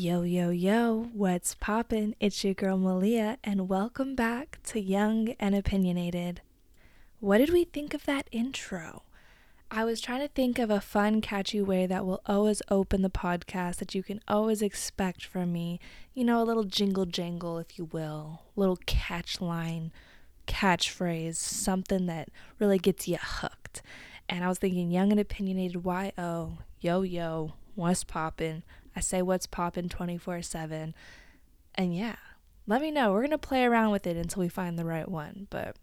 Yo, 0.00 0.22
yo, 0.22 0.50
yo, 0.50 1.10
what's 1.12 1.56
poppin'? 1.56 2.14
It's 2.20 2.44
your 2.44 2.54
girl 2.54 2.78
Malia, 2.78 3.36
and 3.42 3.68
welcome 3.68 4.14
back 4.14 4.60
to 4.66 4.80
Young 4.80 5.30
and 5.40 5.56
Opinionated. 5.56 6.40
What 7.18 7.38
did 7.38 7.50
we 7.50 7.64
think 7.64 7.94
of 7.94 8.06
that 8.06 8.28
intro? 8.30 9.02
I 9.72 9.84
was 9.84 10.00
trying 10.00 10.20
to 10.20 10.28
think 10.28 10.60
of 10.60 10.70
a 10.70 10.80
fun, 10.80 11.20
catchy 11.20 11.60
way 11.60 11.84
that 11.86 12.06
will 12.06 12.20
always 12.26 12.62
open 12.70 13.02
the 13.02 13.10
podcast 13.10 13.78
that 13.78 13.92
you 13.92 14.04
can 14.04 14.20
always 14.28 14.62
expect 14.62 15.24
from 15.24 15.52
me. 15.52 15.80
You 16.14 16.22
know, 16.22 16.40
a 16.40 16.46
little 16.46 16.62
jingle 16.62 17.04
jangle, 17.04 17.58
if 17.58 17.76
you 17.76 17.86
will, 17.86 18.42
little 18.54 18.78
catch 18.86 19.40
line, 19.40 19.90
catchphrase, 20.46 21.34
something 21.34 22.06
that 22.06 22.28
really 22.60 22.78
gets 22.78 23.08
you 23.08 23.18
hooked. 23.20 23.82
And 24.28 24.44
I 24.44 24.48
was 24.48 24.60
thinking, 24.60 24.92
young 24.92 25.10
and 25.10 25.18
opinionated, 25.18 25.84
yo, 25.84 26.58
yo, 26.78 27.02
yo, 27.02 27.54
what's 27.74 28.04
poppin'? 28.04 28.62
I 28.98 29.00
say 29.00 29.22
what's 29.22 29.46
poppin' 29.46 29.88
24 29.88 30.42
7. 30.42 30.92
And 31.76 31.94
yeah, 31.94 32.16
let 32.66 32.82
me 32.82 32.90
know. 32.90 33.12
We're 33.12 33.20
going 33.20 33.30
to 33.30 33.38
play 33.38 33.64
around 33.64 33.92
with 33.92 34.08
it 34.08 34.16
until 34.16 34.40
we 34.40 34.48
find 34.48 34.76
the 34.76 34.84
right 34.84 35.08
one. 35.08 35.46
But 35.50 35.76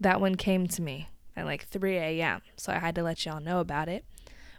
that 0.00 0.18
one 0.18 0.34
came 0.34 0.66
to 0.68 0.80
me 0.80 1.10
at 1.36 1.44
like 1.44 1.66
3 1.66 1.98
a.m. 1.98 2.40
So 2.56 2.72
I 2.72 2.78
had 2.78 2.94
to 2.94 3.02
let 3.02 3.26
y'all 3.26 3.42
know 3.42 3.60
about 3.60 3.90
it. 3.90 4.06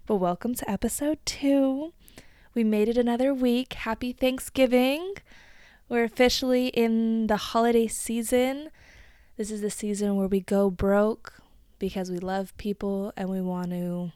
But 0.06 0.18
welcome 0.18 0.54
to 0.54 0.70
episode 0.70 1.18
two. 1.26 1.94
We 2.54 2.64
made 2.64 2.90
it 2.90 2.98
another 2.98 3.34
week. 3.34 3.74
Happy 3.74 4.14
Thanksgiving. 4.14 5.16
We're 5.90 6.04
officially 6.04 6.68
in 6.68 7.26
the 7.26 7.38
holiday 7.38 7.88
season. 7.88 8.70
This 9.36 9.50
is 9.50 9.62
the 9.62 9.72
season 9.72 10.16
where 10.16 10.28
we 10.28 10.42
go 10.42 10.70
broke 10.70 11.42
because 11.80 12.12
we 12.12 12.20
love 12.20 12.56
people 12.58 13.14
and 13.18 13.30
we 13.30 13.42
want 13.42 13.72
to 13.72 14.12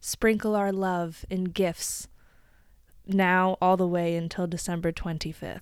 sprinkle 0.00 0.56
our 0.56 0.72
love 0.72 1.26
in 1.28 1.44
gifts 1.44 2.08
now 3.06 3.56
all 3.60 3.76
the 3.76 3.86
way 3.86 4.16
until 4.16 4.46
December 4.46 4.92
25th. 4.92 5.60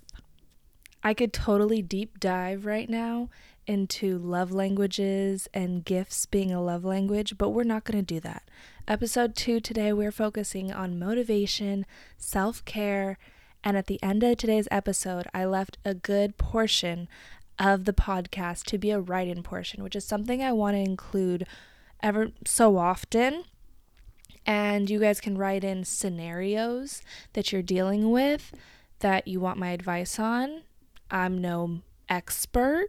I 1.02 1.14
could 1.14 1.32
totally 1.32 1.80
deep 1.80 2.20
dive 2.20 2.66
right 2.66 2.88
now 2.88 3.30
into 3.66 4.19
love 4.19 4.52
languages 4.52 5.48
and 5.55 5.84
gifts 5.84 6.27
being 6.27 6.50
a 6.50 6.62
love 6.62 6.84
language, 6.84 7.38
but 7.38 7.50
we're 7.50 7.62
not 7.62 7.84
going 7.84 7.98
to 7.98 8.14
do 8.14 8.20
that. 8.20 8.42
Episode 8.86 9.34
two 9.34 9.60
today, 9.60 9.92
we're 9.92 10.12
focusing 10.12 10.72
on 10.72 10.98
motivation, 10.98 11.86
self 12.19 12.64
care, 12.64 13.16
and 13.62 13.77
at 13.77 13.86
the 13.86 14.02
end 14.02 14.22
of 14.22 14.36
today's 14.36 14.69
episode, 14.70 15.27
I 15.32 15.44
left 15.44 15.78
a 15.84 15.94
good 15.94 16.36
portion 16.36 17.08
of 17.58 17.84
the 17.84 17.92
podcast 17.92 18.64
to 18.64 18.78
be 18.78 18.91
a 18.91 19.00
write 19.00 19.28
in 19.28 19.42
portion, 19.42 19.82
which 19.82 19.97
is 19.97 20.04
something 20.04 20.42
I 20.42 20.52
want 20.52 20.77
to 20.77 20.80
include 20.80 21.47
ever 22.02 22.32
so 22.47 22.78
often 22.78 23.44
and 24.46 24.88
you 24.88 24.98
guys 24.98 25.20
can 25.20 25.36
write 25.36 25.64
in 25.64 25.84
scenarios 25.84 27.02
that 27.33 27.52
you're 27.52 27.62
dealing 27.62 28.10
with 28.10 28.52
that 29.00 29.27
you 29.27 29.41
want 29.41 29.58
my 29.58 29.70
advice 29.70 30.19
on. 30.19 30.62
I'm 31.10 31.41
no 31.41 31.80
expert, 32.08 32.88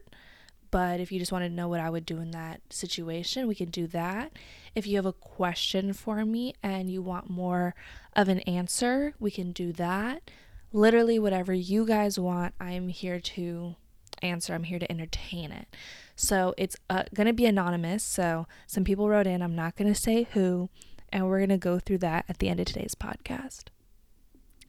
but 0.70 1.00
if 1.00 1.12
you 1.12 1.20
just 1.20 1.32
want 1.32 1.44
to 1.44 1.50
know 1.50 1.68
what 1.68 1.80
I 1.80 1.90
would 1.90 2.06
do 2.06 2.20
in 2.20 2.32
that 2.32 2.62
situation, 2.70 3.48
we 3.48 3.56
can 3.56 3.70
do 3.70 3.88
that. 3.88 4.32
If 4.76 4.88
you 4.88 4.96
have 4.98 5.06
a 5.06 5.14
question 5.14 5.94
for 5.94 6.24
me 6.26 6.54
and 6.62 6.90
you 6.90 7.02
want 7.02 7.30
more 7.30 7.76
of 8.16 8.30
an 8.30 8.40
answer, 8.42 9.14
we 9.20 9.32
can 9.32 9.52
do 9.52 9.74
that. 9.74 10.30
Literally, 10.74 11.20
whatever 11.20 11.54
you 11.54 11.86
guys 11.86 12.18
want, 12.18 12.54
I'm 12.60 12.88
here 12.88 13.20
to 13.20 13.76
answer. 14.22 14.54
I'm 14.54 14.64
here 14.64 14.80
to 14.80 14.90
entertain 14.92 15.52
it. 15.52 15.68
So 16.16 16.54
it's 16.58 16.78
uh, 16.90 17.04
going 17.14 17.28
to 17.28 17.34
be 17.34 17.46
anonymous. 17.46 18.04
So 18.04 18.48
some 18.68 18.84
people 18.84 19.10
wrote 19.10 19.28
in, 19.28 19.42
I'm 19.42 19.56
not 19.56 19.76
going 19.76 19.92
to 19.92 20.00
say 20.00 20.28
who 20.34 20.70
and 21.12 21.28
we're 21.28 21.40
going 21.40 21.50
to 21.50 21.58
go 21.58 21.80
through 21.80 22.00
that 22.00 22.26
at 22.28 22.40
the 22.40 22.50
end 22.50 22.60
of 22.60 22.66
today's 22.66 22.96
podcast. 22.96 23.66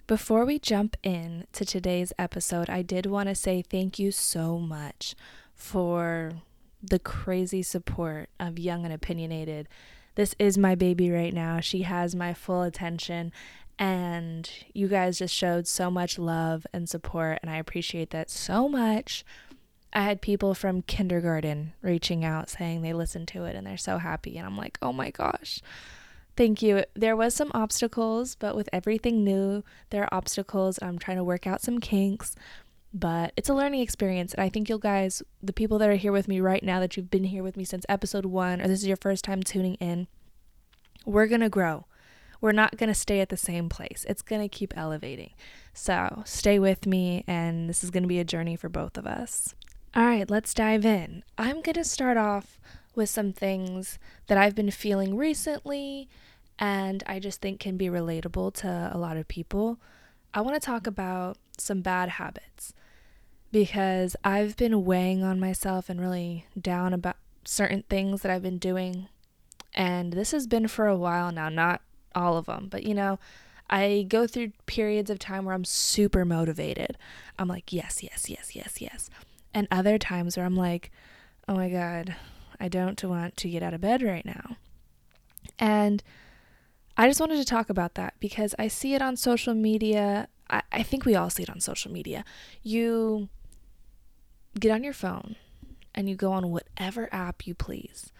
Before 0.06 0.44
we 0.44 0.58
jump 0.58 0.96
in 1.02 1.46
to 1.52 1.64
today's 1.64 2.12
episode, 2.18 2.68
I 2.68 2.82
did 2.82 3.06
want 3.06 3.28
to 3.28 3.34
say 3.34 3.62
thank 3.62 3.98
you 3.98 4.10
so 4.10 4.58
much 4.58 5.14
for 5.54 6.32
the 6.82 6.98
crazy 6.98 7.62
support 7.62 8.28
of 8.40 8.58
Young 8.58 8.84
and 8.84 8.92
Opinionated. 8.92 9.68
This 10.14 10.34
is 10.38 10.58
my 10.58 10.74
baby 10.74 11.10
right 11.10 11.32
now. 11.32 11.60
She 11.60 11.82
has 11.82 12.14
my 12.14 12.34
full 12.34 12.62
attention, 12.62 13.32
and 13.78 14.50
you 14.74 14.88
guys 14.88 15.18
just 15.18 15.34
showed 15.34 15.66
so 15.66 15.90
much 15.90 16.18
love 16.18 16.66
and 16.72 16.88
support, 16.88 17.38
and 17.40 17.50
I 17.50 17.56
appreciate 17.56 18.10
that 18.10 18.28
so 18.28 18.68
much. 18.68 19.24
I 19.92 20.02
had 20.02 20.20
people 20.20 20.54
from 20.54 20.82
kindergarten 20.82 21.74
reaching 21.80 22.24
out 22.24 22.50
saying 22.50 22.82
they 22.82 22.92
listened 22.92 23.28
to 23.28 23.44
it 23.44 23.54
and 23.54 23.66
they're 23.66 23.76
so 23.76 23.98
happy, 23.98 24.36
and 24.36 24.46
I'm 24.46 24.56
like, 24.56 24.78
oh 24.82 24.92
my 24.92 25.10
gosh. 25.10 25.60
Thank 26.36 26.62
you. 26.62 26.84
There 26.94 27.16
was 27.16 27.34
some 27.34 27.50
obstacles, 27.54 28.36
but 28.36 28.56
with 28.56 28.68
everything 28.72 29.22
new, 29.22 29.62
there 29.90 30.04
are 30.04 30.14
obstacles. 30.14 30.78
I'm 30.80 30.98
trying 30.98 31.18
to 31.18 31.24
work 31.24 31.46
out 31.46 31.60
some 31.60 31.78
kinks, 31.78 32.34
but 32.94 33.32
it's 33.36 33.50
a 33.50 33.54
learning 33.54 33.80
experience. 33.80 34.32
And 34.32 34.42
I 34.42 34.48
think 34.48 34.68
you'll 34.68 34.78
guys, 34.78 35.22
the 35.42 35.52
people 35.52 35.78
that 35.78 35.90
are 35.90 35.96
here 35.96 36.12
with 36.12 36.28
me 36.28 36.40
right 36.40 36.62
now, 36.62 36.80
that 36.80 36.96
you've 36.96 37.10
been 37.10 37.24
here 37.24 37.42
with 37.42 37.56
me 37.56 37.64
since 37.64 37.84
episode 37.88 38.24
one, 38.24 38.60
or 38.60 38.68
this 38.68 38.80
is 38.80 38.86
your 38.86 38.96
first 38.96 39.24
time 39.24 39.42
tuning 39.42 39.74
in, 39.74 40.06
we're 41.04 41.26
going 41.26 41.40
to 41.42 41.50
grow. 41.50 41.86
We're 42.40 42.52
not 42.52 42.76
going 42.76 42.88
to 42.88 42.94
stay 42.94 43.20
at 43.20 43.28
the 43.28 43.36
same 43.36 43.68
place. 43.68 44.04
It's 44.08 44.22
going 44.22 44.42
to 44.42 44.48
keep 44.48 44.76
elevating. 44.76 45.32
So 45.74 46.22
stay 46.24 46.58
with 46.58 46.86
me, 46.86 47.24
and 47.26 47.68
this 47.68 47.84
is 47.84 47.90
going 47.90 48.02
to 48.02 48.08
be 48.08 48.18
a 48.18 48.24
journey 48.24 48.56
for 48.56 48.68
both 48.68 48.96
of 48.96 49.06
us. 49.06 49.54
All 49.94 50.04
right, 50.04 50.28
let's 50.28 50.54
dive 50.54 50.86
in. 50.86 51.22
I'm 51.36 51.60
going 51.60 51.74
to 51.74 51.84
start 51.84 52.16
off 52.16 52.58
with 52.94 53.08
some 53.08 53.32
things 53.32 53.98
that 54.26 54.38
I've 54.38 54.54
been 54.54 54.70
feeling 54.70 55.16
recently 55.16 56.08
and 56.58 57.02
I 57.06 57.18
just 57.18 57.40
think 57.40 57.60
can 57.60 57.76
be 57.76 57.86
relatable 57.86 58.54
to 58.54 58.90
a 58.92 58.98
lot 58.98 59.16
of 59.16 59.28
people. 59.28 59.80
I 60.34 60.40
want 60.40 60.54
to 60.54 60.64
talk 60.64 60.86
about 60.86 61.36
some 61.58 61.80
bad 61.80 62.10
habits 62.10 62.74
because 63.50 64.16
I've 64.24 64.56
been 64.56 64.84
weighing 64.84 65.22
on 65.22 65.40
myself 65.40 65.88
and 65.88 66.00
really 66.00 66.46
down 66.58 66.92
about 66.92 67.16
certain 67.44 67.84
things 67.88 68.22
that 68.22 68.30
I've 68.30 68.42
been 68.42 68.58
doing. 68.58 69.08
And 69.74 70.12
this 70.12 70.30
has 70.32 70.46
been 70.46 70.68
for 70.68 70.86
a 70.86 70.96
while 70.96 71.32
now, 71.32 71.48
not 71.48 71.82
all 72.14 72.36
of 72.36 72.46
them, 72.46 72.68
but 72.70 72.84
you 72.84 72.94
know, 72.94 73.18
I 73.68 74.04
go 74.08 74.26
through 74.26 74.52
periods 74.66 75.10
of 75.10 75.18
time 75.18 75.44
where 75.44 75.54
I'm 75.54 75.64
super 75.64 76.24
motivated. 76.24 76.98
I'm 77.38 77.48
like, 77.48 77.72
yes, 77.72 78.02
yes, 78.02 78.28
yes, 78.28 78.54
yes, 78.54 78.80
yes. 78.80 79.10
And 79.54 79.66
other 79.70 79.98
times 79.98 80.36
where 80.36 80.46
I'm 80.46 80.56
like, 80.56 80.90
oh 81.48 81.54
my 81.54 81.68
God, 81.68 82.14
I 82.62 82.68
don't 82.68 83.02
want 83.02 83.36
to 83.38 83.48
get 83.48 83.64
out 83.64 83.74
of 83.74 83.80
bed 83.80 84.02
right 84.02 84.24
now. 84.24 84.56
And 85.58 86.00
I 86.96 87.08
just 87.08 87.18
wanted 87.18 87.38
to 87.38 87.44
talk 87.44 87.68
about 87.68 87.94
that 87.96 88.14
because 88.20 88.54
I 88.56 88.68
see 88.68 88.94
it 88.94 89.02
on 89.02 89.16
social 89.16 89.52
media. 89.52 90.28
I, 90.48 90.62
I 90.70 90.84
think 90.84 91.04
we 91.04 91.16
all 91.16 91.28
see 91.28 91.42
it 91.42 91.50
on 91.50 91.58
social 91.58 91.90
media. 91.90 92.24
You 92.62 93.28
get 94.60 94.70
on 94.70 94.84
your 94.84 94.92
phone 94.92 95.34
and 95.92 96.08
you 96.08 96.14
go 96.14 96.30
on 96.30 96.52
whatever 96.52 97.08
app 97.10 97.48
you 97.48 97.54
please 97.56 98.12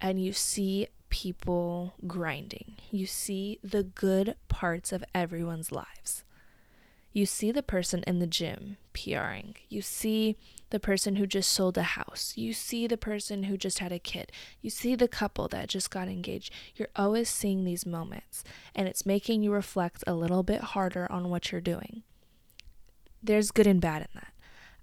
and 0.00 0.20
you 0.20 0.32
see 0.32 0.88
people 1.08 1.94
grinding. 2.08 2.74
You 2.90 3.06
see 3.06 3.60
the 3.62 3.84
good 3.84 4.34
parts 4.48 4.90
of 4.90 5.04
everyone's 5.14 5.70
lives. 5.70 6.24
You 7.12 7.26
see 7.26 7.52
the 7.52 7.62
person 7.62 8.02
in 8.08 8.18
the 8.18 8.26
gym 8.26 8.76
PRing. 8.92 9.54
You 9.68 9.82
see 9.82 10.36
the 10.70 10.80
person 10.80 11.16
who 11.16 11.26
just 11.26 11.50
sold 11.50 11.78
a 11.78 11.82
house. 11.82 12.34
You 12.36 12.52
see 12.52 12.86
the 12.86 12.96
person 12.96 13.44
who 13.44 13.56
just 13.56 13.78
had 13.78 13.92
a 13.92 13.98
kid. 13.98 14.32
You 14.60 14.70
see 14.70 14.94
the 14.94 15.08
couple 15.08 15.48
that 15.48 15.68
just 15.68 15.90
got 15.90 16.08
engaged. 16.08 16.52
You're 16.74 16.88
always 16.96 17.28
seeing 17.28 17.64
these 17.64 17.86
moments, 17.86 18.42
and 18.74 18.88
it's 18.88 19.06
making 19.06 19.42
you 19.42 19.52
reflect 19.52 20.02
a 20.06 20.14
little 20.14 20.42
bit 20.42 20.60
harder 20.60 21.10
on 21.10 21.30
what 21.30 21.52
you're 21.52 21.60
doing. 21.60 22.02
There's 23.22 23.50
good 23.50 23.66
and 23.66 23.80
bad 23.80 24.02
in 24.02 24.08
that. 24.14 24.32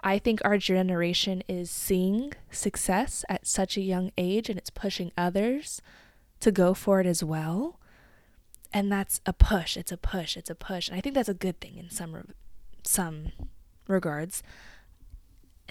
I 0.04 0.18
think 0.18 0.42
our 0.44 0.58
generation 0.58 1.44
is 1.48 1.70
seeing 1.70 2.34
success 2.50 3.24
at 3.30 3.46
such 3.46 3.78
a 3.78 3.82
young 3.82 4.12
age 4.18 4.50
and 4.50 4.58
it's 4.58 4.72
pushing 4.72 5.12
others 5.16 5.82
to 6.40 6.52
go 6.52 6.74
for 6.74 7.00
it 7.00 7.06
as 7.06 7.24
well 7.24 7.80
and 8.74 8.92
that's 8.92 9.22
a 9.26 9.34
push 9.34 9.78
it's 9.78 9.92
a 9.92 9.98
push 9.98 10.36
it's 10.36 10.50
a 10.50 10.56
push 10.56 10.88
and 10.88 10.98
i 10.98 11.02
think 11.02 11.14
that's 11.14 11.30
a 11.30 11.34
good 11.34 11.60
thing 11.60 11.78
in 11.78 11.90
some 11.90 12.34
some 12.84 13.32
regards 13.88 14.42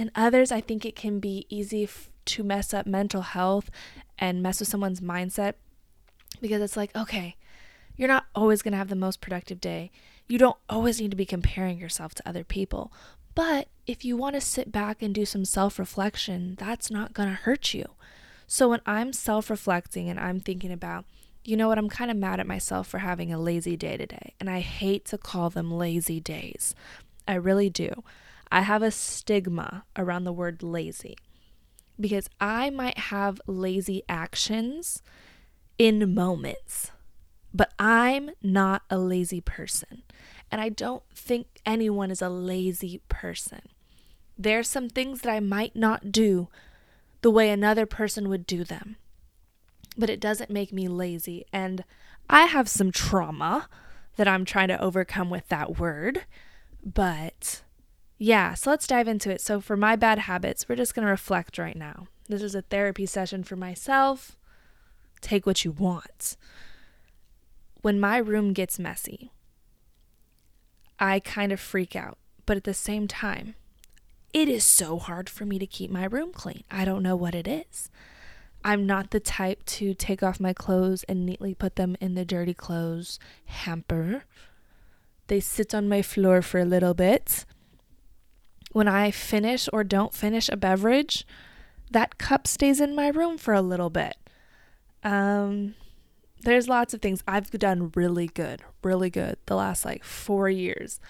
and 0.00 0.10
others 0.14 0.50
i 0.50 0.60
think 0.60 0.84
it 0.84 0.96
can 0.96 1.20
be 1.20 1.46
easy 1.48 1.84
f- 1.84 2.10
to 2.24 2.42
mess 2.42 2.72
up 2.72 2.86
mental 2.86 3.22
health 3.22 3.70
and 4.18 4.42
mess 4.42 4.60
with 4.60 4.68
someone's 4.68 5.00
mindset 5.00 5.54
because 6.40 6.62
it's 6.62 6.76
like 6.76 6.94
okay 6.96 7.36
you're 7.96 8.08
not 8.08 8.26
always 8.34 8.62
going 8.62 8.72
to 8.72 8.78
have 8.78 8.88
the 8.88 8.96
most 8.96 9.20
productive 9.20 9.60
day 9.60 9.90
you 10.26 10.38
don't 10.38 10.56
always 10.68 11.00
need 11.00 11.10
to 11.10 11.16
be 11.16 11.26
comparing 11.26 11.78
yourself 11.78 12.14
to 12.14 12.28
other 12.28 12.44
people 12.44 12.92
but 13.34 13.68
if 13.86 14.04
you 14.04 14.16
want 14.16 14.34
to 14.34 14.40
sit 14.40 14.72
back 14.72 15.02
and 15.02 15.14
do 15.14 15.24
some 15.24 15.44
self-reflection 15.44 16.56
that's 16.58 16.90
not 16.90 17.12
going 17.12 17.28
to 17.28 17.34
hurt 17.34 17.74
you 17.74 17.84
so 18.46 18.68
when 18.68 18.80
i'm 18.86 19.12
self-reflecting 19.12 20.08
and 20.08 20.18
i'm 20.18 20.40
thinking 20.40 20.72
about 20.72 21.04
you 21.44 21.56
know 21.56 21.68
what? 21.68 21.78
I'm 21.78 21.88
kind 21.88 22.10
of 22.10 22.16
mad 22.16 22.38
at 22.38 22.46
myself 22.46 22.86
for 22.86 22.98
having 22.98 23.32
a 23.32 23.38
lazy 23.38 23.76
day 23.76 23.96
today. 23.96 24.34
And 24.38 24.50
I 24.50 24.60
hate 24.60 25.06
to 25.06 25.18
call 25.18 25.50
them 25.50 25.70
lazy 25.70 26.20
days. 26.20 26.74
I 27.26 27.34
really 27.34 27.70
do. 27.70 28.02
I 28.50 28.62
have 28.62 28.82
a 28.82 28.90
stigma 28.90 29.84
around 29.96 30.24
the 30.24 30.32
word 30.32 30.62
lazy 30.62 31.16
because 31.98 32.28
I 32.40 32.70
might 32.70 32.98
have 32.98 33.40
lazy 33.46 34.02
actions 34.08 35.02
in 35.78 36.14
moments, 36.14 36.90
but 37.54 37.72
I'm 37.78 38.30
not 38.42 38.82
a 38.90 38.98
lazy 38.98 39.40
person. 39.40 40.02
And 40.50 40.60
I 40.60 40.68
don't 40.68 41.04
think 41.14 41.60
anyone 41.64 42.10
is 42.10 42.22
a 42.22 42.28
lazy 42.28 43.00
person. 43.08 43.62
There's 44.36 44.68
some 44.68 44.88
things 44.88 45.20
that 45.20 45.32
I 45.32 45.40
might 45.40 45.76
not 45.76 46.10
do 46.10 46.48
the 47.22 47.30
way 47.30 47.50
another 47.50 47.86
person 47.86 48.28
would 48.28 48.46
do 48.46 48.64
them, 48.64 48.96
but 49.96 50.10
it 50.10 50.20
doesn't 50.20 50.50
make 50.50 50.72
me 50.72 50.88
lazy. 50.88 51.44
And 51.52 51.84
I 52.28 52.46
have 52.46 52.68
some 52.68 52.90
trauma 52.90 53.68
that 54.16 54.26
I'm 54.26 54.44
trying 54.44 54.68
to 54.68 54.80
overcome 54.80 55.30
with 55.30 55.48
that 55.48 55.78
word. 55.78 56.22
But 56.82 57.62
yeah, 58.22 58.52
so 58.52 58.68
let's 58.68 58.86
dive 58.86 59.08
into 59.08 59.30
it. 59.30 59.40
So, 59.40 59.62
for 59.62 59.78
my 59.78 59.96
bad 59.96 60.18
habits, 60.18 60.68
we're 60.68 60.76
just 60.76 60.94
going 60.94 61.06
to 61.06 61.10
reflect 61.10 61.56
right 61.56 61.76
now. 61.76 62.08
This 62.28 62.42
is 62.42 62.54
a 62.54 62.60
therapy 62.60 63.06
session 63.06 63.42
for 63.42 63.56
myself. 63.56 64.36
Take 65.22 65.46
what 65.46 65.64
you 65.64 65.72
want. 65.72 66.36
When 67.80 67.98
my 67.98 68.18
room 68.18 68.52
gets 68.52 68.78
messy, 68.78 69.32
I 70.98 71.18
kind 71.18 71.50
of 71.50 71.60
freak 71.60 71.96
out. 71.96 72.18
But 72.44 72.58
at 72.58 72.64
the 72.64 72.74
same 72.74 73.08
time, 73.08 73.54
it 74.34 74.50
is 74.50 74.66
so 74.66 74.98
hard 74.98 75.30
for 75.30 75.46
me 75.46 75.58
to 75.58 75.66
keep 75.66 75.90
my 75.90 76.04
room 76.04 76.30
clean. 76.30 76.64
I 76.70 76.84
don't 76.84 77.02
know 77.02 77.16
what 77.16 77.34
it 77.34 77.48
is. 77.48 77.90
I'm 78.62 78.84
not 78.84 79.12
the 79.12 79.20
type 79.20 79.64
to 79.64 79.94
take 79.94 80.22
off 80.22 80.38
my 80.38 80.52
clothes 80.52 81.04
and 81.04 81.24
neatly 81.24 81.54
put 81.54 81.76
them 81.76 81.96
in 82.02 82.16
the 82.16 82.26
dirty 82.26 82.52
clothes 82.52 83.18
hamper. 83.46 84.24
They 85.28 85.40
sit 85.40 85.74
on 85.74 85.88
my 85.88 86.02
floor 86.02 86.42
for 86.42 86.60
a 86.60 86.66
little 86.66 86.92
bit. 86.92 87.46
When 88.72 88.88
I 88.88 89.10
finish 89.10 89.68
or 89.72 89.84
don't 89.84 90.14
finish 90.14 90.48
a 90.48 90.56
beverage, 90.56 91.26
that 91.90 92.18
cup 92.18 92.46
stays 92.46 92.80
in 92.80 92.94
my 92.94 93.08
room 93.08 93.36
for 93.36 93.52
a 93.52 93.62
little 93.62 93.90
bit. 93.90 94.16
Um, 95.02 95.74
there's 96.42 96.68
lots 96.68 96.94
of 96.94 97.02
things 97.02 97.22
I've 97.26 97.50
done 97.50 97.90
really 97.94 98.28
good, 98.28 98.62
really 98.82 99.10
good 99.10 99.36
the 99.46 99.56
last 99.56 99.84
like 99.84 100.04
four 100.04 100.48
years 100.48 101.00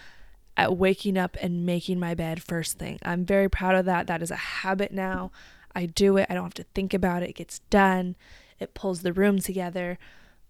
at 0.57 0.77
waking 0.77 1.17
up 1.17 1.37
and 1.41 1.65
making 1.65 2.01
my 2.01 2.15
bed 2.15 2.43
first 2.43 2.79
thing. 2.79 2.99
I'm 3.03 3.25
very 3.25 3.49
proud 3.49 3.77
of 3.77 3.85
that. 3.85 4.07
That 4.07 4.23
is 4.23 4.31
a 4.31 4.37
habit 4.37 4.93
now. 4.93 5.31
I 5.75 5.87
do 5.87 6.17
it. 6.17 6.27
I 6.29 6.35
don't 6.35 6.45
have 6.45 6.55
to 6.55 6.67
think 6.75 6.93
about 6.93 7.23
it. 7.23 7.31
It 7.31 7.37
gets 7.37 7.61
done. 7.71 8.17
It 8.59 8.75
pulls 8.75 9.03
the 9.03 9.13
room 9.13 9.39
together. 9.39 9.99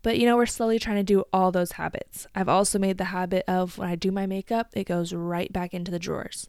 But 0.02 0.18
you 0.18 0.26
know, 0.26 0.36
we're 0.36 0.46
slowly 0.46 0.78
trying 0.78 0.96
to 0.96 1.02
do 1.02 1.24
all 1.32 1.52
those 1.52 1.72
habits. 1.72 2.26
I've 2.34 2.48
also 2.48 2.78
made 2.78 2.98
the 2.98 3.04
habit 3.04 3.44
of 3.46 3.76
when 3.76 3.88
I 3.88 3.96
do 3.96 4.10
my 4.10 4.26
makeup, 4.26 4.68
it 4.72 4.84
goes 4.84 5.12
right 5.12 5.52
back 5.52 5.74
into 5.74 5.90
the 5.90 5.98
drawers. 5.98 6.48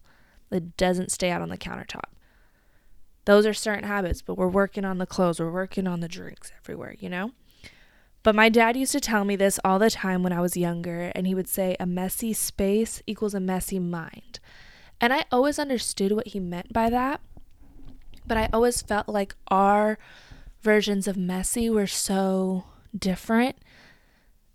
It 0.52 0.76
doesn't 0.76 1.10
stay 1.10 1.30
out 1.30 1.42
on 1.42 1.48
the 1.48 1.58
countertop. 1.58 2.10
Those 3.24 3.46
are 3.46 3.54
certain 3.54 3.84
habits, 3.84 4.20
but 4.20 4.36
we're 4.36 4.48
working 4.48 4.84
on 4.84 4.98
the 4.98 5.06
clothes, 5.06 5.40
we're 5.40 5.50
working 5.50 5.86
on 5.86 6.00
the 6.00 6.08
drinks 6.08 6.52
everywhere, 6.60 6.96
you 6.98 7.08
know? 7.08 7.32
But 8.22 8.34
my 8.34 8.48
dad 8.48 8.76
used 8.76 8.92
to 8.92 9.00
tell 9.00 9.24
me 9.24 9.36
this 9.36 9.58
all 9.64 9.78
the 9.78 9.90
time 9.90 10.22
when 10.22 10.32
I 10.32 10.40
was 10.40 10.56
younger, 10.56 11.12
and 11.14 11.26
he 11.26 11.34
would 11.34 11.48
say, 11.48 11.76
a 11.80 11.86
messy 11.86 12.32
space 12.32 13.02
equals 13.06 13.34
a 13.34 13.40
messy 13.40 13.78
mind. 13.78 14.38
And 15.00 15.12
I 15.12 15.24
always 15.32 15.58
understood 15.58 16.12
what 16.12 16.28
he 16.28 16.38
meant 16.38 16.72
by 16.72 16.88
that. 16.90 17.20
But 18.26 18.38
I 18.38 18.48
always 18.52 18.82
felt 18.82 19.08
like 19.08 19.34
our 19.48 19.98
versions 20.60 21.08
of 21.08 21.16
messy 21.16 21.68
were 21.68 21.88
so 21.88 22.64
different 22.96 23.56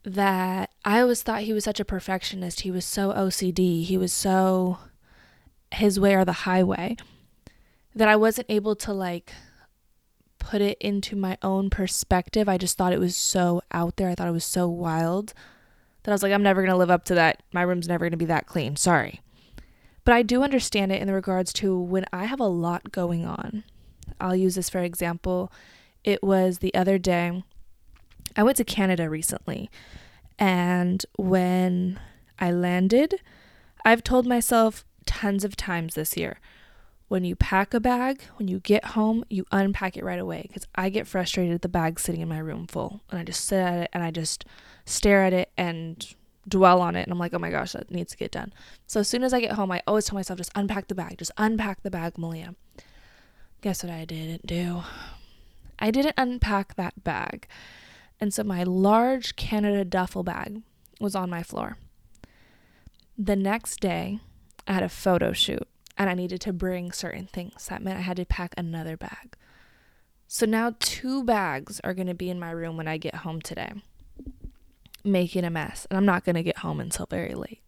that 0.04 0.72
I 0.86 1.02
always 1.02 1.22
thought 1.22 1.42
he 1.42 1.52
was 1.52 1.66
such 1.66 1.82
a 1.82 1.86
perfectionist. 1.86 2.62
He 2.62 2.72
was 2.72 2.86
so 2.86 3.12
OCD. 3.12 3.84
He 3.84 3.98
was 3.98 4.14
so 4.14 4.80
his 5.72 6.00
way 6.00 6.16
or 6.16 6.26
the 6.26 6.32
highway 6.32 6.96
that 7.96 8.08
I 8.08 8.16
wasn't 8.16 8.50
able 8.50 8.76
to 8.78 8.94
like 8.94 9.32
put 10.40 10.62
it 10.62 10.78
into 10.80 11.16
my 11.16 11.38
own 11.42 11.70
perspective. 11.70 12.48
I 12.48 12.58
just 12.58 12.78
thought 12.78 12.94
it 12.94 13.00
was 13.00 13.18
so 13.18 13.62
out 13.72 13.98
there. 13.98 14.10
I 14.10 14.16
thought 14.16 14.28
it 14.28 14.32
was 14.32 14.46
so 14.46 14.68
wild 14.68 15.34
that 16.04 16.12
I 16.12 16.14
was 16.14 16.24
like, 16.24 16.32
I'm 16.32 16.44
never 16.44 16.62
going 16.62 16.72
to 16.72 16.78
live 16.78 16.92
up 16.92 17.06
to 17.06 17.16
that. 17.16 17.44
My 17.52 17.64
room's 17.64 17.88
never 17.88 18.06
going 18.06 18.12
to 18.12 18.18
be 18.18 18.26
that 18.26 18.46
clean. 18.46 18.76
Sorry. 18.76 19.22
But 20.06 20.14
I 20.14 20.22
do 20.24 20.44
understand 20.44 20.92
it 20.92 21.02
in 21.02 21.12
regards 21.12 21.52
to 21.54 21.78
when 21.78 22.06
I 22.14 22.26
have 22.26 22.40
a 22.40 22.46
lot 22.46 22.92
going 22.92 23.26
on. 23.26 23.64
I'll 24.22 24.36
use 24.36 24.56
this 24.56 24.70
for 24.70 24.80
example. 24.80 25.52
It 26.04 26.24
was 26.24 26.60
the 26.60 26.74
other 26.74 26.98
day. 26.98 27.44
I 28.36 28.44
went 28.44 28.58
to 28.58 28.64
Canada 28.64 29.10
recently. 29.10 29.70
And 30.40 31.06
when 31.18 32.00
I 32.40 32.52
landed, 32.52 33.16
I've 33.84 34.04
told 34.04 34.26
myself 34.28 34.86
tons 35.08 35.44
of 35.44 35.56
times 35.56 35.96
this 35.96 36.16
year 36.16 36.38
when 37.08 37.24
you 37.24 37.36
pack 37.36 37.74
a 37.74 37.80
bag, 37.80 38.22
when 38.36 38.48
you 38.48 38.60
get 38.60 38.84
home, 38.86 39.24
you 39.30 39.46
unpack 39.52 39.96
it 39.96 40.04
right 40.04 40.20
away 40.20 40.44
because 40.48 40.68
I 40.76 40.90
get 40.90 41.08
frustrated 41.08 41.54
at 41.54 41.62
the 41.62 41.70
bag 41.70 42.00
sitting 42.00 42.22
in 42.22 42.28
my 42.28 42.40
room 42.40 42.68
full. 42.68 43.02
And 43.10 43.20
I 43.20 43.24
just 43.24 43.46
sit 43.46 43.60
at 43.60 43.80
it 43.80 43.90
and 43.94 44.04
I 44.04 44.12
just 44.12 44.46
stare 44.86 45.24
at 45.24 45.34
it 45.34 45.50
and 45.58 46.06
dwell 46.48 46.82
on 46.82 46.96
it 46.96 47.04
and 47.04 47.12
I'm 47.12 47.20
like, 47.20 47.34
oh 47.34 47.40
my 47.40 47.50
gosh, 47.50 47.74
that 47.74 47.92
needs 47.92 48.12
to 48.12 48.18
get 48.18 48.32
done. 48.32 48.54
So 48.88 49.00
as 49.00 49.08
soon 49.08 49.24
as 49.24 49.34
I 49.34 49.40
get 49.40 49.54
home, 49.54 49.72
I 49.72 49.82
always 49.88 50.06
tell 50.06 50.16
myself, 50.16 50.38
just 50.38 50.52
unpack 50.56 50.88
the 50.88 50.96
bag, 50.96 51.18
just 51.18 51.32
unpack 51.38 51.84
the 51.84 51.92
bag, 51.92 52.18
Malia. 52.18 52.56
Guess 53.62 53.84
what 53.84 53.92
I 53.92 54.06
didn't 54.06 54.46
do? 54.46 54.84
I 55.80 55.92
didn't 55.92 56.16
unpack 56.18 56.76
that 56.76 57.04
bag. 57.04 57.48
And 58.20 58.34
so 58.34 58.44
my 58.44 58.64
large 58.64 59.36
Canada 59.36 59.86
duffel 59.86 60.24
bag 60.24 60.62
was 61.00 61.16
on 61.16 61.30
my 61.30 61.44
floor. 61.44 61.78
The 63.18 63.36
next 63.36 63.80
day, 63.80 64.20
I 64.68 64.74
had 64.74 64.84
a 64.84 64.90
photo 64.90 65.34
shoot 65.34 65.68
and 65.98 66.10
I 66.10 66.14
needed 66.14 66.42
to 66.42 66.54
bring 66.54 66.92
certain 66.92 67.28
things. 67.28 67.68
That 67.68 67.82
meant 67.82 67.98
I 67.98 68.02
had 68.02 68.18
to 68.18 68.26
pack 68.26 68.54
another 68.58 68.98
bag. 68.98 69.36
So 70.28 70.46
now 70.46 70.76
two 70.80 71.24
bags 71.24 71.80
are 71.84 71.94
going 71.94 72.08
to 72.08 72.14
be 72.14 72.30
in 72.30 72.40
my 72.40 72.52
room 72.52 72.78
when 72.78 72.88
I 72.88 72.98
get 72.98 73.16
home 73.16 73.42
today 73.42 73.72
making 75.08 75.46
a 75.46 75.50
mess, 75.50 75.88
and 75.90 75.98
I'm 75.98 76.06
not 76.06 76.24
going 76.24 76.36
to 76.36 76.44
get 76.44 76.58
home 76.58 76.80
until 76.80 77.06
very 77.06 77.34
late. 77.34 77.62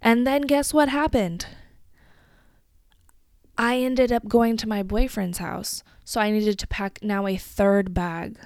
And 0.00 0.26
then 0.26 0.42
guess 0.42 0.72
what 0.72 0.88
happened? 0.88 1.46
I 3.56 3.78
ended 3.78 4.12
up 4.12 4.28
going 4.28 4.56
to 4.58 4.68
my 4.68 4.82
boyfriend's 4.82 5.38
house, 5.38 5.82
so 6.04 6.20
I 6.20 6.30
needed 6.30 6.58
to 6.60 6.66
pack 6.66 7.00
now 7.02 7.26
a 7.26 7.36
third 7.36 7.92
bag. 7.92 8.38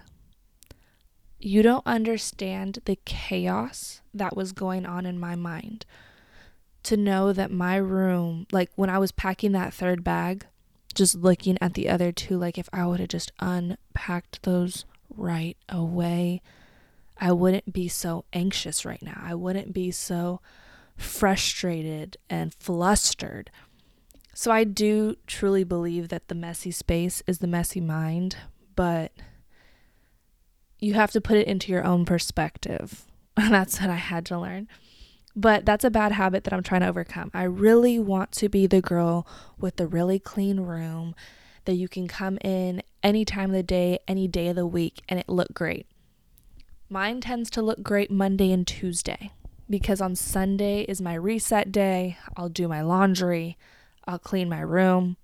You 1.38 1.62
don't 1.62 1.86
understand 1.86 2.78
the 2.86 2.98
chaos 3.04 4.00
that 4.14 4.36
was 4.36 4.52
going 4.52 4.86
on 4.86 5.04
in 5.04 5.18
my 5.18 5.36
mind. 5.36 5.84
To 6.84 6.96
know 6.96 7.32
that 7.32 7.50
my 7.50 7.76
room, 7.76 8.46
like 8.50 8.70
when 8.74 8.90
I 8.90 8.98
was 8.98 9.12
packing 9.12 9.52
that 9.52 9.72
third 9.72 10.02
bag, 10.02 10.46
just 10.94 11.14
looking 11.14 11.56
at 11.60 11.74
the 11.74 11.88
other 11.88 12.12
two, 12.12 12.36
like 12.36 12.58
if 12.58 12.68
I 12.72 12.86
would 12.86 13.00
have 13.00 13.08
just 13.08 13.32
unpacked 13.38 14.42
those 14.42 14.84
right 15.16 15.56
away, 15.68 16.42
I 17.18 17.32
wouldn't 17.32 17.72
be 17.72 17.88
so 17.88 18.24
anxious 18.32 18.84
right 18.84 19.02
now. 19.02 19.20
I 19.22 19.34
wouldn't 19.34 19.72
be 19.72 19.90
so 19.90 20.40
frustrated 20.96 22.16
and 22.28 22.52
flustered. 22.54 23.50
So 24.34 24.50
I 24.50 24.64
do 24.64 25.16
truly 25.26 25.64
believe 25.64 26.08
that 26.08 26.28
the 26.28 26.34
messy 26.34 26.70
space 26.70 27.22
is 27.26 27.38
the 27.38 27.46
messy 27.46 27.80
mind, 27.80 28.36
but 28.74 29.12
you 30.78 30.94
have 30.94 31.12
to 31.12 31.20
put 31.20 31.36
it 31.36 31.46
into 31.46 31.70
your 31.70 31.84
own 31.84 32.04
perspective. 32.04 33.04
that's 33.36 33.80
what 33.80 33.90
I 33.90 33.96
had 33.96 34.26
to 34.26 34.38
learn. 34.38 34.68
But 35.34 35.64
that's 35.64 35.84
a 35.84 35.90
bad 35.90 36.12
habit 36.12 36.44
that 36.44 36.52
I'm 36.52 36.62
trying 36.62 36.82
to 36.82 36.88
overcome. 36.88 37.30
I 37.32 37.44
really 37.44 37.98
want 37.98 38.32
to 38.32 38.48
be 38.48 38.66
the 38.66 38.82
girl 38.82 39.26
with 39.58 39.76
the 39.76 39.86
really 39.86 40.18
clean 40.18 40.60
room 40.60 41.14
that 41.64 41.74
you 41.74 41.88
can 41.88 42.08
come 42.08 42.38
in 42.44 42.82
any 43.02 43.24
time 43.24 43.50
of 43.50 43.56
the 43.56 43.62
day, 43.62 43.98
any 44.06 44.28
day 44.28 44.48
of 44.48 44.56
the 44.56 44.66
week, 44.66 45.02
and 45.08 45.18
it 45.18 45.28
look 45.28 45.54
great. 45.54 45.86
Mine 46.88 47.20
tends 47.20 47.48
to 47.50 47.62
look 47.62 47.82
great 47.82 48.10
Monday 48.10 48.52
and 48.52 48.66
Tuesday 48.66 49.30
because 49.70 50.02
on 50.02 50.14
Sunday 50.14 50.82
is 50.82 51.00
my 51.00 51.14
reset 51.14 51.72
day. 51.72 52.18
I'll 52.36 52.50
do 52.50 52.68
my 52.68 52.82
laundry, 52.82 53.56
I'll 54.04 54.18
clean 54.18 54.48
my 54.48 54.60
room. 54.60 55.16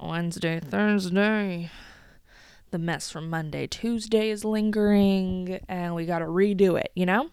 Wednesday, 0.00 0.60
Thursday, 0.60 1.70
the 2.70 2.78
mess 2.78 3.10
from 3.10 3.30
Monday, 3.30 3.66
Tuesday 3.66 4.30
is 4.30 4.44
lingering, 4.44 5.60
and 5.68 5.94
we 5.94 6.06
got 6.06 6.18
to 6.20 6.26
redo 6.26 6.78
it, 6.78 6.92
you 6.94 7.06
know? 7.06 7.30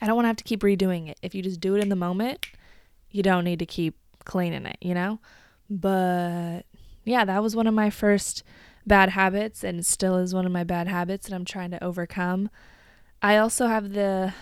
I 0.00 0.06
don't 0.06 0.16
want 0.16 0.24
to 0.24 0.28
have 0.28 0.36
to 0.36 0.44
keep 0.44 0.60
redoing 0.60 1.08
it. 1.08 1.18
If 1.22 1.34
you 1.34 1.42
just 1.42 1.60
do 1.60 1.74
it 1.76 1.82
in 1.82 1.88
the 1.88 1.96
moment, 1.96 2.46
you 3.10 3.22
don't 3.22 3.44
need 3.44 3.58
to 3.58 3.66
keep 3.66 3.96
cleaning 4.24 4.66
it, 4.66 4.78
you 4.80 4.94
know? 4.94 5.20
But 5.68 6.62
yeah, 7.04 7.24
that 7.24 7.42
was 7.42 7.54
one 7.54 7.66
of 7.66 7.74
my 7.74 7.90
first 7.90 8.42
bad 8.86 9.10
habits 9.10 9.62
and 9.62 9.84
still 9.84 10.16
is 10.16 10.34
one 10.34 10.46
of 10.46 10.52
my 10.52 10.64
bad 10.64 10.88
habits 10.88 11.28
that 11.28 11.34
I'm 11.34 11.44
trying 11.44 11.70
to 11.70 11.84
overcome. 11.84 12.50
I 13.22 13.36
also 13.36 13.66
have 13.66 13.92
the 13.92 14.32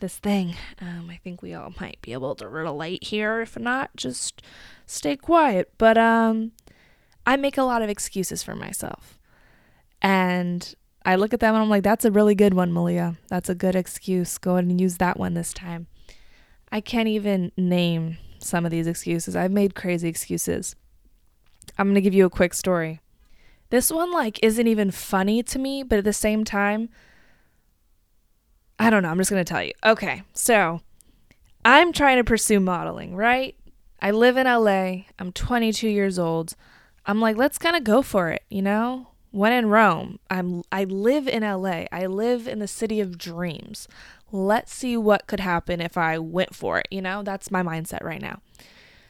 this 0.00 0.18
thing. 0.18 0.54
Um, 0.80 1.08
I 1.10 1.16
think 1.16 1.42
we 1.42 1.54
all 1.54 1.72
might 1.80 1.98
be 2.02 2.12
able 2.12 2.34
to 2.36 2.48
relate 2.48 3.04
here. 3.04 3.40
If 3.40 3.58
not, 3.58 3.90
just 3.96 4.42
stay 4.86 5.16
quiet. 5.16 5.72
But 5.78 5.96
um, 5.96 6.52
I 7.24 7.36
make 7.36 7.56
a 7.56 7.62
lot 7.62 7.82
of 7.82 7.88
excuses 7.88 8.42
for 8.42 8.54
myself, 8.54 9.18
and 10.02 10.74
I 11.06 11.14
look 11.14 11.32
at 11.32 11.40
them 11.40 11.54
and 11.54 11.62
I'm 11.62 11.70
like, 11.70 11.84
"That's 11.84 12.04
a 12.04 12.10
really 12.10 12.34
good 12.34 12.52
one, 12.52 12.72
Malia. 12.72 13.16
That's 13.28 13.48
a 13.48 13.54
good 13.54 13.74
excuse. 13.74 14.36
Go 14.36 14.52
ahead 14.52 14.64
and 14.64 14.80
use 14.80 14.98
that 14.98 15.18
one 15.18 15.34
this 15.34 15.54
time." 15.54 15.86
I 16.70 16.80
can't 16.80 17.08
even 17.08 17.52
name 17.56 18.18
some 18.38 18.64
of 18.64 18.70
these 18.70 18.86
excuses. 18.86 19.36
I've 19.36 19.52
made 19.52 19.74
crazy 19.74 20.08
excuses. 20.08 20.76
I'm 21.78 21.88
gonna 21.88 22.00
give 22.00 22.14
you 22.14 22.26
a 22.26 22.30
quick 22.30 22.52
story. 22.52 23.00
This 23.70 23.90
one 23.90 24.12
like 24.12 24.38
isn't 24.42 24.66
even 24.66 24.90
funny 24.90 25.42
to 25.44 25.58
me, 25.58 25.82
but 25.82 25.98
at 25.98 26.04
the 26.04 26.12
same 26.12 26.44
time, 26.44 26.88
I 28.78 28.90
don't 28.90 29.02
know. 29.02 29.08
I'm 29.08 29.18
just 29.18 29.30
going 29.30 29.44
to 29.44 29.48
tell 29.48 29.62
you. 29.62 29.72
Okay. 29.84 30.22
So, 30.34 30.80
I'm 31.64 31.92
trying 31.92 32.18
to 32.18 32.24
pursue 32.24 32.60
modeling, 32.60 33.16
right? 33.16 33.56
I 34.00 34.10
live 34.10 34.36
in 34.36 34.46
LA. 34.46 35.06
I'm 35.18 35.32
22 35.32 35.88
years 35.88 36.18
old. 36.18 36.54
I'm 37.06 37.20
like, 37.20 37.36
let's 37.36 37.58
kind 37.58 37.76
of 37.76 37.84
go 37.84 38.02
for 38.02 38.30
it, 38.30 38.42
you 38.50 38.62
know? 38.62 39.08
When 39.36 39.52
in 39.52 39.68
Rome, 39.68 40.18
I'm 40.30 40.62
I 40.72 40.84
live 40.84 41.28
in 41.28 41.42
LA. 41.42 41.84
I 41.92 42.06
live 42.06 42.48
in 42.48 42.58
the 42.58 42.66
city 42.66 43.00
of 43.00 43.18
dreams. 43.18 43.86
Let's 44.32 44.72
see 44.72 44.96
what 44.96 45.26
could 45.26 45.40
happen 45.40 45.82
if 45.82 45.98
I 45.98 46.18
went 46.18 46.54
for 46.54 46.78
it, 46.78 46.86
you 46.90 47.02
know? 47.02 47.22
That's 47.22 47.50
my 47.50 47.62
mindset 47.62 48.02
right 48.02 48.22
now. 48.22 48.40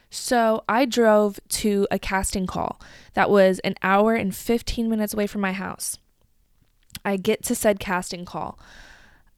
So, 0.09 0.65
I 0.67 0.83
drove 0.83 1.39
to 1.49 1.87
a 1.89 1.97
casting 1.97 2.45
call 2.45 2.77
that 3.13 3.29
was 3.29 3.59
an 3.59 3.75
hour 3.81 4.15
and 4.15 4.35
15 4.35 4.89
minutes 4.89 5.13
away 5.13 5.27
from 5.27 5.39
my 5.39 5.53
house. 5.53 5.97
I 7.05 7.15
get 7.15 7.41
to 7.43 7.55
said 7.55 7.79
casting 7.79 8.25
call. 8.25 8.59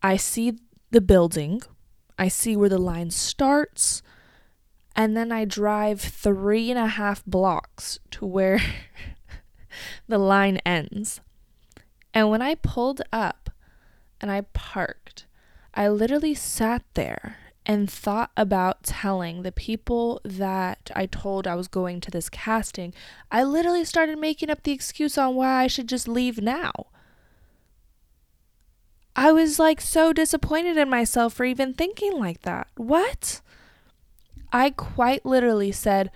I 0.01 0.17
see 0.17 0.57
the 0.89 1.01
building, 1.01 1.61
I 2.17 2.29
see 2.29 2.57
where 2.57 2.67
the 2.67 2.79
line 2.79 3.11
starts, 3.11 4.01
and 4.95 5.15
then 5.15 5.31
I 5.31 5.45
drive 5.45 6.01
three 6.01 6.71
and 6.71 6.79
a 6.79 6.87
half 6.87 7.23
blocks 7.25 7.99
to 8.09 8.25
where 8.25 8.59
the 10.07 10.17
line 10.17 10.57
ends. 10.65 11.21
And 12.13 12.29
when 12.29 12.41
I 12.41 12.55
pulled 12.55 13.01
up 13.11 13.49
and 14.19 14.31
I 14.31 14.41
parked, 14.41 15.25
I 15.73 15.87
literally 15.87 16.33
sat 16.33 16.83
there 16.93 17.37
and 17.65 17.89
thought 17.89 18.31
about 18.35 18.83
telling 18.83 19.43
the 19.43 19.51
people 19.51 20.19
that 20.23 20.89
I 20.95 21.05
told 21.05 21.45
I 21.45 21.53
was 21.55 21.67
going 21.67 22.01
to 22.01 22.09
this 22.09 22.29
casting. 22.29 22.93
I 23.31 23.43
literally 23.43 23.85
started 23.85 24.17
making 24.17 24.49
up 24.49 24.63
the 24.63 24.71
excuse 24.71 25.17
on 25.17 25.35
why 25.35 25.63
I 25.63 25.67
should 25.67 25.87
just 25.87 26.07
leave 26.07 26.41
now. 26.41 26.87
I 29.15 29.31
was 29.31 29.59
like 29.59 29.81
so 29.81 30.13
disappointed 30.13 30.77
in 30.77 30.89
myself 30.89 31.33
for 31.33 31.45
even 31.45 31.73
thinking 31.73 32.17
like 32.17 32.41
that. 32.41 32.67
What? 32.75 33.41
I 34.51 34.71
quite 34.71 35.25
literally 35.25 35.71
said, 35.71 36.09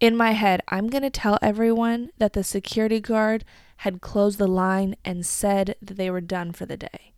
in 0.00 0.16
my 0.16 0.32
head, 0.32 0.62
I'm 0.68 0.88
going 0.88 1.02
to 1.02 1.10
tell 1.10 1.38
everyone 1.42 2.10
that 2.18 2.32
the 2.32 2.44
security 2.44 3.00
guard 3.00 3.44
had 3.78 4.00
closed 4.00 4.38
the 4.38 4.46
line 4.46 4.96
and 5.04 5.24
said 5.24 5.76
that 5.80 5.96
they 5.96 6.10
were 6.10 6.20
done 6.20 6.52
for 6.52 6.66
the 6.66 6.76
day 6.76 7.12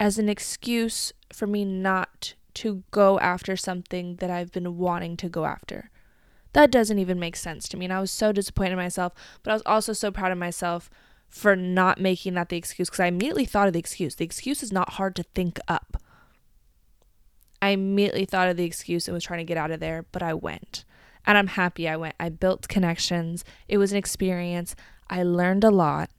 as 0.00 0.18
an 0.18 0.30
excuse 0.30 1.12
for 1.30 1.46
me 1.46 1.64
not 1.64 2.34
to 2.54 2.82
go 2.90 3.20
after 3.20 3.54
something 3.54 4.16
that 4.16 4.30
I've 4.30 4.50
been 4.50 4.78
wanting 4.78 5.16
to 5.18 5.28
go 5.28 5.44
after. 5.44 5.90
That 6.54 6.72
doesn't 6.72 6.98
even 6.98 7.20
make 7.20 7.36
sense 7.36 7.68
to 7.68 7.76
me. 7.76 7.84
And 7.84 7.92
I 7.92 8.00
was 8.00 8.10
so 8.10 8.32
disappointed 8.32 8.72
in 8.72 8.78
myself, 8.78 9.12
but 9.42 9.50
I 9.50 9.54
was 9.54 9.62
also 9.66 9.92
so 9.92 10.10
proud 10.10 10.32
of 10.32 10.38
myself 10.38 10.90
for 11.28 11.54
not 11.54 12.00
making 12.00 12.34
that 12.34 12.48
the 12.48 12.56
excuse 12.56 12.88
because 12.88 12.98
I 12.98 13.06
immediately 13.06 13.44
thought 13.44 13.68
of 13.68 13.74
the 13.74 13.78
excuse. 13.78 14.16
The 14.16 14.24
excuse 14.24 14.62
is 14.64 14.72
not 14.72 14.94
hard 14.94 15.14
to 15.16 15.22
think 15.22 15.60
up. 15.68 16.02
I 17.62 17.68
immediately 17.68 18.24
thought 18.24 18.48
of 18.48 18.56
the 18.56 18.64
excuse 18.64 19.06
and 19.06 19.14
was 19.14 19.22
trying 19.22 19.38
to 19.38 19.44
get 19.44 19.58
out 19.58 19.70
of 19.70 19.78
there, 19.78 20.06
but 20.10 20.22
I 20.22 20.34
went. 20.34 20.84
And 21.26 21.36
I'm 21.36 21.48
happy 21.48 21.88
I 21.88 21.96
went. 21.96 22.14
I 22.18 22.28
built 22.28 22.68
connections. 22.68 23.44
It 23.68 23.78
was 23.78 23.92
an 23.92 23.98
experience. 23.98 24.74
I 25.08 25.22
learned 25.22 25.64
a 25.64 25.70
lot. 25.70 26.10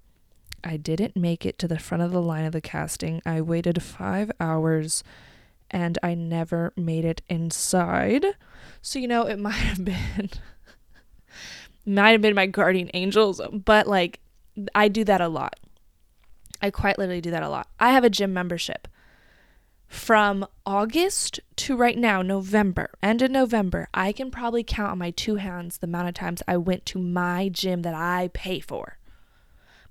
I 0.63 0.77
didn't 0.77 1.15
make 1.15 1.45
it 1.45 1.57
to 1.59 1.67
the 1.67 1.79
front 1.79 2.03
of 2.03 2.11
the 2.11 2.21
line 2.21 2.45
of 2.45 2.53
the 2.53 2.61
casting. 2.61 3.21
I 3.25 3.41
waited 3.41 3.81
five 3.81 4.31
hours 4.39 5.03
and 5.71 5.97
I 6.03 6.13
never 6.13 6.73
made 6.75 7.05
it 7.05 7.21
inside. 7.29 8.25
So, 8.81 8.99
you 8.99 9.07
know, 9.07 9.23
it 9.25 9.39
might 9.39 9.51
have 9.53 9.83
been. 9.83 10.29
might 11.85 12.11
have 12.11 12.21
been 12.21 12.35
my 12.35 12.45
guardian 12.45 12.91
angels, 12.93 13.41
but 13.51 13.87
like 13.87 14.19
I 14.75 14.87
do 14.87 15.03
that 15.05 15.21
a 15.21 15.27
lot. 15.27 15.59
I 16.61 16.69
quite 16.69 16.99
literally 16.99 17.21
do 17.21 17.31
that 17.31 17.41
a 17.41 17.49
lot. 17.49 17.67
I 17.79 17.91
have 17.91 18.03
a 18.03 18.09
gym 18.09 18.33
membership 18.33 18.87
from 19.91 20.47
August 20.65 21.41
to 21.57 21.75
right 21.75 21.97
now, 21.97 22.21
November, 22.21 22.91
end 23.03 23.21
of 23.21 23.29
November, 23.29 23.89
I 23.93 24.13
can 24.13 24.31
probably 24.31 24.63
count 24.63 24.93
on 24.93 24.97
my 24.97 25.11
two 25.11 25.35
hands 25.35 25.77
the 25.77 25.85
amount 25.85 26.07
of 26.07 26.13
times 26.13 26.41
I 26.47 26.55
went 26.55 26.85
to 26.87 26.97
my 26.97 27.49
gym 27.49 27.81
that 27.81 27.93
I 27.93 28.29
pay 28.33 28.61
for. 28.61 28.97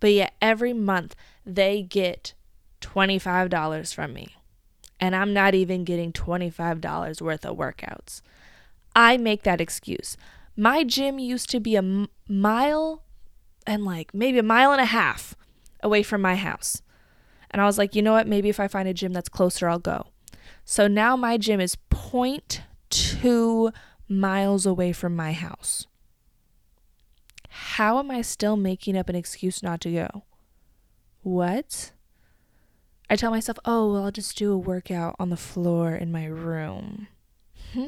But 0.01 0.13
yet, 0.13 0.33
every 0.41 0.73
month 0.73 1.15
they 1.45 1.83
get 1.83 2.33
$25 2.81 3.95
from 3.95 4.15
me. 4.15 4.37
And 4.99 5.15
I'm 5.15 5.35
not 5.35 5.55
even 5.55 5.85
getting 5.85 6.15
$25 6.15 7.21
worth 7.21 7.45
of 7.45 7.59
workouts. 7.59 8.23
I 8.97 9.19
make 9.19 9.43
that 9.43 9.61
excuse. 9.61 10.17
My 10.57 10.83
gym 10.83 11.19
used 11.19 11.51
to 11.51 11.61
be 11.61 11.77
a 11.77 12.09
mile 12.27 13.03
and 13.67 13.85
like 13.85 14.15
maybe 14.15 14.39
a 14.39 14.43
mile 14.43 14.73
and 14.73 14.81
a 14.81 14.87
half 14.87 15.37
away 15.83 16.03
from 16.03 16.23
my 16.23 16.37
house. 16.37 16.81
And 17.51 17.61
I 17.61 17.67
was 17.67 17.79
like, 17.79 17.95
you 17.95 18.03
know 18.03 18.13
what? 18.13 18.29
Maybe 18.29 18.49
if 18.49 18.61
I 18.61 18.69
find 18.69 18.89
a 18.89 18.95
gym 18.95 19.13
that's 19.13 19.29
closer, 19.29 19.69
I'll 19.69 19.79
go. 19.79 20.07
So 20.65 20.87
now 20.87 21.17
my 21.17 21.37
gym 21.37 21.61
is 21.61 21.77
0.2 21.91 23.73
miles 24.09 24.67
away 24.67 24.93
from 24.93 25.17
my 25.17 25.33
house. 25.33 25.87
How 27.49 27.99
am 27.99 28.11
I 28.11 28.23
still 28.23 28.57
making 28.57 28.97
up 28.97 29.09
an 29.09 29.17
excuse 29.17 29.63
not 29.63 29.81
to 29.83 29.93
go? 29.93 30.25
What? 31.23 31.93
I 33.09 33.17
tell 33.17 33.33
myself, 33.33 33.59
oh, 33.65 33.93
well, 33.93 34.05
I'll 34.05 34.13
just 34.13 34.39
do 34.39 34.53
a 34.53 34.59
workout 34.59 35.17
on 35.19 35.31
the 35.31 35.37
floor 35.37 35.95
in 35.95 36.13
my 36.13 36.27
room. 36.27 37.09
Hmm? 37.75 37.87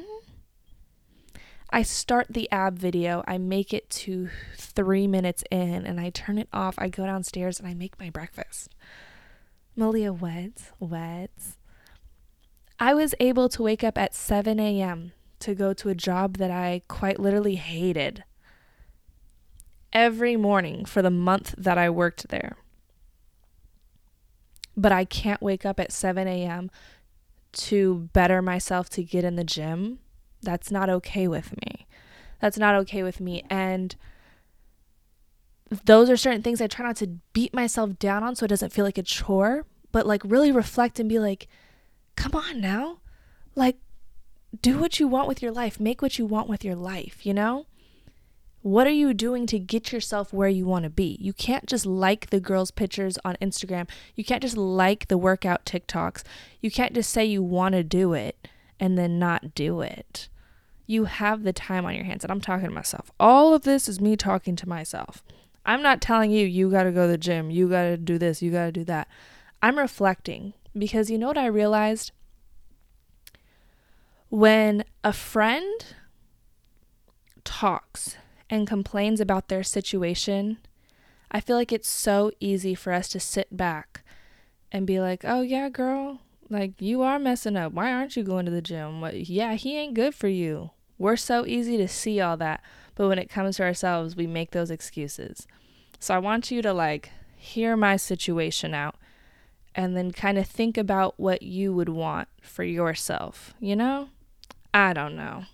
I 1.70 1.82
start 1.82 2.26
the 2.28 2.50
ab 2.50 2.78
video, 2.78 3.24
I 3.26 3.38
make 3.38 3.72
it 3.72 3.88
to 3.90 4.28
three 4.58 5.06
minutes 5.06 5.42
in, 5.50 5.86
and 5.86 5.98
I 5.98 6.10
turn 6.10 6.36
it 6.36 6.48
off. 6.52 6.74
I 6.76 6.88
go 6.88 7.06
downstairs 7.06 7.58
and 7.58 7.66
I 7.66 7.72
make 7.72 7.98
my 7.98 8.10
breakfast. 8.10 8.74
Malia 9.74 10.12
Weds, 10.12 10.72
Weds. 10.78 11.56
I 12.78 12.94
was 12.94 13.14
able 13.20 13.48
to 13.50 13.62
wake 13.62 13.84
up 13.84 13.96
at 13.96 14.14
7 14.14 14.58
a.m. 14.60 15.12
to 15.40 15.54
go 15.54 15.72
to 15.72 15.88
a 15.88 15.94
job 15.94 16.36
that 16.38 16.50
I 16.50 16.82
quite 16.88 17.18
literally 17.18 17.54
hated 17.54 18.24
every 19.92 20.36
morning 20.36 20.84
for 20.84 21.00
the 21.00 21.10
month 21.10 21.54
that 21.56 21.78
I 21.78 21.88
worked 21.90 22.28
there. 22.28 22.56
But 24.76 24.92
I 24.92 25.04
can't 25.04 25.42
wake 25.42 25.64
up 25.64 25.78
at 25.78 25.92
7 25.92 26.26
a.m. 26.26 26.70
to 27.52 28.08
better 28.12 28.42
myself 28.42 28.88
to 28.90 29.02
get 29.02 29.24
in 29.24 29.36
the 29.36 29.44
gym. 29.44 30.00
That's 30.42 30.70
not 30.70 30.90
okay 30.90 31.28
with 31.28 31.56
me. 31.64 31.86
That's 32.40 32.58
not 32.58 32.74
okay 32.74 33.02
with 33.02 33.20
me. 33.20 33.44
And 33.48 33.94
those 35.84 36.10
are 36.10 36.16
certain 36.16 36.42
things 36.42 36.60
I 36.60 36.66
try 36.66 36.86
not 36.86 36.96
to 36.96 37.18
beat 37.32 37.54
myself 37.54 37.98
down 37.98 38.22
on 38.22 38.36
so 38.36 38.44
it 38.44 38.48
doesn't 38.48 38.72
feel 38.72 38.84
like 38.84 38.98
a 38.98 39.02
chore, 39.02 39.64
but 39.90 40.06
like 40.06 40.22
really 40.24 40.52
reflect 40.52 40.98
and 41.00 41.08
be 41.08 41.18
like, 41.18 41.48
come 42.16 42.34
on 42.34 42.60
now. 42.60 42.98
Like, 43.54 43.76
do 44.60 44.78
what 44.78 45.00
you 45.00 45.08
want 45.08 45.28
with 45.28 45.42
your 45.42 45.52
life, 45.52 45.80
make 45.80 46.02
what 46.02 46.18
you 46.18 46.26
want 46.26 46.48
with 46.48 46.64
your 46.64 46.74
life, 46.74 47.24
you 47.24 47.32
know? 47.32 47.66
What 48.62 48.86
are 48.86 48.90
you 48.90 49.12
doing 49.12 49.46
to 49.48 49.58
get 49.58 49.92
yourself 49.92 50.32
where 50.32 50.48
you 50.48 50.66
want 50.66 50.84
to 50.84 50.90
be? 50.90 51.18
You 51.20 51.32
can't 51.32 51.66
just 51.66 51.84
like 51.84 52.30
the 52.30 52.38
girls' 52.38 52.70
pictures 52.70 53.18
on 53.24 53.36
Instagram. 53.42 53.88
You 54.14 54.24
can't 54.24 54.42
just 54.42 54.56
like 54.56 55.08
the 55.08 55.18
workout 55.18 55.64
TikToks. 55.64 56.22
You 56.60 56.70
can't 56.70 56.94
just 56.94 57.10
say 57.10 57.24
you 57.24 57.42
want 57.42 57.72
to 57.72 57.82
do 57.82 58.12
it 58.12 58.46
and 58.78 58.96
then 58.96 59.18
not 59.18 59.54
do 59.54 59.80
it. 59.80 60.28
You 60.86 61.06
have 61.06 61.42
the 61.42 61.52
time 61.52 61.84
on 61.84 61.96
your 61.96 62.04
hands. 62.04 62.22
And 62.22 62.30
I'm 62.30 62.40
talking 62.40 62.68
to 62.68 62.74
myself. 62.74 63.10
All 63.18 63.52
of 63.52 63.62
this 63.62 63.88
is 63.88 64.00
me 64.00 64.16
talking 64.16 64.54
to 64.54 64.68
myself. 64.68 65.24
I'm 65.64 65.82
not 65.82 66.00
telling 66.00 66.30
you, 66.30 66.46
you 66.46 66.70
got 66.70 66.84
to 66.84 66.92
go 66.92 67.06
to 67.06 67.12
the 67.12 67.18
gym, 67.18 67.50
you 67.50 67.68
got 67.68 67.84
to 67.84 67.96
do 67.96 68.18
this, 68.18 68.42
you 68.42 68.50
got 68.50 68.66
to 68.66 68.72
do 68.72 68.84
that. 68.84 69.08
I'm 69.62 69.78
reflecting 69.78 70.54
because 70.76 71.10
you 71.10 71.18
know 71.18 71.28
what 71.28 71.38
I 71.38 71.46
realized? 71.46 72.12
When 74.28 74.84
a 75.04 75.12
friend 75.12 75.84
talks 77.44 78.16
and 78.48 78.66
complains 78.66 79.20
about 79.20 79.48
their 79.48 79.62
situation, 79.62 80.58
I 81.30 81.40
feel 81.40 81.56
like 81.56 81.72
it's 81.72 81.90
so 81.90 82.32
easy 82.40 82.74
for 82.74 82.92
us 82.92 83.08
to 83.10 83.20
sit 83.20 83.56
back 83.56 84.02
and 84.70 84.86
be 84.86 85.00
like, 85.00 85.24
oh, 85.24 85.42
yeah, 85.42 85.68
girl, 85.68 86.20
like 86.48 86.80
you 86.80 87.02
are 87.02 87.18
messing 87.18 87.56
up. 87.56 87.72
Why 87.72 87.92
aren't 87.92 88.16
you 88.16 88.22
going 88.22 88.46
to 88.46 88.50
the 88.50 88.62
gym? 88.62 89.00
What, 89.00 89.28
yeah, 89.28 89.54
he 89.54 89.76
ain't 89.76 89.94
good 89.94 90.14
for 90.14 90.28
you. 90.28 90.70
We're 90.98 91.16
so 91.16 91.46
easy 91.46 91.76
to 91.76 91.88
see 91.88 92.20
all 92.20 92.36
that. 92.38 92.62
But 92.94 93.08
when 93.08 93.18
it 93.18 93.30
comes 93.30 93.56
to 93.56 93.62
ourselves, 93.62 94.16
we 94.16 94.26
make 94.26 94.50
those 94.50 94.70
excuses. 94.70 95.46
So 95.98 96.14
I 96.14 96.18
want 96.18 96.50
you 96.50 96.62
to 96.62 96.72
like 96.72 97.10
hear 97.36 97.76
my 97.76 97.96
situation 97.96 98.74
out 98.74 98.96
and 99.74 99.96
then 99.96 100.12
kind 100.12 100.38
of 100.38 100.46
think 100.46 100.76
about 100.76 101.18
what 101.18 101.42
you 101.42 101.72
would 101.72 101.88
want 101.88 102.28
for 102.42 102.64
yourself, 102.64 103.54
you 103.58 103.74
know? 103.74 104.08
I 104.74 104.92
don't 104.92 105.16
know. 105.16 105.44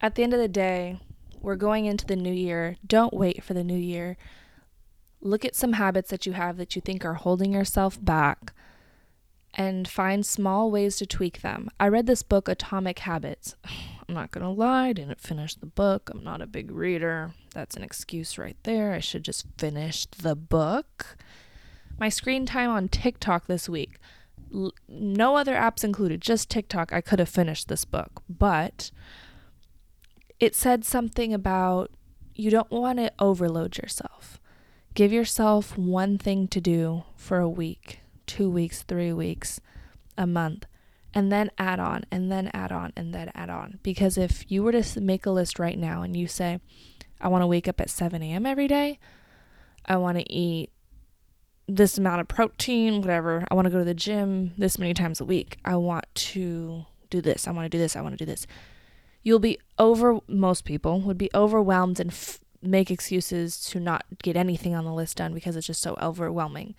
At 0.00 0.14
the 0.14 0.22
end 0.22 0.32
of 0.32 0.40
the 0.40 0.48
day, 0.48 1.00
we're 1.40 1.56
going 1.56 1.86
into 1.86 2.06
the 2.06 2.16
new 2.16 2.32
year. 2.32 2.76
Don't 2.86 3.14
wait 3.14 3.42
for 3.42 3.54
the 3.54 3.64
new 3.64 3.76
year. 3.76 4.16
Look 5.20 5.44
at 5.44 5.56
some 5.56 5.74
habits 5.74 6.10
that 6.10 6.26
you 6.26 6.32
have 6.32 6.56
that 6.56 6.76
you 6.76 6.82
think 6.82 7.04
are 7.04 7.14
holding 7.14 7.52
yourself 7.52 7.98
back 8.02 8.52
and 9.54 9.88
find 9.88 10.24
small 10.24 10.70
ways 10.70 10.96
to 10.96 11.06
tweak 11.06 11.42
them. 11.42 11.68
I 11.80 11.88
read 11.88 12.06
this 12.06 12.22
book, 12.22 12.48
Atomic 12.48 13.00
Habits. 13.00 13.56
I'm 14.08 14.14
not 14.14 14.30
going 14.30 14.44
to 14.44 14.50
lie, 14.50 14.88
I 14.88 14.92
didn't 14.94 15.20
finish 15.20 15.54
the 15.54 15.66
book. 15.66 16.10
I'm 16.10 16.24
not 16.24 16.40
a 16.40 16.46
big 16.46 16.70
reader. 16.70 17.32
That's 17.52 17.76
an 17.76 17.82
excuse 17.82 18.38
right 18.38 18.56
there. 18.62 18.92
I 18.92 19.00
should 19.00 19.22
just 19.22 19.46
finish 19.58 20.06
the 20.06 20.34
book. 20.34 21.18
My 21.98 22.08
screen 22.08 22.46
time 22.46 22.70
on 22.70 22.88
TikTok 22.88 23.46
this 23.46 23.68
week 23.68 23.98
L- 24.54 24.74
no 24.88 25.36
other 25.36 25.54
apps 25.54 25.84
included, 25.84 26.20
just 26.20 26.50
TikTok. 26.50 26.92
I 26.92 27.00
could 27.00 27.18
have 27.18 27.28
finished 27.28 27.68
this 27.68 27.84
book, 27.84 28.22
but 28.28 28.90
it 30.40 30.54
said 30.54 30.84
something 30.84 31.34
about 31.34 31.90
you 32.34 32.50
don't 32.50 32.70
want 32.70 32.98
to 32.98 33.12
overload 33.18 33.78
yourself. 33.78 34.40
Give 34.94 35.12
yourself 35.12 35.76
one 35.76 36.18
thing 36.18 36.48
to 36.48 36.60
do 36.60 37.04
for 37.16 37.38
a 37.38 37.48
week, 37.48 38.00
two 38.26 38.50
weeks, 38.50 38.82
three 38.82 39.12
weeks, 39.12 39.60
a 40.16 40.26
month, 40.26 40.66
and 41.14 41.32
then 41.32 41.50
add 41.58 41.80
on, 41.80 42.04
and 42.10 42.30
then 42.30 42.50
add 42.52 42.72
on, 42.72 42.92
and 42.96 43.14
then 43.14 43.30
add 43.34 43.50
on. 43.50 43.78
Because 43.82 44.18
if 44.18 44.50
you 44.50 44.62
were 44.62 44.72
to 44.72 45.00
make 45.00 45.26
a 45.26 45.30
list 45.30 45.58
right 45.58 45.78
now 45.78 46.02
and 46.02 46.16
you 46.16 46.26
say, 46.26 46.60
I 47.20 47.28
want 47.28 47.42
to 47.42 47.46
wake 47.46 47.66
up 47.68 47.80
at 47.80 47.90
7 47.90 48.22
a.m. 48.22 48.46
every 48.46 48.68
day, 48.68 48.98
I 49.86 49.96
want 49.96 50.18
to 50.18 50.32
eat 50.32 50.70
this 51.66 51.98
amount 51.98 52.20
of 52.20 52.28
protein, 52.28 53.00
whatever. 53.00 53.46
I 53.50 53.54
want 53.54 53.66
to 53.66 53.70
go 53.70 53.78
to 53.78 53.84
the 53.84 53.94
gym 53.94 54.52
this 54.56 54.78
many 54.78 54.94
times 54.94 55.20
a 55.20 55.24
week. 55.24 55.58
I 55.64 55.76
want 55.76 56.06
to 56.14 56.86
do 57.10 57.20
this. 57.20 57.46
I 57.46 57.52
want 57.52 57.66
to 57.66 57.68
do 57.68 57.78
this. 57.78 57.96
I 57.96 58.00
want 58.00 58.14
to 58.14 58.24
do 58.24 58.30
this. 58.30 58.46
You'll 59.22 59.38
be 59.38 59.58
over, 59.78 60.18
most 60.26 60.64
people 60.64 61.00
would 61.00 61.18
be 61.18 61.30
overwhelmed 61.34 62.00
and 62.00 62.10
f- 62.10 62.40
make 62.62 62.90
excuses 62.90 63.60
to 63.66 63.80
not 63.80 64.04
get 64.22 64.36
anything 64.36 64.74
on 64.74 64.84
the 64.84 64.92
list 64.92 65.18
done 65.18 65.34
because 65.34 65.56
it's 65.56 65.66
just 65.66 65.82
so 65.82 65.96
overwhelming. 66.00 66.74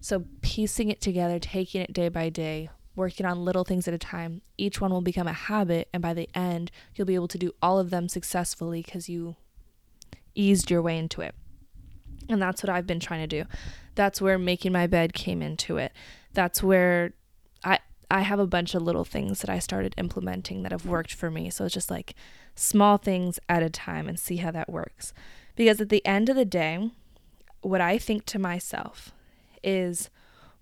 So, 0.00 0.24
piecing 0.40 0.88
it 0.88 1.00
together, 1.00 1.38
taking 1.38 1.82
it 1.82 1.92
day 1.92 2.08
by 2.08 2.30
day, 2.30 2.70
working 2.96 3.26
on 3.26 3.44
little 3.44 3.64
things 3.64 3.86
at 3.86 3.94
a 3.94 3.98
time, 3.98 4.42
each 4.56 4.80
one 4.80 4.90
will 4.90 5.02
become 5.02 5.28
a 5.28 5.32
habit. 5.32 5.88
And 5.92 6.02
by 6.02 6.14
the 6.14 6.28
end, 6.34 6.70
you'll 6.94 7.06
be 7.06 7.14
able 7.14 7.28
to 7.28 7.38
do 7.38 7.52
all 7.62 7.78
of 7.78 7.90
them 7.90 8.08
successfully 8.08 8.82
because 8.82 9.08
you 9.08 9.36
eased 10.34 10.70
your 10.70 10.82
way 10.82 10.98
into 10.98 11.20
it. 11.20 11.34
And 12.28 12.42
that's 12.42 12.62
what 12.62 12.70
I've 12.70 12.86
been 12.86 13.00
trying 13.00 13.20
to 13.20 13.26
do. 13.26 13.48
That's 13.94 14.20
where 14.20 14.38
making 14.38 14.72
my 14.72 14.86
bed 14.86 15.12
came 15.12 15.42
into 15.42 15.76
it. 15.76 15.92
That's 16.32 16.62
where 16.62 17.12
I 17.62 17.78
I 18.10 18.20
have 18.20 18.38
a 18.38 18.46
bunch 18.46 18.74
of 18.74 18.82
little 18.82 19.04
things 19.04 19.40
that 19.40 19.50
I 19.50 19.58
started 19.58 19.94
implementing 19.96 20.62
that 20.62 20.72
have 20.72 20.86
worked 20.86 21.12
for 21.14 21.30
me. 21.30 21.50
So 21.50 21.64
it's 21.64 21.74
just 21.74 21.90
like 21.90 22.14
small 22.54 22.98
things 22.98 23.38
at 23.48 23.62
a 23.62 23.70
time 23.70 24.08
and 24.08 24.18
see 24.18 24.36
how 24.36 24.50
that 24.52 24.70
works. 24.70 25.12
Because 25.54 25.80
at 25.80 25.88
the 25.88 26.04
end 26.06 26.28
of 26.28 26.36
the 26.36 26.44
day, 26.44 26.90
what 27.62 27.80
I 27.80 27.98
think 27.98 28.26
to 28.26 28.38
myself 28.38 29.12
is 29.62 30.10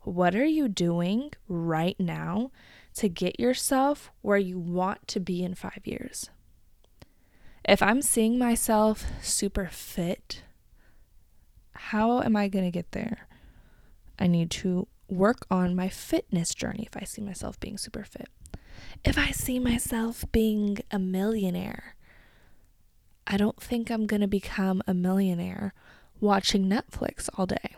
what 0.04 0.34
are 0.34 0.44
you 0.44 0.68
doing 0.68 1.32
right 1.48 1.98
now 1.98 2.50
to 2.94 3.08
get 3.08 3.40
yourself 3.40 4.10
where 4.22 4.38
you 4.38 4.58
want 4.58 5.08
to 5.08 5.20
be 5.20 5.42
in 5.42 5.54
5 5.54 5.80
years? 5.84 6.30
If 7.64 7.82
I'm 7.82 8.02
seeing 8.02 8.38
myself 8.38 9.06
super 9.22 9.66
fit, 9.66 10.42
how 11.72 12.20
am 12.20 12.36
I 12.36 12.48
going 12.48 12.64
to 12.64 12.70
get 12.70 12.92
there? 12.92 13.26
I 14.18 14.26
need 14.26 14.50
to 14.52 14.86
work 15.08 15.46
on 15.50 15.74
my 15.74 15.88
fitness 15.88 16.54
journey 16.54 16.88
if 16.90 16.96
I 16.96 17.04
see 17.04 17.22
myself 17.22 17.58
being 17.58 17.78
super 17.78 18.04
fit. 18.04 18.28
If 19.04 19.18
I 19.18 19.30
see 19.30 19.58
myself 19.58 20.24
being 20.30 20.78
a 20.90 20.98
millionaire, 20.98 21.96
I 23.26 23.36
don't 23.36 23.60
think 23.60 23.90
I'm 23.90 24.06
going 24.06 24.20
to 24.20 24.28
become 24.28 24.82
a 24.86 24.94
millionaire 24.94 25.72
watching 26.20 26.68
Netflix 26.68 27.28
all 27.36 27.46
day. 27.46 27.76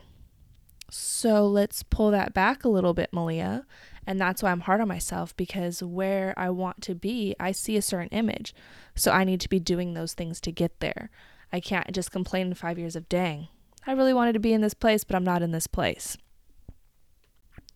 So 0.90 1.46
let's 1.46 1.82
pull 1.82 2.10
that 2.12 2.32
back 2.32 2.64
a 2.64 2.68
little 2.68 2.94
bit, 2.94 3.12
Malia. 3.12 3.66
And 4.06 4.20
that's 4.20 4.42
why 4.42 4.52
I'm 4.52 4.60
hard 4.60 4.80
on 4.80 4.88
myself 4.88 5.36
because 5.36 5.82
where 5.82 6.32
I 6.36 6.50
want 6.50 6.80
to 6.82 6.94
be, 6.94 7.34
I 7.40 7.52
see 7.52 7.76
a 7.76 7.82
certain 7.82 8.08
image. 8.16 8.54
So 8.94 9.10
I 9.10 9.24
need 9.24 9.40
to 9.40 9.48
be 9.48 9.58
doing 9.58 9.94
those 9.94 10.14
things 10.14 10.40
to 10.42 10.52
get 10.52 10.78
there. 10.80 11.10
I 11.52 11.60
can't 11.60 11.92
just 11.92 12.12
complain 12.12 12.48
in 12.48 12.54
five 12.54 12.78
years 12.78 12.94
of, 12.94 13.08
dang, 13.08 13.48
I 13.86 13.92
really 13.92 14.14
wanted 14.14 14.32
to 14.34 14.40
be 14.40 14.52
in 14.52 14.60
this 14.60 14.74
place, 14.74 15.04
but 15.04 15.16
I'm 15.16 15.24
not 15.24 15.42
in 15.42 15.52
this 15.52 15.66
place. 15.66 16.16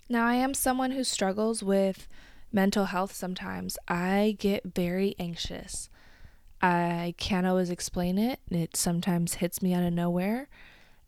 Now, 0.08 0.26
I 0.26 0.34
am 0.34 0.54
someone 0.54 0.90
who 0.90 1.04
struggles 1.04 1.62
with 1.62 2.08
mental 2.52 2.86
health 2.86 3.12
sometimes. 3.12 3.78
I 3.86 4.36
get 4.38 4.74
very 4.74 5.14
anxious. 5.20 5.88
I 6.60 7.14
can't 7.16 7.46
always 7.46 7.70
explain 7.70 8.18
it. 8.18 8.40
It 8.50 8.76
sometimes 8.76 9.34
hits 9.34 9.62
me 9.62 9.72
out 9.72 9.84
of 9.84 9.92
nowhere. 9.92 10.48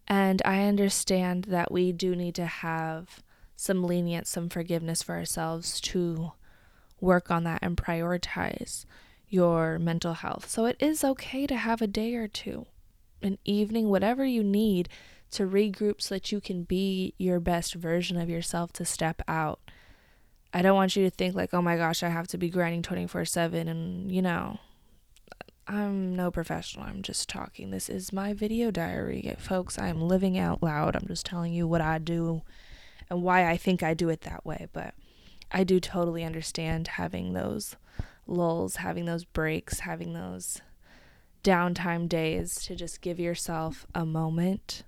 And 0.09 0.43
I 0.45 0.65
understand 0.65 1.45
that 1.45 1.71
we 1.73 1.93
do 1.93 2.15
need 2.15 2.35
to 2.37 2.47
have 2.47 3.23
some 3.57 3.85
lenience, 3.85 4.31
some 4.31 4.49
forgiveness 4.49 5.03
for 5.03 5.15
ourselves 5.15 5.81
to 5.81 6.33
work 7.01 7.31
on 7.31 7.45
that 7.45 7.61
and 7.62 7.77
prioritize 7.77 8.85
your 9.29 9.79
mental 9.79 10.15
health. 10.15 10.49
So 10.49 10.67
it 10.67 10.77
is 10.79 11.05
okay 11.05 11.47
to 11.47 11.57
have 11.57 11.81
a 11.81 11.87
day 11.87 12.15
or 12.15 12.29
two, 12.29 12.67
an 13.23 13.38
evening, 13.45 13.88
whatever 13.88 14.25
you 14.25 14.43
need 14.43 14.88
to 15.33 15.45
regroup 15.45 16.03
so 16.03 16.15
that 16.15 16.31
you 16.31 16.41
can 16.41 16.65
be 16.65 17.15
your 17.19 17.41
best 17.41 17.75
version 17.75 18.19
of 18.19 18.29
yourself 18.29 18.73
to 18.75 18.85
step 18.85 19.23
out. 19.27 19.61
I 20.53 20.61
don't 20.61 20.77
want 20.77 20.97
you 20.97 21.05
to 21.05 21.11
think 21.11 21.35
like, 21.35 21.55
oh 21.55 21.62
my 21.62 21.77
gosh, 21.77 22.03
I 22.03 22.11
have 22.11 22.29
to 22.29 22.38
be 22.38 22.51
grinding 22.51 22.83
24 22.83 23.25
7 23.25 23.69
and, 23.69 24.12
you 24.12 24.21
know, 24.21 24.59
I'm 25.66 26.14
no 26.16 26.31
professional. 26.31 26.85
I'm 26.85 27.03
just 27.03 27.29
talking. 27.29 27.70
This 27.70 27.88
is 27.88 28.12
my 28.12 28.33
video 28.33 28.70
diary, 28.70 29.35
folks. 29.38 29.79
I'm 29.79 30.01
living 30.01 30.38
out 30.38 30.62
loud. 30.62 30.96
I'm 30.96 31.07
just 31.07 31.27
telling 31.27 31.53
you 31.53 31.66
what 31.66 31.81
I 31.81 31.98
do 31.98 32.42
and 33.09 33.22
why 33.22 33.48
I 33.48 33.57
think 33.57 33.83
I 33.83 33.94
do 33.94 34.09
it 34.09 34.22
that 34.22 34.44
way. 34.44 34.68
But 34.72 34.94
I 35.51 35.64
do 35.64 35.79
totally 35.81 36.25
understand 36.25 36.88
having 36.88 37.33
those 37.33 37.77
lulls, 38.27 38.77
having 38.77 39.05
those 39.05 39.25
breaks, 39.25 39.81
having 39.81 40.14
those 40.14 40.61
downtime 41.44 42.09
days 42.09 42.55
to 42.66 42.75
just 42.75 43.01
give 43.01 43.18
yourself 43.18 43.87
a 43.94 44.05
moment 44.05 44.85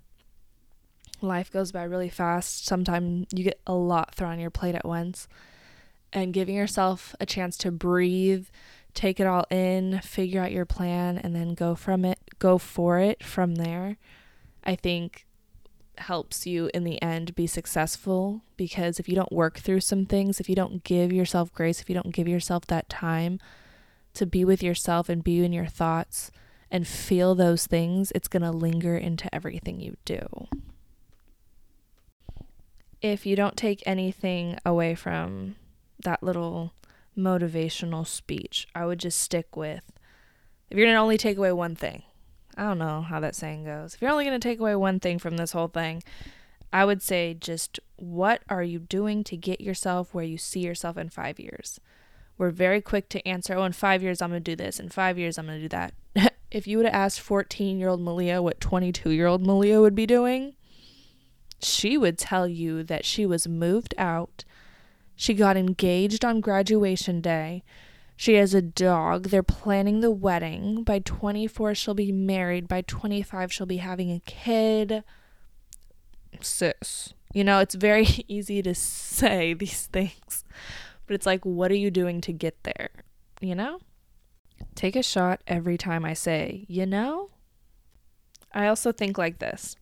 life 1.25 1.51
goes 1.51 1.73
by 1.73 1.83
really 1.83 2.09
fast. 2.09 2.67
Sometimes 2.67 3.27
you 3.33 3.45
get 3.45 3.61
a 3.67 3.75
lot 3.75 4.15
thrown 4.15 4.33
on 4.33 4.41
your 4.41 4.51
plate 4.51 4.75
at 4.75 4.85
once. 4.85 5.27
And 6.13 6.33
giving 6.33 6.55
yourself 6.55 7.17
a 7.19 7.27
chance 7.27 7.57
to 7.59 7.73
breathe, 7.73 8.47
take 8.95 9.21
it 9.21 9.27
all 9.27 9.45
in, 9.51 10.01
figure 10.01 10.41
out 10.41 10.53
your 10.53 10.65
plan, 10.65 11.19
and 11.19 11.35
then 11.35 11.55
go 11.55 11.75
from 11.75 12.05
it, 12.05 12.19
go 12.39 12.59
for 12.59 12.99
it 12.99 13.23
from 13.23 13.57
there, 13.57 13.97
I 14.63 14.77
think 14.77 15.27
helps 15.99 16.47
you 16.47 16.71
in 16.75 16.85
the 16.85 17.01
end 17.03 17.35
be 17.35 17.47
successful. 17.47 18.43
Because 18.57 18.99
if 18.99 19.09
you 19.09 19.15
don't 19.15 19.33
work 19.33 19.59
through 19.59 19.81
some 19.81 20.07
things, 20.07 20.41
if 20.41 20.49
you 20.49 20.55
don't 20.55 20.83
give 20.85 21.13
yourself 21.13 21.53
grace, 21.53 21.81
if 21.81 21.89
you 21.89 21.95
don't 21.95 22.15
give 22.15 22.29
yourself 22.29 22.67
that 22.67 22.89
time 22.89 23.39
to 24.15 24.27
be 24.27 24.45
with 24.45 24.63
yourself 24.63 25.09
and 25.09 25.25
be 25.25 25.45
in 25.45 25.53
your 25.53 25.67
thoughts 25.67 26.31
and 26.71 26.87
feel 26.87 27.35
those 27.35 27.67
things, 27.67 28.13
it's 28.15 28.29
going 28.29 28.43
to 28.43 28.51
linger 28.51 28.97
into 28.97 29.33
everything 29.35 29.81
you 29.81 29.97
do. 30.05 30.49
If 33.03 33.27
you 33.27 33.37
don't 33.37 33.57
take 33.57 33.83
anything 33.85 34.59
away 34.65 34.95
from 34.95 35.57
that 36.05 36.23
little 36.23 36.73
motivational 37.17 38.07
speech, 38.07 38.67
I 38.75 38.87
would 38.87 38.99
just 38.99 39.19
stick 39.19 39.57
with 39.57 39.83
if 40.71 40.79
you're 40.79 40.87
going 40.87 40.97
to 40.97 41.01
only 41.01 41.19
take 41.19 41.37
away 41.37 41.53
one 41.53 41.77
thing. 41.77 42.03
I 42.57 42.63
don't 42.63 42.79
know 42.79 43.03
how 43.03 43.21
that 43.21 43.35
saying 43.35 43.65
goes. 43.65 43.95
If 43.95 44.03
you're 44.03 44.11
only 44.11 44.25
going 44.25 44.39
to 44.41 44.49
take 44.49 44.61
away 44.61 44.75
one 44.77 45.01
thing 45.01 45.19
from 45.19 45.37
this 45.37 45.53
whole 45.53 45.69
thing, 45.69 46.03
I 46.73 46.85
would 46.85 47.03
say 47.03 47.35
just 47.35 47.79
what 47.97 48.43
are 48.49 48.63
you 48.63 48.81
doing 48.81 49.25
to 49.25 49.37
get 49.37 49.61
yourself 49.61 50.13
where 50.13 50.25
you 50.25 50.39
see 50.39 50.61
yourself 50.61 50.97
in 50.97 51.09
five 51.11 51.39
years? 51.39 51.79
We're 52.37 52.51
very 52.51 52.81
quick 52.81 53.09
to 53.11 53.27
answer, 53.27 53.55
oh, 53.55 53.65
in 53.65 53.73
five 53.73 54.03
years, 54.03 54.21
I'm 54.21 54.31
going 54.31 54.43
to 54.43 54.51
do 54.51 54.57
this. 54.57 54.81
In 54.81 54.89
five 54.89 55.17
years, 55.19 55.39
I'm 55.39 55.47
going 55.47 55.61
to 55.61 55.69
do 55.69 55.69
that. 55.69 56.35
if 56.51 56.67
you 56.67 56.77
would 56.79 56.87
have 56.87 56.95
asked 56.95 57.21
14 57.21 57.79
year 57.79 57.89
old 57.89 58.01
Malia 58.01 58.43
what 58.43 58.61
22 58.61 59.11
year 59.11 59.27
old 59.27 59.47
Malia 59.47 59.81
would 59.81 59.95
be 59.95 60.07
doing, 60.07 60.57
she 61.61 61.97
would 61.97 62.19
tell 62.19 62.49
you 62.49 62.83
that 62.83 63.05
she 63.05 63.25
was 63.27 63.47
moved 63.47 63.95
out. 63.97 64.45
She 65.17 65.35
got 65.35 65.57
engaged 65.57 66.25
on 66.25 66.41
graduation 66.41 67.21
day. 67.21 67.63
She 68.17 68.35
has 68.35 68.55
a 68.55 68.63
dog. 68.63 69.29
They're 69.29 69.43
planning 69.43 70.01
the 70.01 70.11
wedding. 70.11 70.85
By 70.85 71.01
24, 71.01 71.75
she'll 71.75 71.95
be 71.95 72.13
married. 72.13 72.69
By 72.69 72.83
25, 72.83 73.53
she'll 73.53 73.67
be 73.67 73.79
having 73.79 74.11
a 74.11 74.21
kid. 74.21 75.03
Sis. 76.41 77.15
You 77.33 77.45
know, 77.45 77.59
it's 77.59 77.75
very 77.75 78.07
easy 78.29 78.63
to 78.63 78.75
say 78.75 79.55
these 79.55 79.87
things, 79.87 80.45
but 81.07 81.15
it's 81.15 81.27
like, 81.27 81.45
what 81.45 81.71
are 81.71 81.77
you 81.77 81.91
doing 81.91 82.21
to 82.23 82.33
get 82.33 82.63
there? 82.63 82.91
You 83.41 83.55
know? 83.55 83.81
Take 84.75 84.97
a 84.97 85.03
shot 85.03 85.41
every 85.47 85.77
time 85.77 86.05
I 86.05 86.15
say, 86.15 86.65
you 86.69 86.87
know? 86.87 87.31
I 88.53 88.69
also 88.69 88.93
think 88.93 89.19
like 89.19 89.39
this 89.39 89.77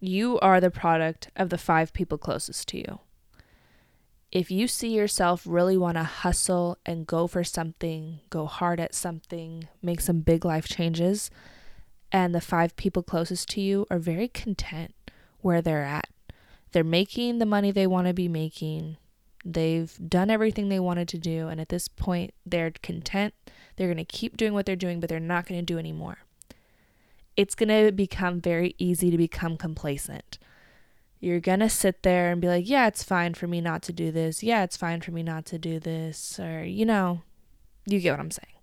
you 0.00 0.38
are 0.40 0.60
the 0.60 0.70
product 0.70 1.28
of 1.34 1.50
the 1.50 1.58
five 1.58 1.92
people 1.92 2.18
closest 2.18 2.68
to 2.68 2.78
you. 2.78 3.00
If 4.30 4.50
you 4.50 4.68
see 4.68 4.94
yourself 4.94 5.42
really 5.46 5.78
want 5.78 5.96
to 5.96 6.02
hustle 6.02 6.76
and 6.84 7.06
go 7.06 7.26
for 7.26 7.42
something, 7.44 8.20
go 8.28 8.46
hard 8.46 8.78
at 8.78 8.94
something, 8.94 9.68
make 9.80 10.00
some 10.00 10.20
big 10.20 10.44
life 10.44 10.68
changes, 10.68 11.30
and 12.12 12.34
the 12.34 12.40
five 12.40 12.76
people 12.76 13.02
closest 13.02 13.48
to 13.50 13.60
you 13.60 13.86
are 13.90 13.98
very 13.98 14.28
content 14.28 14.94
where 15.40 15.62
they're 15.62 15.84
at, 15.84 16.08
they're 16.72 16.84
making 16.84 17.38
the 17.38 17.46
money 17.46 17.70
they 17.70 17.86
want 17.86 18.06
to 18.06 18.12
be 18.12 18.28
making, 18.28 18.98
they've 19.44 19.96
done 20.08 20.28
everything 20.28 20.68
they 20.68 20.80
wanted 20.80 21.08
to 21.08 21.18
do, 21.18 21.48
and 21.48 21.60
at 21.60 21.70
this 21.70 21.88
point, 21.88 22.34
they're 22.44 22.72
content. 22.82 23.32
They're 23.76 23.86
going 23.86 23.96
to 23.96 24.04
keep 24.04 24.36
doing 24.36 24.52
what 24.52 24.66
they're 24.66 24.76
doing, 24.76 25.00
but 25.00 25.08
they're 25.08 25.20
not 25.20 25.46
going 25.46 25.60
to 25.60 25.64
do 25.64 25.78
anymore 25.78 26.18
it's 27.38 27.54
going 27.54 27.68
to 27.68 27.92
become 27.92 28.40
very 28.40 28.74
easy 28.78 29.12
to 29.12 29.16
become 29.16 29.56
complacent. 29.56 30.38
You're 31.20 31.40
going 31.40 31.60
to 31.60 31.68
sit 31.68 32.02
there 32.02 32.30
and 32.30 32.40
be 32.40 32.48
like, 32.48 32.68
yeah, 32.68 32.86
it's 32.86 33.02
fine 33.02 33.34
for 33.34 33.46
me 33.46 33.60
not 33.60 33.82
to 33.82 33.92
do 33.92 34.12
this. 34.12 34.42
Yeah, 34.42 34.62
it's 34.62 34.76
fine 34.76 35.00
for 35.00 35.10
me 35.10 35.22
not 35.22 35.44
to 35.46 35.58
do 35.58 35.80
this. 35.80 36.38
Or, 36.38 36.62
you 36.62 36.86
know, 36.86 37.22
you 37.86 38.00
get 38.00 38.12
what 38.12 38.20
I'm 38.20 38.30
saying. 38.30 38.54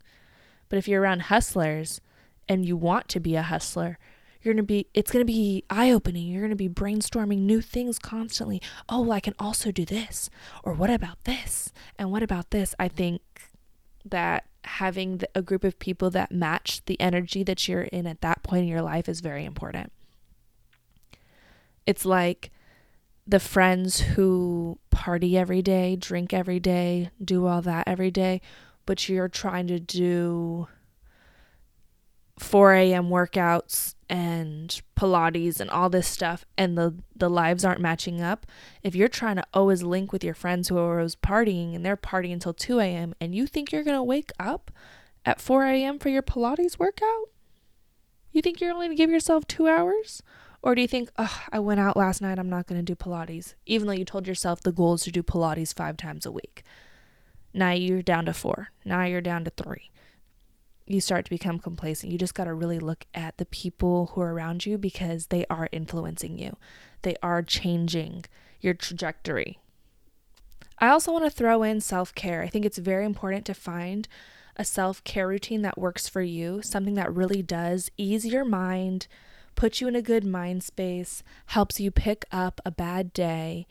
But 0.70 0.78
if 0.78 0.88
you're 0.88 1.02
around 1.02 1.24
hustlers 1.24 2.02
and 2.48 2.66
you 2.66 2.78
want 2.78 3.10
to 3.10 3.20
be 3.20 3.36
a 3.36 3.42
hustler, 3.42 3.98
you're 4.42 4.54
going 4.54 4.64
to 4.64 4.68
be, 4.68 4.88
it's 4.94 5.12
going 5.12 5.26
to 5.26 5.32
be 5.32 5.64
eye 5.70 5.92
opening. 5.92 6.28
You're 6.28 6.42
going 6.42 6.50
to 6.52 6.56
be 6.56 6.70
brainstorming 6.70 7.40
new 7.40 7.62
things 7.62 8.00
constantly. 8.00 8.62
Oh, 8.88 9.02
well, 9.02 9.14
I 9.14 9.20
can 9.20 9.36
also 9.40 9.72
do 9.72 9.86
this. 9.86 10.30
Or 10.64 10.74
what 10.74 10.90
about 10.90 11.24
this? 11.26 11.74
And 11.98 12.12
what 12.12 12.24
about 12.24 12.52
this? 12.52 12.74
I 12.80 12.88
think 12.88 13.22
that 14.06 14.46
having 14.64 15.22
a 15.34 15.42
group 15.42 15.64
of 15.64 15.78
people 15.80 16.10
that 16.12 16.32
match 16.32 16.84
the 16.86 17.00
energy 17.02 17.44
that 17.44 17.68
you're 17.68 17.84
in 17.84 18.08
at 18.08 18.22
that 18.22 18.44
point 18.44 18.64
in 18.64 18.68
your 18.68 18.82
life 18.82 19.10
is 19.10 19.20
very 19.20 19.46
important. 19.46 19.92
It's 21.86 22.06
like 22.06 22.52
the 23.28 23.40
friends 23.40 24.00
who 24.02 24.80
party 24.92 25.38
every 25.38 25.62
day, 25.62 25.96
drink 25.96 26.34
every 26.34 26.60
day, 26.60 27.10
do 27.24 27.46
all 27.46 27.62
that 27.62 27.88
every 27.88 28.12
day, 28.12 28.42
but 28.86 29.10
you're 29.10 29.28
trying 29.28 29.68
to 29.68 29.80
do 29.80 30.68
4 32.38 32.74
a.m. 32.74 33.10
workouts 33.10 33.96
and 34.10 34.82
Pilates 34.96 35.60
and 35.60 35.70
all 35.70 35.90
this 35.90 36.08
stuff, 36.08 36.46
and 36.58 36.78
the, 36.78 36.96
the 37.16 37.30
lives 37.30 37.64
aren't 37.64 37.82
matching 37.82 38.22
up. 38.22 38.46
If 38.84 38.94
you're 38.94 39.08
trying 39.08 39.38
to 39.38 39.46
always 39.54 39.84
link 39.84 40.12
with 40.12 40.24
your 40.24 40.34
friends 40.34 40.68
who 40.68 40.78
are 40.78 41.00
always 41.00 41.16
partying 41.16 41.76
and 41.76 41.86
they're 41.86 41.98
partying 41.98 42.34
until 42.34 42.54
2 42.54 42.80
a.m., 42.80 43.16
and 43.20 43.34
you 43.34 43.48
think 43.48 43.72
you're 43.72 43.84
going 43.84 43.98
to 43.98 44.04
wake 44.04 44.32
up 44.40 44.70
at 45.26 45.42
4 45.42 45.66
a.m. 45.66 45.98
for 45.98 46.10
your 46.10 46.22
Pilates 46.22 46.78
workout, 46.78 47.30
you 48.32 48.42
think 48.42 48.60
you're 48.60 48.74
only 48.74 48.88
going 48.88 48.98
to 48.98 49.02
give 49.02 49.10
yourself 49.10 49.48
two 49.48 49.68
hours? 49.68 50.22
Or 50.66 50.76
do 50.76 50.82
you 50.82 50.88
think, 50.88 51.10
oh, 51.18 51.42
I 51.54 51.60
went 51.60 51.80
out 51.80 51.96
last 51.96 52.22
night, 52.22 52.40
I'm 52.40 52.50
not 52.50 52.68
going 52.68 52.84
to 52.84 52.84
do 52.84 52.96
Pilates, 52.96 53.54
even 53.66 53.88
though 53.88 53.94
you 53.94 54.04
told 54.04 54.28
yourself 54.28 54.60
the 54.60 54.74
goal 54.74 54.96
is 54.96 55.04
to 55.04 55.12
do 55.12 55.24
Pilates 55.24 55.74
five 55.74 55.96
times 55.96 56.26
a 56.26 56.32
week? 56.32 56.64
Now 57.54 57.72
you're 57.72 58.02
down 58.02 58.26
to 58.26 58.34
four. 58.34 58.72
Now 58.84 59.06
you're 59.06 59.22
down 59.22 59.46
to 59.46 59.52
three 59.52 59.92
you 60.88 61.02
start 61.02 61.26
to 61.26 61.32
become 61.32 61.60
complacent. 61.60 62.12
You 62.12 62.18
just 62.18 62.36
got 62.36 62.46
to 62.46 62.54
really 62.54 62.80
look 62.80 63.06
at 63.14 63.38
the 63.38 63.46
people 63.46 64.12
who 64.14 64.22
are 64.22 64.34
around 64.34 64.66
you 64.66 64.78
because 64.78 65.28
they 65.28 65.46
are 65.50 65.70
influencing 65.72 66.38
you, 66.38 66.58
they 67.02 67.16
are 67.22 67.42
changing 67.42 68.26
your 68.62 68.74
trajectory. 68.74 69.60
I 70.80 70.90
also 70.90 71.12
want 71.12 71.24
to 71.24 71.30
throw 71.30 71.64
in 71.64 71.82
self 71.82 72.14
care. 72.14 72.42
I 72.42 72.48
think 72.48 72.66
it's 72.66 72.78
very 72.78 73.06
important 73.06 73.46
to 73.46 73.54
find 73.54 74.08
a 74.58 74.66
self 74.66 75.04
care 75.04 75.28
routine 75.28 75.62
that 75.64 75.78
works 75.78 76.08
for 76.08 76.22
you, 76.22 76.62
something 76.62 76.96
that 76.96 77.14
really 77.14 77.42
does 77.42 77.90
ease 77.98 78.26
your 78.26 78.46
mind, 78.46 79.08
put 79.56 79.82
you 79.82 79.88
in 79.88 79.96
a 79.96 80.02
good 80.02 80.24
mind 80.24 80.64
space, 80.64 81.24
helps 81.48 81.80
you 81.80 81.92
pick 81.92 82.26
up 82.32 82.62
a 82.66 82.72
bad 82.72 83.14
day. 83.14 83.68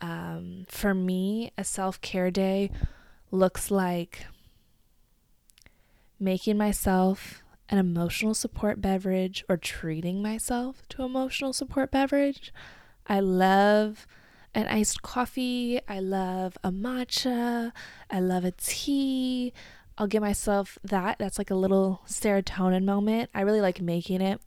Um, 0.00 0.66
for 0.68 0.94
me, 0.94 1.52
a 1.58 1.64
self 1.64 2.00
care 2.00 2.30
day 2.30 2.70
looks 3.30 3.70
like 3.70 4.26
making 6.18 6.58
myself 6.58 7.42
an 7.68 7.78
emotional 7.78 8.34
support 8.34 8.80
beverage 8.80 9.44
or 9.48 9.56
treating 9.56 10.22
myself 10.22 10.82
to 10.90 11.02
emotional 11.02 11.52
support 11.52 11.90
beverage. 11.90 12.52
I 13.06 13.20
love 13.20 14.06
an 14.54 14.66
iced 14.66 15.02
coffee. 15.02 15.80
I 15.88 16.00
love 16.00 16.58
a 16.64 16.72
matcha. 16.72 17.72
I 18.10 18.20
love 18.20 18.44
a 18.44 18.52
tea. 18.52 19.52
I'll 19.96 20.08
give 20.08 20.22
myself 20.22 20.78
that. 20.82 21.18
That's 21.18 21.38
like 21.38 21.50
a 21.50 21.54
little 21.54 22.02
serotonin 22.06 22.84
moment. 22.84 23.30
I 23.34 23.42
really 23.42 23.60
like 23.60 23.80
making 23.80 24.20
it. 24.20 24.40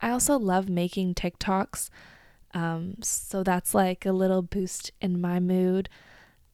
I 0.00 0.10
also 0.10 0.38
love 0.38 0.68
making 0.68 1.14
TikToks. 1.14 1.90
Um, 2.52 2.96
so 3.02 3.42
that's 3.42 3.74
like 3.74 4.04
a 4.04 4.12
little 4.12 4.42
boost 4.42 4.90
in 5.00 5.20
my 5.20 5.40
mood. 5.40 5.88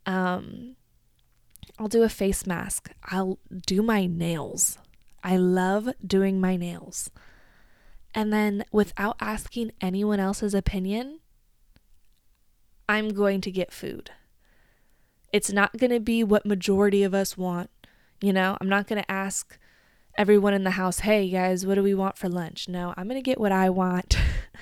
Um, 0.04 0.76
I'll 1.78 1.88
do 1.88 2.02
a 2.02 2.08
face 2.08 2.46
mask. 2.46 2.90
I'll 3.04 3.38
do 3.66 3.82
my 3.82 4.06
nails. 4.06 4.78
I 5.22 5.36
love 5.36 5.88
doing 6.06 6.40
my 6.40 6.56
nails. 6.56 7.10
And 8.14 8.32
then 8.32 8.64
without 8.72 9.16
asking 9.20 9.72
anyone 9.80 10.20
else's 10.20 10.54
opinion, 10.54 11.20
I'm 12.88 13.10
going 13.10 13.40
to 13.42 13.50
get 13.50 13.72
food. 13.72 14.10
It's 15.32 15.52
not 15.52 15.76
going 15.76 15.90
to 15.90 16.00
be 16.00 16.24
what 16.24 16.46
majority 16.46 17.02
of 17.02 17.12
us 17.12 17.36
want. 17.36 17.70
You 18.22 18.32
know, 18.32 18.56
I'm 18.60 18.68
not 18.68 18.86
going 18.86 19.02
to 19.02 19.10
ask 19.10 19.58
everyone 20.18 20.54
in 20.54 20.64
the 20.64 20.72
house, 20.72 21.00
hey 21.00 21.28
guys, 21.28 21.66
what 21.66 21.74
do 21.74 21.82
we 21.82 21.94
want 21.94 22.16
for 22.16 22.28
lunch? 22.28 22.68
No, 22.68 22.94
I'm 22.96 23.06
going 23.06 23.20
to 23.20 23.22
get 23.22 23.40
what 23.40 23.52
I 23.52 23.68
want. 23.70 24.16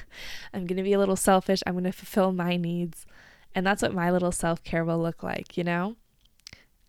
I'm 0.54 0.66
going 0.66 0.76
to 0.76 0.82
be 0.82 0.92
a 0.92 0.98
little 0.98 1.16
selfish. 1.16 1.62
I'm 1.66 1.74
going 1.74 1.84
to 1.84 1.92
fulfill 1.92 2.32
my 2.32 2.56
needs. 2.56 3.06
And 3.54 3.66
that's 3.66 3.82
what 3.82 3.94
my 3.94 4.10
little 4.10 4.32
self 4.32 4.62
care 4.64 4.84
will 4.84 5.00
look 5.00 5.22
like, 5.22 5.56
you 5.56 5.64
know? 5.64 5.96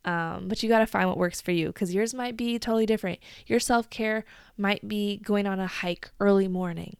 Um, 0.04 0.48
but 0.48 0.62
you 0.62 0.70
got 0.70 0.80
to 0.80 0.88
find 0.88 1.08
what 1.08 1.18
works 1.18 1.42
for 1.42 1.52
you 1.52 1.68
because 1.68 1.94
yours 1.94 2.14
might 2.14 2.38
be 2.38 2.60
totally 2.60 2.86
different. 2.86 3.20
Your 3.48 3.60
self 3.60 3.90
care 3.90 4.26
might 4.58 4.88
be 4.88 5.18
going 5.18 5.48
on 5.48 5.60
a 5.60 5.68
hike 5.68 6.10
early 6.20 6.48
morning. 6.48 6.98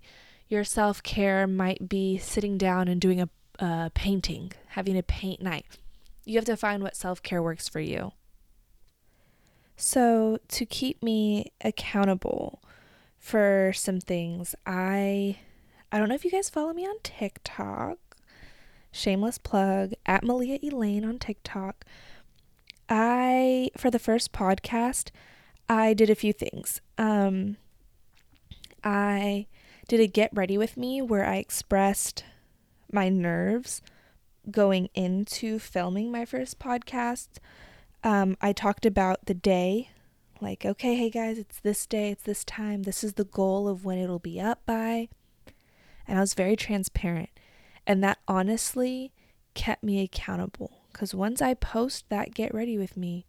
Your 0.48 0.64
self 0.64 1.02
care 1.02 1.48
might 1.48 1.90
be 1.90 2.18
sitting 2.18 2.58
down 2.58 2.88
and 2.88 3.02
doing 3.02 3.22
a, 3.22 3.30
a 3.60 3.92
painting, 3.94 4.52
having 4.70 4.98
a 4.98 5.04
paint 5.04 5.42
night. 5.42 5.66
You 6.26 6.36
have 6.36 6.46
to 6.46 6.58
find 6.58 6.82
what 6.84 6.96
self 6.96 7.22
care 7.22 7.42
works 7.42 7.68
for 7.68 7.80
you. 7.80 8.12
So, 9.78 10.38
to 10.50 10.66
keep 10.66 11.04
me 11.04 11.52
accountable 11.62 12.62
for 13.18 13.72
some 13.74 14.00
things, 14.00 14.56
I 14.66 15.38
I 15.92 15.98
don't 15.98 16.10
know 16.10 16.16
if 16.16 16.26
you 16.26 16.32
guys 16.32 16.50
follow 16.50 16.74
me 16.74 16.86
on 16.86 16.96
TikTok. 17.04 17.98
Shameless 18.92 19.38
plug 19.38 19.94
at 20.06 20.24
Malia 20.24 20.60
Elaine 20.64 21.06
on 21.06 21.20
TikTok. 21.20 21.86
I, 22.88 23.70
for 23.78 23.90
the 23.90 24.00
first 24.00 24.32
podcast, 24.32 25.10
I 25.68 25.94
did 25.94 26.10
a 26.10 26.16
few 26.16 26.32
things. 26.32 26.82
Um, 26.98 27.58
I 28.84 29.48
did 29.88 30.00
a 30.00 30.08
get 30.08 30.30
ready 30.34 30.58
with 30.58 30.78
me 30.78 31.02
where 31.02 31.26
I 31.26 31.38
expressed 31.38 32.24
my 32.92 33.10
nerves 33.10 33.82
going 34.52 34.90
into 34.94 35.60
filming 35.60 36.12
my 36.12 36.26
first 36.26 36.60
podcast. 36.60 37.40
Um, 38.06 38.38
I 38.40 38.54
talked 38.54 38.86
about 38.86 39.26
the 39.26 39.34
day, 39.34 39.90
like, 40.40 40.64
okay, 40.64 40.96
hey 40.96 41.10
guys, 41.10 41.40
it's 41.40 41.60
this 41.60 41.88
day, 41.88 42.12
it's 42.12 42.22
this 42.22 42.46
time, 42.46 42.84
this 42.84 43.04
is 43.04 43.14
the 43.14 43.24
goal 43.24 43.68
of 43.68 43.84
when 43.84 43.98
it'll 43.98 44.20
be 44.20 44.40
up 44.40 44.62
by. 44.68 45.10
And 46.08 46.20
I 46.20 46.22
was 46.22 46.36
very 46.36 46.56
transparent. 46.56 47.32
And 47.88 48.04
that 48.04 48.20
honestly 48.28 49.12
kept 49.56 49.84
me 49.84 50.04
accountable 50.04 50.84
because 50.92 51.16
once 51.16 51.42
I 51.42 51.56
post 51.56 52.06
that 52.10 52.36
get 52.36 52.54
ready 52.54 52.78
with 52.78 52.96
me, 52.96 53.26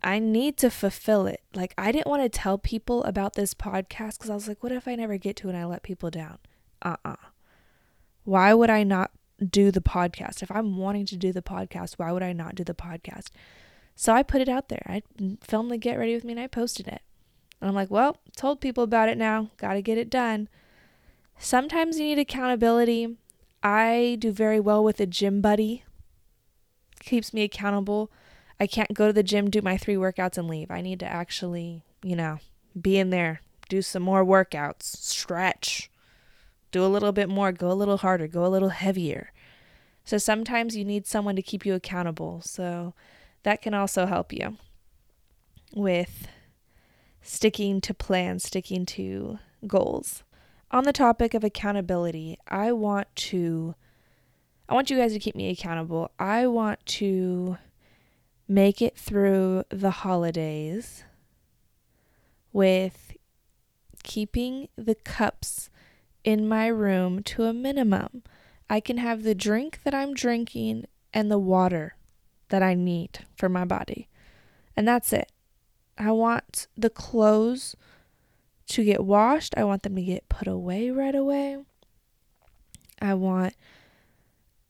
I 0.00 0.20
need 0.20 0.56
to 0.58 0.70
fulfill 0.70 1.26
it. 1.26 1.42
Like, 1.52 1.74
I 1.76 1.90
didn't 1.90 2.06
want 2.06 2.22
to 2.22 2.28
tell 2.28 2.58
people 2.58 3.02
about 3.02 3.34
this 3.34 3.52
podcast 3.52 4.18
because 4.18 4.30
I 4.30 4.34
was 4.34 4.46
like, 4.46 4.62
what 4.62 4.70
if 4.70 4.86
I 4.86 4.94
never 4.94 5.18
get 5.18 5.34
to 5.38 5.48
it 5.48 5.54
and 5.54 5.60
I 5.60 5.64
let 5.64 5.82
people 5.82 6.10
down? 6.10 6.38
Uh 6.82 6.94
uh-uh. 7.04 7.10
uh 7.14 7.16
Why 8.22 8.54
would 8.54 8.70
I 8.70 8.84
not 8.84 9.10
do 9.44 9.70
the 9.70 9.80
podcast? 9.80 10.42
If 10.42 10.50
I'm 10.50 10.76
wanting 10.76 11.06
to 11.06 11.16
do 11.16 11.32
the 11.32 11.42
podcast, 11.42 11.94
why 11.94 12.12
would 12.12 12.22
I 12.22 12.32
not 12.32 12.54
do 12.54 12.64
the 12.64 12.74
podcast? 12.74 13.28
So 13.94 14.12
I 14.12 14.22
put 14.22 14.40
it 14.40 14.48
out 14.48 14.68
there. 14.68 14.82
I 14.86 15.02
filmed 15.40 15.70
the 15.70 15.78
get 15.78 15.98
ready 15.98 16.14
with 16.14 16.24
me 16.24 16.32
and 16.32 16.40
I 16.40 16.46
posted 16.46 16.86
it. 16.86 17.02
And 17.60 17.68
I'm 17.68 17.74
like, 17.74 17.90
well, 17.90 18.18
told 18.36 18.60
people 18.60 18.84
about 18.84 19.08
it 19.08 19.16
now. 19.16 19.50
Got 19.56 19.74
to 19.74 19.82
get 19.82 19.98
it 19.98 20.10
done. 20.10 20.48
Sometimes 21.38 21.98
you 21.98 22.04
need 22.04 22.18
accountability. 22.18 23.16
I 23.62 24.16
do 24.20 24.32
very 24.32 24.60
well 24.60 24.84
with 24.84 25.00
a 25.00 25.06
gym 25.06 25.40
buddy 25.40 25.84
keeps 27.00 27.32
me 27.32 27.42
accountable. 27.42 28.10
I 28.60 28.66
can't 28.66 28.92
go 28.92 29.06
to 29.06 29.12
the 29.12 29.22
gym, 29.22 29.50
do 29.50 29.62
my 29.62 29.76
three 29.76 29.94
workouts, 29.94 30.36
and 30.36 30.48
leave. 30.48 30.70
I 30.70 30.80
need 30.80 31.00
to 31.00 31.06
actually, 31.06 31.82
you 32.02 32.16
know, 32.16 32.38
be 32.78 32.98
in 32.98 33.10
there, 33.10 33.40
do 33.68 33.80
some 33.80 34.02
more 34.02 34.24
workouts, 34.24 34.82
stretch, 34.82 35.90
do 36.76 36.84
a 36.84 36.86
little 36.86 37.12
bit 37.12 37.30
more, 37.30 37.52
go 37.52 37.72
a 37.72 37.72
little 37.72 37.96
harder, 37.96 38.26
go 38.26 38.44
a 38.44 38.48
little 38.48 38.68
heavier. 38.68 39.32
So 40.04 40.18
sometimes 40.18 40.76
you 40.76 40.84
need 40.84 41.06
someone 41.06 41.34
to 41.36 41.42
keep 41.42 41.64
you 41.64 41.74
accountable. 41.74 42.42
So 42.42 42.92
that 43.44 43.62
can 43.62 43.72
also 43.72 44.04
help 44.04 44.30
you 44.30 44.58
with 45.74 46.28
sticking 47.22 47.80
to 47.80 47.94
plans, 47.94 48.44
sticking 48.44 48.84
to 48.86 49.38
goals. 49.66 50.22
On 50.70 50.84
the 50.84 50.92
topic 50.92 51.32
of 51.32 51.42
accountability, 51.42 52.38
I 52.46 52.72
want 52.72 53.08
to 53.16 53.74
I 54.68 54.74
want 54.74 54.90
you 54.90 54.98
guys 54.98 55.12
to 55.12 55.18
keep 55.18 55.36
me 55.36 55.48
accountable. 55.48 56.10
I 56.18 56.46
want 56.46 56.84
to 56.86 57.56
make 58.48 58.82
it 58.82 58.98
through 58.98 59.64
the 59.70 59.92
holidays 60.02 61.04
with 62.52 63.16
keeping 64.02 64.68
the 64.76 64.96
cups 64.96 65.70
in 66.26 66.48
my 66.48 66.66
room 66.66 67.22
to 67.22 67.44
a 67.44 67.54
minimum. 67.54 68.24
I 68.68 68.80
can 68.80 68.98
have 68.98 69.22
the 69.22 69.34
drink 69.34 69.80
that 69.84 69.94
I'm 69.94 70.12
drinking 70.12 70.86
and 71.14 71.30
the 71.30 71.38
water 71.38 71.94
that 72.48 72.62
I 72.62 72.74
need 72.74 73.24
for 73.38 73.48
my 73.48 73.64
body. 73.64 74.08
And 74.76 74.86
that's 74.86 75.12
it. 75.12 75.30
I 75.96 76.10
want 76.10 76.66
the 76.76 76.90
clothes 76.90 77.76
to 78.66 78.84
get 78.84 79.04
washed. 79.04 79.54
I 79.56 79.62
want 79.62 79.84
them 79.84 79.94
to 79.94 80.02
get 80.02 80.28
put 80.28 80.48
away 80.48 80.90
right 80.90 81.14
away. 81.14 81.58
I 83.00 83.14
want 83.14 83.54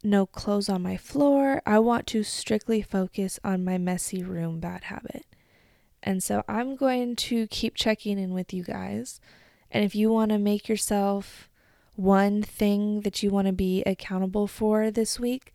no 0.04 0.26
clothes 0.26 0.68
on 0.68 0.82
my 0.82 0.98
floor. 0.98 1.62
I 1.64 1.78
want 1.78 2.06
to 2.08 2.22
strictly 2.22 2.82
focus 2.82 3.40
on 3.42 3.64
my 3.64 3.78
messy 3.78 4.22
room 4.22 4.60
bad 4.60 4.84
habit. 4.84 5.24
And 6.02 6.22
so 6.22 6.44
I'm 6.46 6.76
going 6.76 7.16
to 7.16 7.46
keep 7.46 7.74
checking 7.74 8.18
in 8.18 8.34
with 8.34 8.52
you 8.52 8.62
guys. 8.62 9.20
And 9.76 9.84
if 9.84 9.94
you 9.94 10.10
want 10.10 10.30
to 10.30 10.38
make 10.38 10.70
yourself 10.70 11.50
one 11.96 12.42
thing 12.42 13.02
that 13.02 13.22
you 13.22 13.28
want 13.28 13.46
to 13.46 13.52
be 13.52 13.82
accountable 13.82 14.46
for 14.46 14.90
this 14.90 15.20
week, 15.20 15.52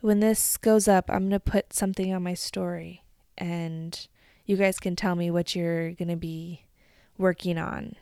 when 0.00 0.20
this 0.20 0.56
goes 0.56 0.86
up, 0.86 1.06
I'm 1.08 1.22
going 1.22 1.30
to 1.32 1.40
put 1.40 1.72
something 1.72 2.14
on 2.14 2.22
my 2.22 2.34
story 2.34 3.02
and 3.36 4.06
you 4.46 4.54
guys 4.56 4.78
can 4.78 4.94
tell 4.94 5.16
me 5.16 5.32
what 5.32 5.56
you're 5.56 5.90
going 5.90 6.10
to 6.10 6.16
be 6.16 6.66
working 7.18 7.58
on 7.58 7.96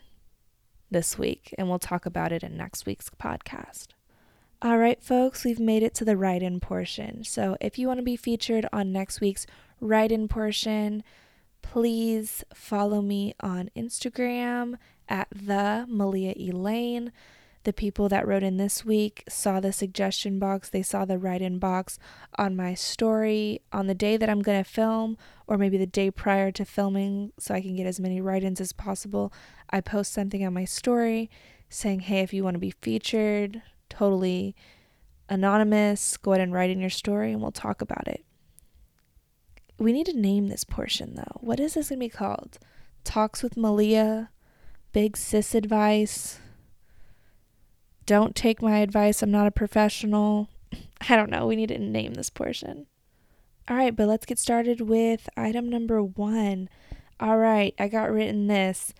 this 0.90 1.16
week, 1.16 1.54
and 1.56 1.66
we'll 1.66 1.78
talk 1.78 2.04
about 2.04 2.30
it 2.30 2.42
in 2.42 2.54
next 2.54 2.84
week's 2.84 3.08
podcast. 3.08 3.86
All 4.60 4.76
right, 4.76 5.02
folks, 5.02 5.44
we've 5.46 5.58
made 5.58 5.82
it 5.82 5.94
to 5.94 6.04
the 6.04 6.18
write 6.18 6.42
in 6.42 6.60
portion. 6.60 7.24
So 7.24 7.56
if 7.58 7.78
you 7.78 7.86
want 7.86 8.00
to 8.00 8.04
be 8.04 8.16
featured 8.16 8.66
on 8.70 8.92
next 8.92 9.22
week's 9.22 9.46
write 9.80 10.12
in 10.12 10.28
portion, 10.28 11.02
please 11.62 12.44
follow 12.52 13.00
me 13.00 13.34
on 13.40 13.70
Instagram 13.74 14.76
at 15.08 15.28
the 15.30 15.86
Malia 15.88 16.34
Elaine. 16.36 17.12
The 17.64 17.72
people 17.72 18.08
that 18.08 18.26
wrote 18.26 18.42
in 18.42 18.56
this 18.56 18.84
week 18.84 19.24
saw 19.28 19.60
the 19.60 19.72
suggestion 19.72 20.38
box, 20.38 20.70
they 20.70 20.82
saw 20.82 21.04
the 21.04 21.18
write 21.18 21.42
in 21.42 21.58
box 21.58 21.98
on 22.38 22.56
my 22.56 22.74
story 22.74 23.60
on 23.72 23.88
the 23.88 23.94
day 23.94 24.16
that 24.16 24.30
I'm 24.30 24.40
going 24.40 24.62
to 24.62 24.70
film, 24.70 25.18
or 25.46 25.58
maybe 25.58 25.76
the 25.76 25.86
day 25.86 26.10
prior 26.10 26.50
to 26.52 26.64
filming, 26.64 27.32
so 27.38 27.54
I 27.54 27.60
can 27.60 27.76
get 27.76 27.86
as 27.86 28.00
many 28.00 28.20
write 28.20 28.44
ins 28.44 28.60
as 28.60 28.72
possible. 28.72 29.32
I 29.70 29.80
post 29.80 30.12
something 30.12 30.46
on 30.46 30.54
my 30.54 30.64
story 30.64 31.30
saying, 31.68 32.00
hey, 32.00 32.20
if 32.20 32.32
you 32.32 32.44
want 32.44 32.54
to 32.54 32.60
be 32.60 32.70
featured, 32.70 33.60
totally 33.90 34.54
anonymous, 35.28 36.16
go 36.16 36.32
ahead 36.32 36.42
and 36.42 36.52
write 36.52 36.70
in 36.70 36.80
your 36.80 36.90
story 36.90 37.32
and 37.32 37.42
we'll 37.42 37.52
talk 37.52 37.82
about 37.82 38.08
it. 38.08 38.24
We 39.78 39.92
need 39.92 40.06
to 40.06 40.18
name 40.18 40.48
this 40.48 40.64
portion 40.64 41.14
though. 41.14 41.38
What 41.40 41.60
is 41.60 41.74
this 41.74 41.90
going 41.90 42.00
to 42.00 42.06
be 42.06 42.08
called? 42.08 42.58
Talks 43.04 43.42
with 43.42 43.56
Malia, 43.56 44.30
Big 44.92 45.16
Sis 45.16 45.54
Advice, 45.54 46.38
Don't 48.06 48.34
Take 48.34 48.62
My 48.62 48.78
Advice, 48.78 49.22
I'm 49.22 49.30
Not 49.30 49.46
a 49.46 49.50
Professional. 49.50 50.48
I 51.08 51.16
don't 51.16 51.30
know. 51.30 51.46
We 51.46 51.56
need 51.56 51.68
to 51.68 51.78
name 51.78 52.14
this 52.14 52.30
portion. 52.30 52.86
All 53.68 53.76
right, 53.76 53.94
but 53.94 54.08
let's 54.08 54.24
get 54.24 54.38
started 54.38 54.80
with 54.80 55.28
item 55.36 55.68
number 55.68 56.02
one. 56.02 56.70
All 57.20 57.36
right, 57.36 57.74
I 57.78 57.88
got 57.88 58.10
written 58.10 58.46
this. 58.46 58.94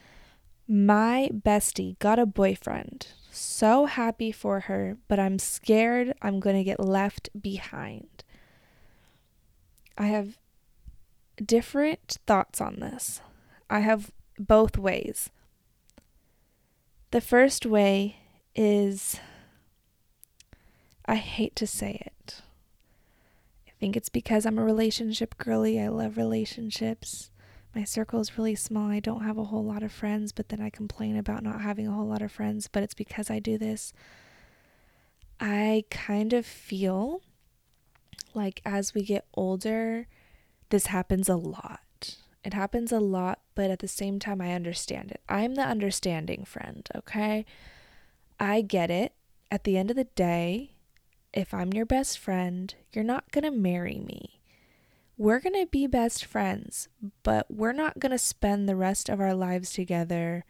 My 0.66 1.30
bestie 1.32 1.98
got 1.98 2.18
a 2.18 2.26
boyfriend. 2.26 3.08
So 3.30 3.86
happy 3.86 4.30
for 4.30 4.60
her, 4.60 4.98
but 5.08 5.18
I'm 5.18 5.38
scared 5.38 6.12
I'm 6.20 6.38
going 6.38 6.56
to 6.56 6.64
get 6.64 6.80
left 6.80 7.30
behind. 7.40 8.24
I 9.96 10.06
have 10.06 10.36
different 11.42 12.18
thoughts 12.26 12.60
on 12.60 12.80
this. 12.80 13.22
I 13.70 13.80
have 13.80 14.12
both 14.38 14.76
ways. 14.76 15.30
The 17.10 17.20
first 17.20 17.64
way 17.64 18.16
is 18.54 19.18
I 21.06 21.16
hate 21.16 21.56
to 21.56 21.66
say 21.66 22.02
it. 22.04 22.42
I 23.66 23.72
think 23.80 23.96
it's 23.96 24.08
because 24.08 24.44
I'm 24.44 24.58
a 24.58 24.64
relationship 24.64 25.38
girly. 25.38 25.80
I 25.80 25.88
love 25.88 26.16
relationships 26.16 27.30
my 27.74 27.84
circle 27.84 28.20
is 28.20 28.36
really 28.36 28.54
small. 28.54 28.90
I 28.90 29.00
don't 29.00 29.22
have 29.22 29.38
a 29.38 29.44
whole 29.44 29.64
lot 29.64 29.82
of 29.82 29.92
friends, 29.92 30.32
but 30.32 30.48
then 30.48 30.60
I 30.60 30.68
complain 30.68 31.16
about 31.16 31.42
not 31.42 31.60
having 31.60 31.86
a 31.86 31.92
whole 31.92 32.06
lot 32.06 32.22
of 32.22 32.32
friends, 32.32 32.66
but 32.66 32.82
it's 32.82 32.94
because 32.94 33.30
I 33.30 33.38
do 33.38 33.58
this. 33.58 33.92
I 35.38 35.84
kind 35.90 36.32
of 36.32 36.44
feel 36.44 37.22
like 38.34 38.60
as 38.64 38.94
we 38.94 39.04
get 39.04 39.26
older, 39.34 40.08
this 40.70 40.86
happens 40.86 41.28
a 41.28 41.36
lot. 41.36 41.80
It 42.48 42.54
happens 42.54 42.92
a 42.92 42.98
lot, 42.98 43.40
but 43.54 43.70
at 43.70 43.80
the 43.80 43.86
same 43.88 44.18
time, 44.18 44.40
I 44.40 44.54
understand 44.54 45.10
it. 45.10 45.20
I'm 45.28 45.54
the 45.54 45.62
understanding 45.62 46.46
friend, 46.46 46.88
okay? 46.96 47.44
I 48.40 48.62
get 48.62 48.90
it. 48.90 49.12
At 49.50 49.64
the 49.64 49.76
end 49.76 49.90
of 49.90 49.96
the 49.96 50.04
day, 50.04 50.72
if 51.34 51.52
I'm 51.52 51.74
your 51.74 51.84
best 51.84 52.18
friend, 52.18 52.74
you're 52.92 53.04
not 53.04 53.30
to 53.44 53.50
marry 53.50 53.98
me 54.00 54.38
we're 55.18 55.40
to 55.54 55.66
be 55.66 55.88
best 55.88 56.24
friends, 56.24 56.88
but 57.24 57.50
we're 57.50 57.72
not 57.72 58.00
to 58.12 58.18
spend 58.18 58.68
the 58.68 58.76
rest 58.76 59.08
of 59.08 59.20
our 59.20 59.34
lives 59.34 59.72
together. 59.72 60.44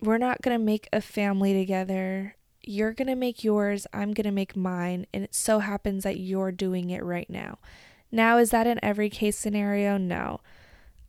We're 0.00 0.18
not 0.18 0.42
to 0.58 0.62
make 0.62 0.88
a 0.92 1.00
family 1.00 1.54
together. 1.54 2.34
You're 2.62 2.92
to 3.06 3.14
make 3.14 3.44
yours, 3.44 3.86
I'm 3.92 4.12
to 4.26 4.32
make 4.32 4.56
mine, 4.56 5.06
and 5.14 5.22
it 5.22 5.36
so 5.36 5.60
happens 5.60 6.02
that 6.02 6.18
you're 6.18 6.50
doing 6.50 6.90
it 6.90 7.04
right 7.04 7.30
now. 7.30 7.58
Now, 8.12 8.38
is 8.38 8.50
that 8.50 8.66
in 8.66 8.78
every 8.82 9.10
case 9.10 9.36
scenario? 9.36 9.96
No. 9.96 10.40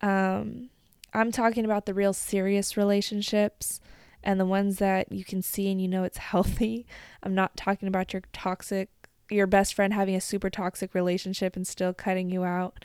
Um, 0.00 0.70
I'm 1.12 1.32
talking 1.32 1.64
about 1.64 1.86
the 1.86 1.94
real 1.94 2.12
serious 2.12 2.76
relationships 2.76 3.80
and 4.22 4.38
the 4.38 4.46
ones 4.46 4.78
that 4.78 5.10
you 5.10 5.24
can 5.24 5.42
see 5.42 5.70
and 5.70 5.80
you 5.80 5.88
know 5.88 6.04
it's 6.04 6.18
healthy. 6.32 6.86
I'm 7.22 7.34
not 7.34 7.56
talking 7.56 7.88
about 7.88 8.12
your 8.12 8.22
toxic 8.32 8.88
your 9.30 9.46
best 9.46 9.74
friend 9.74 9.94
having 9.94 10.14
a 10.14 10.20
super 10.20 10.50
toxic 10.50 10.94
relationship 10.94 11.56
and 11.56 11.66
still 11.66 11.94
cutting 11.94 12.30
you 12.30 12.44
out. 12.44 12.84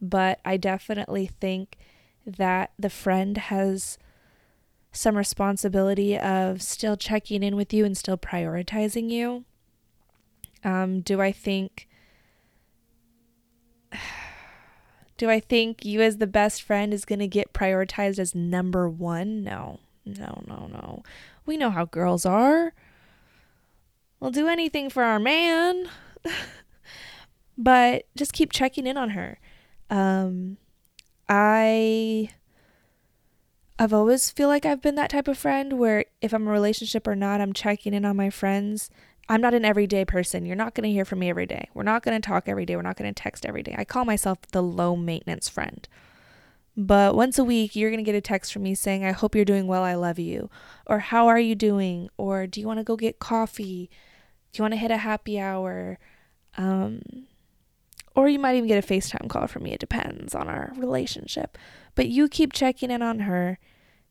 But 0.00 0.40
I 0.44 0.56
definitely 0.56 1.26
think 1.26 1.76
that 2.26 2.72
the 2.78 2.90
friend 2.90 3.36
has 3.36 3.98
some 4.92 5.16
responsibility 5.16 6.18
of 6.18 6.62
still 6.62 6.96
checking 6.96 7.42
in 7.42 7.56
with 7.56 7.72
you 7.72 7.84
and 7.84 7.96
still 7.96 8.16
prioritizing 8.18 9.10
you. 9.10 9.44
Um, 10.62 11.00
do 11.00 11.20
I 11.20 11.32
think 11.32 11.88
do 15.16 15.30
I 15.30 15.40
think 15.40 15.84
you 15.84 16.00
as 16.00 16.18
the 16.18 16.26
best 16.26 16.62
friend 16.62 16.92
is 16.92 17.04
going 17.04 17.20
to 17.20 17.28
get 17.28 17.52
prioritized 17.52 18.18
as 18.18 18.34
number 18.34 18.88
1? 18.88 19.42
No. 19.42 19.80
No, 20.04 20.42
no, 20.46 20.68
no. 20.70 21.02
We 21.46 21.56
know 21.56 21.70
how 21.70 21.86
girls 21.86 22.26
are. 22.26 22.74
We'll 24.20 24.30
do 24.30 24.48
anything 24.48 24.90
for 24.90 25.02
our 25.02 25.18
man. 25.18 25.88
but 27.58 28.04
just 28.16 28.32
keep 28.32 28.52
checking 28.52 28.86
in 28.86 28.96
on 28.96 29.10
her. 29.10 29.38
Um, 29.90 30.58
I 31.28 32.30
I've 33.78 33.92
always 33.92 34.30
feel 34.30 34.48
like 34.48 34.64
I've 34.64 34.82
been 34.82 34.94
that 34.96 35.10
type 35.10 35.26
of 35.26 35.36
friend 35.36 35.78
where 35.78 36.04
if 36.20 36.32
I'm 36.32 36.42
in 36.42 36.48
a 36.48 36.52
relationship 36.52 37.06
or 37.06 37.16
not, 37.16 37.40
I'm 37.40 37.52
checking 37.52 37.92
in 37.92 38.04
on 38.04 38.16
my 38.16 38.30
friends. 38.30 38.88
I'm 39.28 39.40
not 39.40 39.54
an 39.54 39.64
everyday 39.64 40.04
person. 40.04 40.44
You're 40.44 40.56
not 40.56 40.74
going 40.74 40.84
to 40.84 40.92
hear 40.92 41.04
from 41.04 41.20
me 41.20 41.30
every 41.30 41.46
day. 41.46 41.68
We're 41.74 41.82
not 41.82 42.02
going 42.02 42.20
to 42.20 42.26
talk 42.26 42.48
every 42.48 42.66
day. 42.66 42.76
We're 42.76 42.82
not 42.82 42.96
going 42.96 43.12
to 43.12 43.22
text 43.22 43.46
every 43.46 43.62
day. 43.62 43.74
I 43.76 43.84
call 43.84 44.04
myself 44.04 44.38
the 44.52 44.62
low 44.62 44.96
maintenance 44.96 45.48
friend. 45.48 45.88
But 46.76 47.14
once 47.14 47.38
a 47.38 47.44
week, 47.44 47.76
you're 47.76 47.90
going 47.90 48.04
to 48.04 48.10
get 48.10 48.16
a 48.16 48.20
text 48.20 48.52
from 48.52 48.64
me 48.64 48.74
saying, 48.74 49.04
I 49.04 49.12
hope 49.12 49.34
you're 49.34 49.44
doing 49.44 49.66
well. 49.66 49.82
I 49.82 49.94
love 49.94 50.18
you. 50.18 50.50
Or 50.86 50.98
how 50.98 51.28
are 51.28 51.38
you 51.38 51.54
doing? 51.54 52.10
Or 52.16 52.46
do 52.46 52.60
you 52.60 52.66
want 52.66 52.80
to 52.80 52.84
go 52.84 52.96
get 52.96 53.20
coffee? 53.20 53.88
Do 54.52 54.58
you 54.58 54.62
want 54.64 54.72
to 54.72 54.78
hit 54.78 54.90
a 54.90 54.98
happy 54.98 55.38
hour? 55.38 55.98
Um, 56.56 57.02
or 58.16 58.28
you 58.28 58.38
might 58.38 58.56
even 58.56 58.68
get 58.68 58.82
a 58.82 58.86
FaceTime 58.86 59.28
call 59.28 59.46
from 59.46 59.64
me. 59.64 59.72
It 59.72 59.80
depends 59.80 60.34
on 60.34 60.48
our 60.48 60.72
relationship. 60.76 61.56
But 61.94 62.08
you 62.08 62.28
keep 62.28 62.52
checking 62.52 62.90
in 62.90 63.02
on 63.02 63.20
her. 63.20 63.58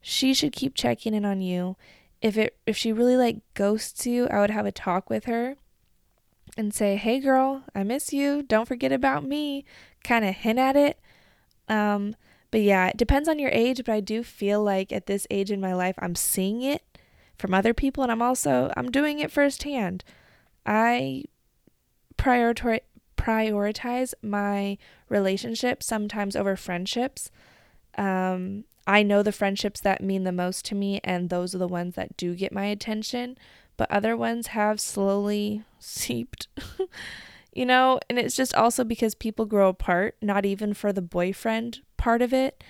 She 0.02 0.34
should 0.34 0.54
keep 0.54 0.74
checking 0.74 1.14
in 1.14 1.26
on 1.26 1.42
you. 1.42 1.78
If 2.24 2.38
it 2.38 2.58
if 2.66 2.76
she 2.76 2.92
really 2.92 3.18
like 3.18 3.42
ghosts 3.54 4.08
you, 4.08 4.28
I 4.30 4.40
would 4.40 4.50
have 4.50 4.66
a 4.66 4.72
talk 4.72 5.10
with 5.10 5.26
her 5.26 5.58
and 6.58 6.74
say, 6.74 6.96
"Hey 6.96 7.20
girl, 7.20 7.64
I 7.76 7.84
miss 7.84 8.12
you. 8.14 8.42
Don't 8.42 8.68
forget 8.68 8.92
about 8.92 9.26
me." 9.26 9.66
Kind 10.04 10.26
of 10.26 10.34
hint 10.34 10.58
at 10.58 10.76
it. 10.76 11.00
Um, 11.68 12.16
but 12.50 12.62
yeah, 12.62 12.88
it 12.88 12.98
depends 12.98 13.28
on 13.28 13.40
your 13.40 13.52
age, 13.52 13.82
but 13.86 13.90
I 13.94 14.00
do 14.00 14.24
feel 14.24 14.64
like 14.64 14.92
at 14.92 15.06
this 15.06 15.28
age 15.30 15.52
in 15.52 15.60
my 15.62 15.74
life 15.74 15.96
I'm 16.00 16.16
seeing 16.16 16.62
it 16.62 16.84
from 17.38 17.54
other 17.54 17.74
people 17.74 18.04
and 18.04 18.12
I'm 18.12 18.22
also 18.22 18.72
I'm 18.78 18.90
doing 18.90 19.20
it 19.20 19.32
firsthand. 19.32 20.04
I 20.66 21.26
prioritize 22.18 22.80
prioritize 23.18 24.14
my 24.22 24.78
relationships 25.10 25.86
sometimes 25.86 26.36
over 26.36 26.56
friendships. 26.56 27.32
Um, 27.98 28.66
I 28.86 29.04
know 29.04 29.24
the 29.24 29.32
friendships 29.32 29.80
that 29.82 30.04
mean 30.04 30.24
the 30.24 30.32
most 30.32 30.66
to 30.66 30.76
me, 30.76 31.00
and 31.04 31.30
those 31.30 31.56
are 31.56 31.60
the 31.60 31.68
ones 31.68 31.96
that 31.96 32.18
do 32.18 32.36
get 32.36 32.52
my 32.52 32.66
attention, 32.66 33.38
but 33.78 33.90
other 33.90 34.18
ones 34.18 34.48
have 34.48 34.80
slowly 34.80 35.64
seeped. 35.80 36.48
you 37.54 37.66
know, 37.66 38.00
and 38.10 38.20
it's 38.20 38.36
just 38.36 38.54
also 38.56 38.84
because 38.84 39.16
people 39.16 39.46
grow 39.46 39.70
apart, 39.70 40.16
not 40.22 40.46
even 40.46 40.74
for 40.74 40.92
the 40.92 41.02
boyfriend 41.02 41.82
part 41.98 42.22
of 42.22 42.34
it. 42.34 42.64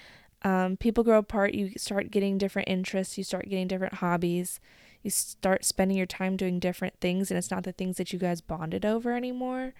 Um, 0.43 0.75
people 0.75 1.03
grow 1.03 1.19
apart, 1.19 1.53
you 1.53 1.71
start 1.77 2.11
getting 2.11 2.37
different 2.37 2.67
interests, 2.67 3.17
you 3.17 3.23
start 3.23 3.49
getting 3.49 3.67
different 3.67 3.95
hobbies, 3.95 4.59
you 5.01 5.09
start 5.09 5.63
spending 5.63 5.97
your 5.97 6.05
time 6.05 6.35
doing 6.35 6.59
different 6.59 6.99
things 6.99 7.31
and 7.31 7.37
it's 7.37 7.49
not 7.49 7.63
the 7.63 7.71
things 7.71 7.95
that 7.97 8.11
you 8.11 8.19
guys 8.19 8.41
bonded 8.41 8.85
over 8.85 9.13
anymore. 9.13 9.73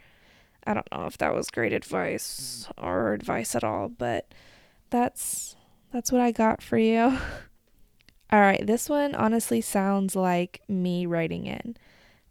I 0.65 0.73
don't 0.73 0.87
know 0.91 1.05
if 1.05 1.17
that 1.17 1.35
was 1.35 1.49
great 1.49 1.73
advice 1.73 2.69
or 2.77 3.13
advice 3.13 3.55
at 3.55 3.63
all, 3.65 3.89
but 3.89 4.33
that's 4.93 5.55
that's 5.91 6.11
what 6.11 6.21
I 6.21 6.31
got 6.31 6.61
for 6.61 6.77
you. 6.77 7.01
All 8.31 8.39
right, 8.39 8.65
this 8.65 8.89
one 8.89 9.13
honestly 9.15 9.59
sounds 9.59 10.15
like 10.15 10.61
me 10.67 11.05
writing 11.05 11.45
in. 11.45 11.75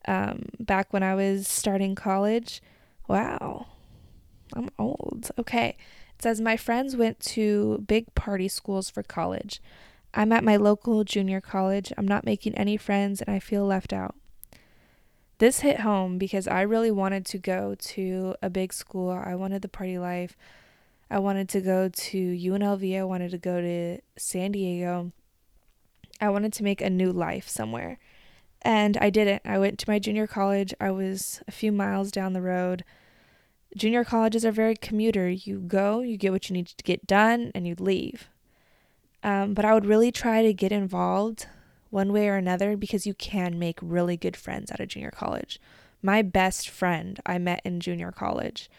Um, 0.06 0.46
back 0.58 0.92
when 0.92 1.02
I 1.02 1.14
was 1.14 1.46
starting 1.46 1.94
college, 1.94 2.62
wow, 3.06 3.66
I'm 4.54 4.70
old. 4.78 5.30
Okay. 5.38 5.76
It 6.16 6.22
says 6.22 6.40
my 6.40 6.56
friends 6.56 6.96
went 6.96 7.20
to 7.20 7.84
big 7.86 8.12
party 8.14 8.48
schools 8.48 8.90
for 8.90 9.02
college. 9.02 9.60
I'm 10.14 10.32
at 10.32 10.44
my 10.44 10.56
local 10.56 11.04
junior 11.04 11.40
college. 11.40 11.92
I'm 11.96 12.06
not 12.06 12.24
making 12.24 12.54
any 12.54 12.76
friends 12.76 13.20
and 13.20 13.34
I 13.34 13.38
feel 13.38 13.64
left 13.64 13.92
out. 13.92 14.14
This 15.38 15.60
hit 15.60 15.80
home 15.80 16.18
because 16.18 16.46
I 16.46 16.62
really 16.62 16.92
wanted 16.92 17.26
to 17.26 17.38
go 17.38 17.74
to 17.78 18.34
a 18.42 18.50
big 18.50 18.72
school. 18.72 19.10
I 19.10 19.34
wanted 19.34 19.62
the 19.62 19.68
party 19.68 19.98
life. 19.98 20.36
I 21.12 21.18
wanted 21.18 21.50
to 21.50 21.60
go 21.60 21.90
to 21.90 22.16
UNLV. 22.16 22.98
I 22.98 23.04
wanted 23.04 23.32
to 23.32 23.38
go 23.38 23.60
to 23.60 23.98
San 24.16 24.52
Diego. 24.52 25.12
I 26.22 26.30
wanted 26.30 26.54
to 26.54 26.62
make 26.62 26.80
a 26.80 26.88
new 26.88 27.12
life 27.12 27.46
somewhere. 27.50 27.98
And 28.62 28.96
I 28.96 29.10
didn't. 29.10 29.42
I 29.44 29.58
went 29.58 29.78
to 29.80 29.90
my 29.90 29.98
junior 29.98 30.26
college. 30.26 30.72
I 30.80 30.90
was 30.90 31.42
a 31.46 31.52
few 31.52 31.70
miles 31.70 32.12
down 32.12 32.32
the 32.32 32.40
road. 32.40 32.82
Junior 33.76 34.04
colleges 34.04 34.42
are 34.46 34.52
very 34.52 34.74
commuter. 34.74 35.28
You 35.28 35.58
go, 35.60 36.00
you 36.00 36.16
get 36.16 36.32
what 36.32 36.48
you 36.48 36.54
need 36.54 36.68
to 36.68 36.82
get 36.82 37.06
done, 37.06 37.52
and 37.54 37.66
you 37.68 37.74
leave. 37.78 38.30
Um, 39.22 39.52
but 39.52 39.66
I 39.66 39.74
would 39.74 39.84
really 39.84 40.12
try 40.12 40.40
to 40.42 40.54
get 40.54 40.72
involved 40.72 41.46
one 41.90 42.10
way 42.14 42.26
or 42.26 42.36
another 42.36 42.74
because 42.74 43.06
you 43.06 43.12
can 43.12 43.58
make 43.58 43.78
really 43.82 44.16
good 44.16 44.36
friends 44.36 44.70
at 44.70 44.80
a 44.80 44.86
junior 44.86 45.10
college. 45.10 45.60
My 46.00 46.22
best 46.22 46.70
friend 46.70 47.20
I 47.26 47.36
met 47.36 47.60
in 47.66 47.80
junior 47.80 48.12
college, 48.12 48.70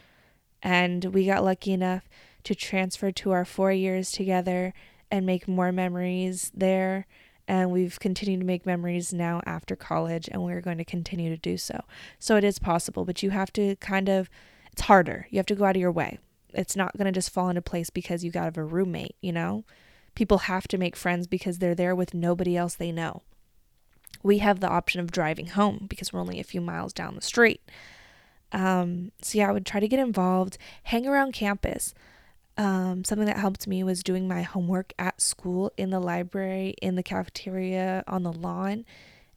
and 0.64 1.04
we 1.04 1.26
got 1.26 1.44
lucky 1.44 1.72
enough 1.72 2.08
to 2.42 2.54
transfer 2.54 3.12
to 3.12 3.30
our 3.30 3.44
four 3.44 3.70
years 3.70 4.10
together 4.10 4.72
and 5.10 5.26
make 5.26 5.46
more 5.46 5.70
memories 5.70 6.50
there. 6.54 7.06
And 7.46 7.70
we've 7.70 8.00
continued 8.00 8.40
to 8.40 8.46
make 8.46 8.64
memories 8.64 9.12
now 9.12 9.42
after 9.44 9.76
college, 9.76 10.28
and 10.32 10.42
we're 10.42 10.62
going 10.62 10.78
to 10.78 10.84
continue 10.84 11.28
to 11.28 11.36
do 11.36 11.58
so. 11.58 11.84
So 12.18 12.36
it 12.36 12.44
is 12.44 12.58
possible, 12.58 13.04
but 13.04 13.22
you 13.22 13.30
have 13.30 13.52
to 13.52 13.76
kind 13.76 14.08
of, 14.08 14.30
it's 14.72 14.82
harder. 14.82 15.26
You 15.30 15.36
have 15.36 15.46
to 15.46 15.54
go 15.54 15.66
out 15.66 15.76
of 15.76 15.80
your 15.80 15.92
way. 15.92 16.18
It's 16.54 16.74
not 16.74 16.96
going 16.96 17.06
to 17.06 17.12
just 17.12 17.30
fall 17.30 17.50
into 17.50 17.60
place 17.60 17.90
because 17.90 18.24
you 18.24 18.30
got 18.30 18.56
a 18.56 18.64
roommate, 18.64 19.16
you 19.20 19.32
know? 19.32 19.64
People 20.14 20.38
have 20.38 20.66
to 20.68 20.78
make 20.78 20.96
friends 20.96 21.26
because 21.26 21.58
they're 21.58 21.74
there 21.74 21.94
with 21.94 22.14
nobody 22.14 22.56
else 22.56 22.74
they 22.74 22.92
know. 22.92 23.22
We 24.22 24.38
have 24.38 24.60
the 24.60 24.70
option 24.70 25.00
of 25.00 25.10
driving 25.10 25.48
home 25.48 25.84
because 25.88 26.12
we're 26.12 26.20
only 26.20 26.40
a 26.40 26.44
few 26.44 26.62
miles 26.62 26.94
down 26.94 27.14
the 27.14 27.20
street. 27.20 27.60
Um, 28.54 29.12
so, 29.20 29.36
yeah, 29.36 29.50
I 29.50 29.52
would 29.52 29.66
try 29.66 29.80
to 29.80 29.88
get 29.88 29.98
involved, 29.98 30.56
hang 30.84 31.06
around 31.06 31.32
campus. 31.32 31.92
Um, 32.56 33.04
something 33.04 33.26
that 33.26 33.36
helped 33.36 33.66
me 33.66 33.82
was 33.82 34.02
doing 34.02 34.28
my 34.28 34.42
homework 34.42 34.92
at 34.98 35.20
school, 35.20 35.72
in 35.76 35.90
the 35.90 36.00
library, 36.00 36.76
in 36.80 36.94
the 36.94 37.02
cafeteria, 37.02 38.04
on 38.06 38.22
the 38.22 38.32
lawn. 38.32 38.86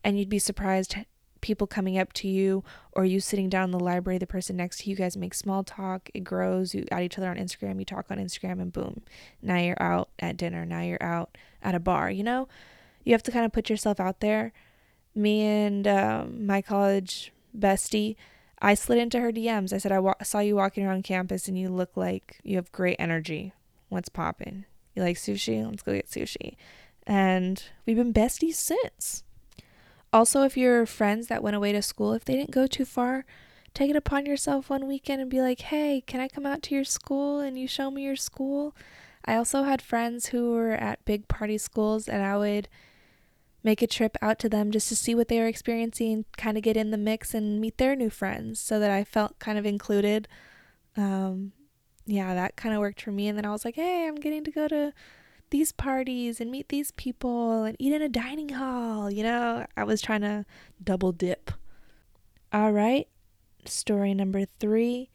And 0.04 0.18
you'd 0.18 0.30
be 0.30 0.40
surprised 0.40 0.96
people 1.42 1.68
coming 1.68 1.98
up 1.98 2.14
to 2.14 2.28
you 2.28 2.64
or 2.92 3.06
you 3.06 3.20
sitting 3.20 3.50
down 3.50 3.66
in 3.66 3.72
the 3.72 3.80
library, 3.80 4.18
the 4.18 4.28
person 4.28 4.58
next 4.58 4.80
to 4.80 4.90
you, 4.90 4.96
guys 4.96 5.18
make 5.18 5.34
small 5.34 5.64
talk, 5.64 6.10
it 6.14 6.24
grows, 6.24 6.74
you 6.74 6.86
add 6.92 7.04
each 7.04 7.18
other 7.18 7.30
on 7.30 7.38
Instagram, 7.38 7.80
you 7.80 7.86
talk 7.86 8.06
on 8.10 8.18
Instagram, 8.18 8.62
and 8.62 8.74
boom, 8.74 9.02
now 9.42 9.58
you're 9.58 9.82
out 9.82 10.10
at 10.20 10.38
dinner, 10.38 10.66
now 10.66 10.82
you're 10.82 11.02
out 11.02 11.38
at 11.62 11.76
a 11.76 11.80
bar, 11.80 12.10
you 12.12 12.24
know? 12.24 12.48
You 13.04 13.14
have 13.14 13.24
to 13.24 13.32
kind 13.32 13.46
of 13.46 13.52
put 13.52 13.70
yourself 13.70 14.00
out 14.00 14.20
there. 14.20 14.52
Me 15.16 15.42
and 15.42 15.88
um, 15.88 16.46
my 16.46 16.62
college 16.62 17.32
bestie, 17.58 18.16
I 18.60 18.74
slid 18.74 18.98
into 18.98 19.20
her 19.20 19.32
DMs. 19.32 19.72
I 19.74 19.78
said, 19.78 19.92
I 19.92 20.00
wa- 20.00 20.16
saw 20.24 20.40
you 20.40 20.56
walking 20.56 20.86
around 20.86 21.04
campus 21.04 21.48
and 21.48 21.58
you 21.58 21.70
look 21.70 21.96
like 21.96 22.40
you 22.44 22.56
have 22.56 22.72
great 22.72 22.98
energy. 23.00 23.54
What's 23.90 24.10
popping? 24.10 24.66
You 24.96 25.04
like 25.04 25.18
sushi? 25.18 25.64
Let's 25.64 25.84
go 25.84 25.94
get 25.94 26.10
sushi. 26.10 26.56
And 27.06 27.64
we've 27.86 27.96
been 27.96 28.14
besties 28.14 28.56
since. 28.56 29.24
Also, 30.12 30.44
if 30.44 30.58
you're 30.58 30.86
friends 30.86 31.28
that 31.28 31.44
went 31.44 31.56
away 31.56 31.72
to 31.72 31.82
school, 31.82 32.14
if 32.14 32.26
they 32.26 32.36
didn't 32.36 32.52
go 32.52 32.66
too 32.66 32.86
far, 32.86 33.26
take 33.74 33.90
it 33.90 33.96
upon 33.96 34.26
yourself 34.26 34.70
one 34.70 34.88
weekend 34.88 35.22
and 35.22 35.30
be 35.30 35.42
like, 35.42 35.62
hey, 35.62 36.02
can 36.06 36.20
I 36.20 36.28
come 36.28 36.46
out 36.46 36.64
to 36.64 36.76
your 36.76 36.84
school 36.84 37.40
and 37.40 37.58
you 37.60 37.68
show 37.68 37.92
me 37.92 38.04
your 38.04 38.16
school? 38.16 38.76
I 39.24 39.36
also 39.36 39.64
had 39.64 39.82
friends 39.82 40.28
who 40.28 40.52
were 40.52 40.72
at 40.72 41.04
big 41.06 41.28
party 41.28 41.58
schools, 41.58 42.08
and 42.08 42.24
I 42.24 42.38
would 42.38 42.70
make 43.68 43.82
a 43.82 43.88
trip 43.88 44.16
out 44.22 44.40
to 44.40 44.48
them 44.48 44.72
just 44.72 44.88
to 44.88 44.96
see 44.96 45.14
what 45.14 45.28
they 45.28 45.40
were 45.40 45.46
experiencing, 45.46 46.24
kind 46.38 46.56
of 46.56 46.64
get 46.64 46.78
in 46.78 46.90
the 46.90 46.98
mix 46.98 47.34
and 47.34 47.60
meet 47.60 47.78
their 47.78 47.98
new 47.98 48.10
friends 48.10 48.62
so 48.62 48.80
that 48.80 48.90
I 48.90 49.04
felt 49.04 49.40
kind 49.40 49.58
of 49.58 49.66
included. 49.66 50.30
Um, 50.96 51.52
yeah, 52.06 52.34
that 52.34 52.56
kind 52.56 52.74
of 52.74 52.80
worked 52.80 53.02
for 53.02 53.12
me. 53.12 53.28
And 53.28 53.38
then 53.38 53.46
I 53.46 53.52
was 53.52 53.66
like, 53.66 53.76
hey, 53.76 54.08
I'm 54.08 54.16
getting 54.16 54.46
to 54.46 54.52
go 54.52 54.70
to 54.70 54.94
these 55.50 55.74
parties 55.74 56.40
and 56.40 56.50
meet 56.50 56.70
these 56.70 56.92
people 56.92 57.66
and 57.66 57.76
eat 57.78 57.92
in 57.92 58.02
a 58.02 58.08
dining 58.08 58.50
hall. 58.50 59.12
You 59.12 59.24
know, 59.24 59.66
I 59.76 59.84
was 59.84 60.02
trying 60.02 60.22
to 60.22 60.46
double 60.82 61.12
dip. 61.12 61.52
All 62.54 62.72
right, 62.72 63.10
story 63.66 64.14
number 64.14 64.46
three. 64.62 65.10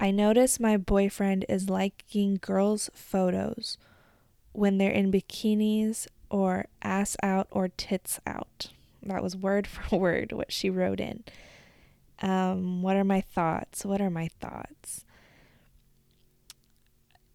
I 0.00 0.10
notice 0.10 0.58
my 0.58 0.78
boyfriend 0.78 1.44
is 1.50 1.68
liking 1.68 2.38
girls' 2.40 2.88
photos 2.94 3.76
when 4.52 4.78
they're 4.78 4.90
in 4.90 5.12
bikinis 5.12 6.06
or 6.34 6.66
ass 6.82 7.16
out 7.22 7.46
or 7.52 7.68
tits 7.68 8.18
out. 8.26 8.72
That 9.04 9.22
was 9.22 9.36
word 9.36 9.66
for 9.68 9.96
word 9.96 10.32
what 10.32 10.50
she 10.50 10.68
wrote 10.68 10.98
in. 10.98 11.22
Um, 12.20 12.82
what 12.82 12.96
are 12.96 13.04
my 13.04 13.20
thoughts? 13.20 13.84
What 13.84 14.00
are 14.00 14.10
my 14.10 14.28
thoughts? 14.40 15.04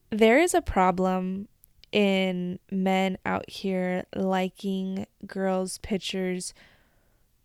There 0.10 0.38
is 0.38 0.54
a 0.54 0.62
problem 0.62 1.48
in 1.94 2.60
men 2.70 3.18
out 3.26 3.50
here 3.50 4.04
liking 4.14 5.08
girls' 5.26 5.78
pictures 5.78 6.54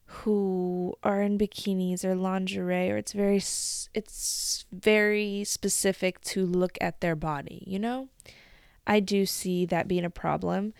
who 0.06 0.96
are 1.04 1.22
in 1.22 1.38
bikinis 1.38 2.04
or 2.04 2.16
lingerie 2.16 2.90
or 2.90 2.96
it's 2.96 3.12
very 3.12 3.36
it's 3.94 4.64
very 4.72 5.44
specific 5.44 6.20
to 6.22 6.44
look 6.44 6.76
at 6.80 7.00
their 7.00 7.14
body, 7.14 7.62
you 7.64 7.78
know? 7.78 8.08
I 8.86 8.98
do 8.98 9.24
see 9.24 9.64
that 9.66 9.86
being 9.86 10.04
a 10.04 10.10
problem 10.10 10.74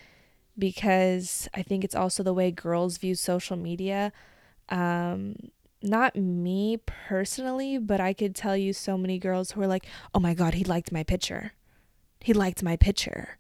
because 0.59 1.49
I 1.55 1.63
think 1.63 1.85
it's 1.85 1.95
also 1.95 2.23
the 2.23 2.35
way 2.35 2.51
girls 2.51 2.99
view 2.99 3.15
social 3.15 3.57
media. 3.57 4.13
Um, 4.69 5.37
not 5.83 6.17
me 6.17 6.79
personally, 6.87 7.79
but 7.79 8.01
I 8.01 8.13
could 8.13 8.35
tell 8.35 8.57
you 8.57 8.73
so 8.73 8.97
many 8.97 9.19
girls 9.19 9.53
who 9.53 9.61
are 9.63 9.67
like, 9.67 9.87
"Oh 10.15 10.21
my 10.21 10.35
god, 10.35 10.55
he 10.55 10.65
liked 10.65 10.93
my 10.93 11.03
picture. 11.03 11.53
He 12.21 12.33
liked 12.33 12.63
my 12.63 12.77
picture." 12.77 13.39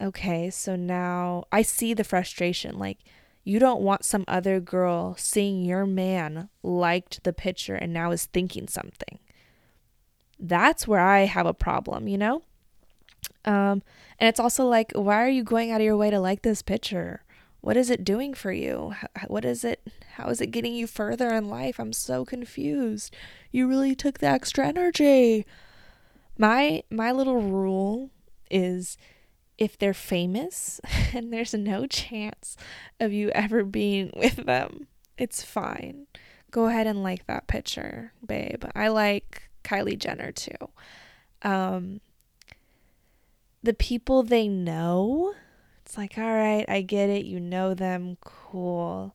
Okay, 0.00 0.48
so 0.48 0.76
now 0.76 1.44
I 1.52 1.60
see 1.62 1.92
the 1.92 2.04
frustration. 2.04 2.78
Like, 2.78 2.98
you 3.44 3.58
don't 3.58 3.82
want 3.82 4.04
some 4.04 4.24
other 4.26 4.60
girl 4.60 5.14
seeing 5.18 5.62
your 5.62 5.84
man 5.84 6.48
liked 6.62 7.22
the 7.24 7.34
picture 7.34 7.74
and 7.74 7.92
now 7.92 8.10
is 8.10 8.26
thinking 8.26 8.66
something. 8.66 9.18
That's 10.38 10.88
where 10.88 11.00
I 11.00 11.20
have 11.26 11.46
a 11.46 11.52
problem, 11.52 12.08
you 12.08 12.16
know? 12.16 12.42
Um, 13.44 13.82
and 14.18 14.28
it's 14.28 14.40
also 14.40 14.66
like, 14.66 14.92
why 14.94 15.22
are 15.22 15.28
you 15.28 15.42
going 15.42 15.70
out 15.70 15.80
of 15.80 15.84
your 15.84 15.96
way 15.96 16.10
to 16.10 16.20
like 16.20 16.42
this 16.42 16.62
picture? 16.62 17.22
What 17.60 17.76
is 17.76 17.90
it 17.90 18.04
doing 18.04 18.34
for 18.34 18.52
you? 18.52 18.94
What 19.26 19.44
is 19.44 19.64
it? 19.64 19.86
How 20.14 20.28
is 20.28 20.40
it 20.40 20.50
getting 20.50 20.74
you 20.74 20.86
further 20.86 21.28
in 21.28 21.48
life? 21.48 21.78
I'm 21.78 21.92
so 21.92 22.24
confused. 22.24 23.14
You 23.50 23.66
really 23.66 23.94
took 23.94 24.18
the 24.18 24.28
extra 24.28 24.66
energy. 24.66 25.46
My 26.38 26.82
my 26.90 27.12
little 27.12 27.40
rule 27.40 28.10
is 28.50 28.96
if 29.58 29.78
they're 29.78 29.94
famous 29.94 30.80
and 31.14 31.32
there's 31.32 31.52
no 31.52 31.86
chance 31.86 32.56
of 32.98 33.12
you 33.12 33.28
ever 33.30 33.62
being 33.62 34.10
with 34.16 34.36
them, 34.46 34.88
it's 35.18 35.42
fine. 35.42 36.06
Go 36.50 36.66
ahead 36.66 36.86
and 36.86 37.02
like 37.02 37.26
that 37.26 37.46
picture, 37.46 38.12
babe. 38.26 38.64
I 38.74 38.88
like 38.88 39.50
Kylie 39.62 39.98
Jenner 39.98 40.32
too. 40.32 40.56
Um, 41.42 42.00
the 43.62 43.74
people 43.74 44.22
they 44.22 44.48
know, 44.48 45.34
it's 45.84 45.96
like, 45.96 46.16
all 46.16 46.34
right, 46.34 46.64
I 46.68 46.82
get 46.82 47.10
it. 47.10 47.24
You 47.24 47.40
know 47.40 47.74
them. 47.74 48.16
Cool. 48.20 49.14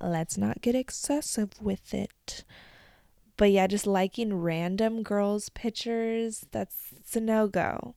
Let's 0.00 0.36
not 0.36 0.60
get 0.60 0.74
excessive 0.74 1.50
with 1.60 1.94
it. 1.94 2.44
But 3.36 3.50
yeah, 3.50 3.66
just 3.66 3.86
liking 3.86 4.34
random 4.34 5.02
girls' 5.02 5.48
pictures, 5.50 6.46
that's 6.52 6.92
a 7.14 7.20
no 7.20 7.48
go 7.48 7.94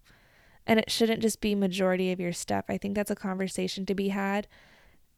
and 0.69 0.79
it 0.79 0.91
shouldn't 0.91 1.23
just 1.23 1.41
be 1.41 1.55
majority 1.55 2.11
of 2.11 2.19
your 2.19 2.31
stuff. 2.31 2.65
I 2.69 2.77
think 2.77 2.93
that's 2.93 3.09
a 3.09 3.15
conversation 3.15 3.87
to 3.87 3.95
be 3.95 4.09
had. 4.09 4.47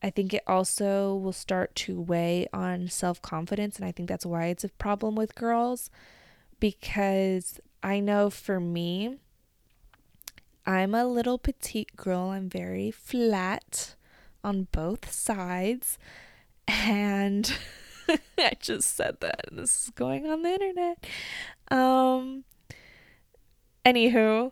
I 0.02 0.10
think 0.10 0.34
it 0.34 0.44
also 0.48 1.14
will 1.14 1.34
start 1.34 1.76
to 1.76 2.00
weigh 2.00 2.48
on 2.54 2.88
self-confidence 2.88 3.76
and 3.76 3.86
I 3.86 3.92
think 3.92 4.08
that's 4.08 4.26
why 4.26 4.46
it's 4.46 4.64
a 4.64 4.70
problem 4.70 5.14
with 5.14 5.36
girls 5.36 5.90
because 6.62 7.60
I 7.84 8.00
know 8.00 8.30
for 8.30 8.62
me 8.62 9.18
I'm 10.66 10.94
a 10.94 11.06
little 11.06 11.38
petite 11.38 11.96
girl. 11.96 12.30
I'm 12.30 12.50
very 12.50 12.92
flat 12.92 13.96
on 14.44 14.68
both 14.72 15.12
sides 15.12 15.98
and 16.68 17.54
I 18.38 18.54
just 18.60 18.96
said 18.96 19.18
that 19.22 19.46
and 19.50 19.60
this 19.60 19.84
is 19.84 19.90
going 19.92 20.28
on 20.28 20.42
the 20.42 20.50
internet. 20.50 21.06
Um 21.70 22.44
anywho, 23.86 24.52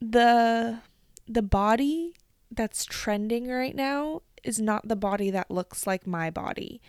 the 0.00 0.80
the 1.26 1.42
body 1.42 2.14
that's 2.50 2.84
trending 2.84 3.48
right 3.48 3.74
now 3.74 4.22
is 4.42 4.60
not 4.60 4.88
the 4.88 4.96
body 4.96 5.30
that 5.30 5.50
looks 5.50 5.86
like 5.86 6.06
my 6.06 6.30
body. 6.30 6.80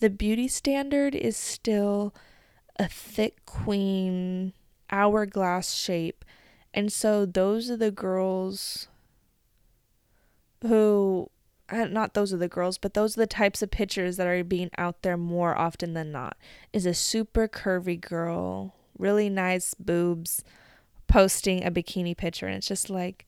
The 0.00 0.10
beauty 0.10 0.48
standard 0.48 1.14
is 1.14 1.36
still 1.36 2.14
a 2.76 2.88
thick 2.88 3.44
queen 3.46 4.52
hourglass 4.90 5.72
shape. 5.74 6.24
And 6.74 6.92
so 6.92 7.24
those 7.24 7.70
are 7.70 7.76
the 7.76 7.92
girls 7.92 8.88
who 10.62 11.30
uh, 11.70 11.84
not 11.84 12.14
those 12.14 12.32
are 12.32 12.36
the 12.36 12.48
girls, 12.48 12.76
but 12.76 12.94
those 12.94 13.16
are 13.16 13.20
the 13.20 13.26
types 13.26 13.62
of 13.62 13.70
pictures 13.70 14.16
that 14.16 14.26
are 14.26 14.44
being 14.44 14.70
out 14.76 15.02
there 15.02 15.16
more 15.16 15.56
often 15.56 15.94
than 15.94 16.12
not. 16.12 16.36
Is 16.72 16.84
a 16.84 16.92
super 16.92 17.48
curvy 17.48 17.98
girl, 17.98 18.74
really 18.98 19.30
nice 19.30 19.72
boobs, 19.74 20.44
posting 21.06 21.64
a 21.64 21.70
bikini 21.70 22.16
picture, 22.16 22.46
and 22.46 22.56
it's 22.56 22.66
just 22.66 22.90
like, 22.90 23.26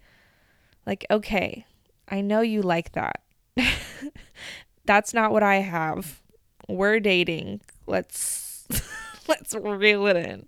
like 0.85 1.07
okay, 1.11 1.65
I 2.09 2.21
know 2.21 2.41
you 2.41 2.63
like 2.63 2.93
that. 2.93 3.23
That's 4.85 5.15
not 5.15 5.33
what 5.33 5.43
I 5.43 5.57
have. 5.57 6.21
We're 6.69 7.01
dating. 7.01 7.61
Let's 7.87 8.67
let's 9.29 9.55
reel 9.55 10.07
it 10.09 10.17
in. 10.17 10.47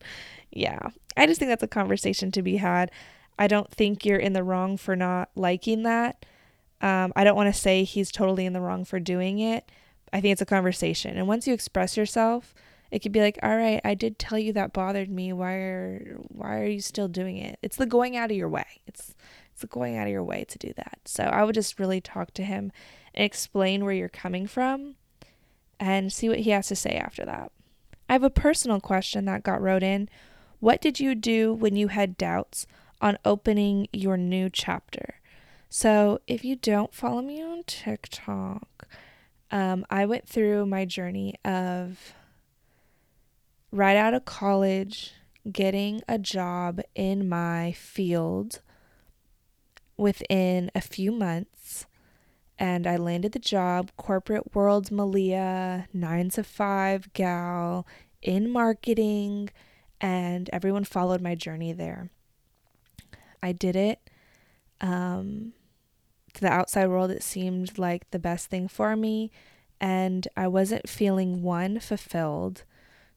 Yeah, 0.50 0.90
I 1.16 1.26
just 1.26 1.38
think 1.38 1.50
that's 1.50 1.62
a 1.62 1.68
conversation 1.68 2.30
to 2.32 2.42
be 2.42 2.56
had. 2.56 2.90
I 3.38 3.46
don't 3.46 3.70
think 3.70 4.04
you're 4.04 4.18
in 4.18 4.32
the 4.32 4.42
wrong 4.42 4.76
for 4.76 4.96
not 4.96 5.30
liking 5.36 5.84
that 5.84 6.24
um, 6.80 7.12
I 7.16 7.24
don't 7.24 7.36
want 7.36 7.52
to 7.52 7.58
say 7.58 7.84
he's 7.84 8.12
totally 8.12 8.46
in 8.46 8.52
the 8.52 8.60
wrong 8.60 8.84
for 8.84 9.00
doing 9.00 9.38
it. 9.38 9.70
I 10.12 10.20
think 10.20 10.32
it's 10.32 10.42
a 10.42 10.46
conversation. 10.46 11.16
And 11.16 11.26
once 11.26 11.46
you 11.46 11.52
express 11.52 11.96
yourself, 11.96 12.54
it 12.90 13.00
could 13.00 13.12
be 13.12 13.20
like, 13.20 13.38
all 13.42 13.56
right, 13.56 13.80
I 13.84 13.94
did 13.94 14.18
tell 14.18 14.38
you 14.38 14.52
that 14.54 14.72
bothered 14.72 15.10
me. 15.10 15.32
Why 15.32 15.52
are 15.54 16.16
why 16.28 16.60
are 16.60 16.66
you 16.66 16.80
still 16.80 17.08
doing 17.08 17.36
it? 17.36 17.58
It's 17.62 17.76
the 17.76 17.84
going 17.84 18.16
out 18.16 18.30
of 18.30 18.36
your 18.36 18.48
way. 18.48 18.64
It's 18.86 19.14
it's 19.52 19.60
the 19.60 19.66
going 19.66 19.98
out 19.98 20.06
of 20.06 20.12
your 20.12 20.24
way 20.24 20.44
to 20.48 20.58
do 20.58 20.72
that. 20.76 21.00
So 21.04 21.24
I 21.24 21.44
would 21.44 21.54
just 21.54 21.78
really 21.78 22.00
talk 22.00 22.32
to 22.34 22.44
him 22.44 22.72
and 23.12 23.24
explain 23.24 23.84
where 23.84 23.92
you're 23.92 24.08
coming 24.08 24.46
from 24.46 24.94
and 25.78 26.12
see 26.12 26.28
what 26.28 26.40
he 26.40 26.50
has 26.50 26.68
to 26.68 26.76
say 26.76 26.92
after 26.92 27.26
that. 27.26 27.52
I 28.08 28.14
have 28.14 28.22
a 28.22 28.30
personal 28.30 28.80
question 28.80 29.26
that 29.26 29.42
got 29.42 29.60
wrote 29.60 29.82
in. 29.82 30.08
What 30.60 30.80
did 30.80 30.98
you 30.98 31.14
do 31.14 31.54
when 31.54 31.76
you 31.76 31.88
had 31.88 32.16
doubts 32.16 32.66
on 33.00 33.18
opening 33.24 33.88
your 33.92 34.16
new 34.16 34.50
chapter? 34.50 35.16
So, 35.68 36.20
if 36.26 36.44
you 36.44 36.56
don't 36.56 36.94
follow 36.94 37.22
me 37.22 37.42
on 37.42 37.62
TikTok, 37.64 38.88
um, 39.50 39.84
I 39.90 40.06
went 40.06 40.26
through 40.28 40.66
my 40.66 40.84
journey 40.84 41.34
of 41.44 42.14
right 43.70 43.96
out 43.96 44.14
of 44.14 44.24
college, 44.24 45.12
getting 45.50 46.02
a 46.08 46.18
job 46.18 46.80
in 46.94 47.28
my 47.28 47.72
field 47.72 48.60
within 49.96 50.70
a 50.74 50.80
few 50.80 51.12
months. 51.12 51.86
And 52.58 52.86
I 52.86 52.96
landed 52.96 53.32
the 53.32 53.38
job, 53.38 53.92
corporate 53.96 54.54
world 54.54 54.90
Malia, 54.90 55.86
nine 55.92 56.30
to 56.30 56.42
five 56.42 57.12
gal 57.12 57.86
in 58.22 58.50
marketing, 58.50 59.50
and 60.00 60.48
everyone 60.52 60.84
followed 60.84 61.20
my 61.20 61.34
journey 61.34 61.72
there. 61.72 62.10
I 63.42 63.52
did 63.52 63.76
it. 63.76 64.00
Um, 64.80 65.52
to 66.34 66.40
the 66.40 66.52
outside 66.52 66.88
world, 66.88 67.10
it 67.10 67.22
seemed 67.22 67.78
like 67.78 68.10
the 68.10 68.18
best 68.18 68.48
thing 68.48 68.68
for 68.68 68.96
me. 68.96 69.30
And 69.80 70.26
I 70.36 70.48
wasn't 70.48 70.88
feeling 70.88 71.42
one, 71.42 71.80
fulfilled. 71.80 72.64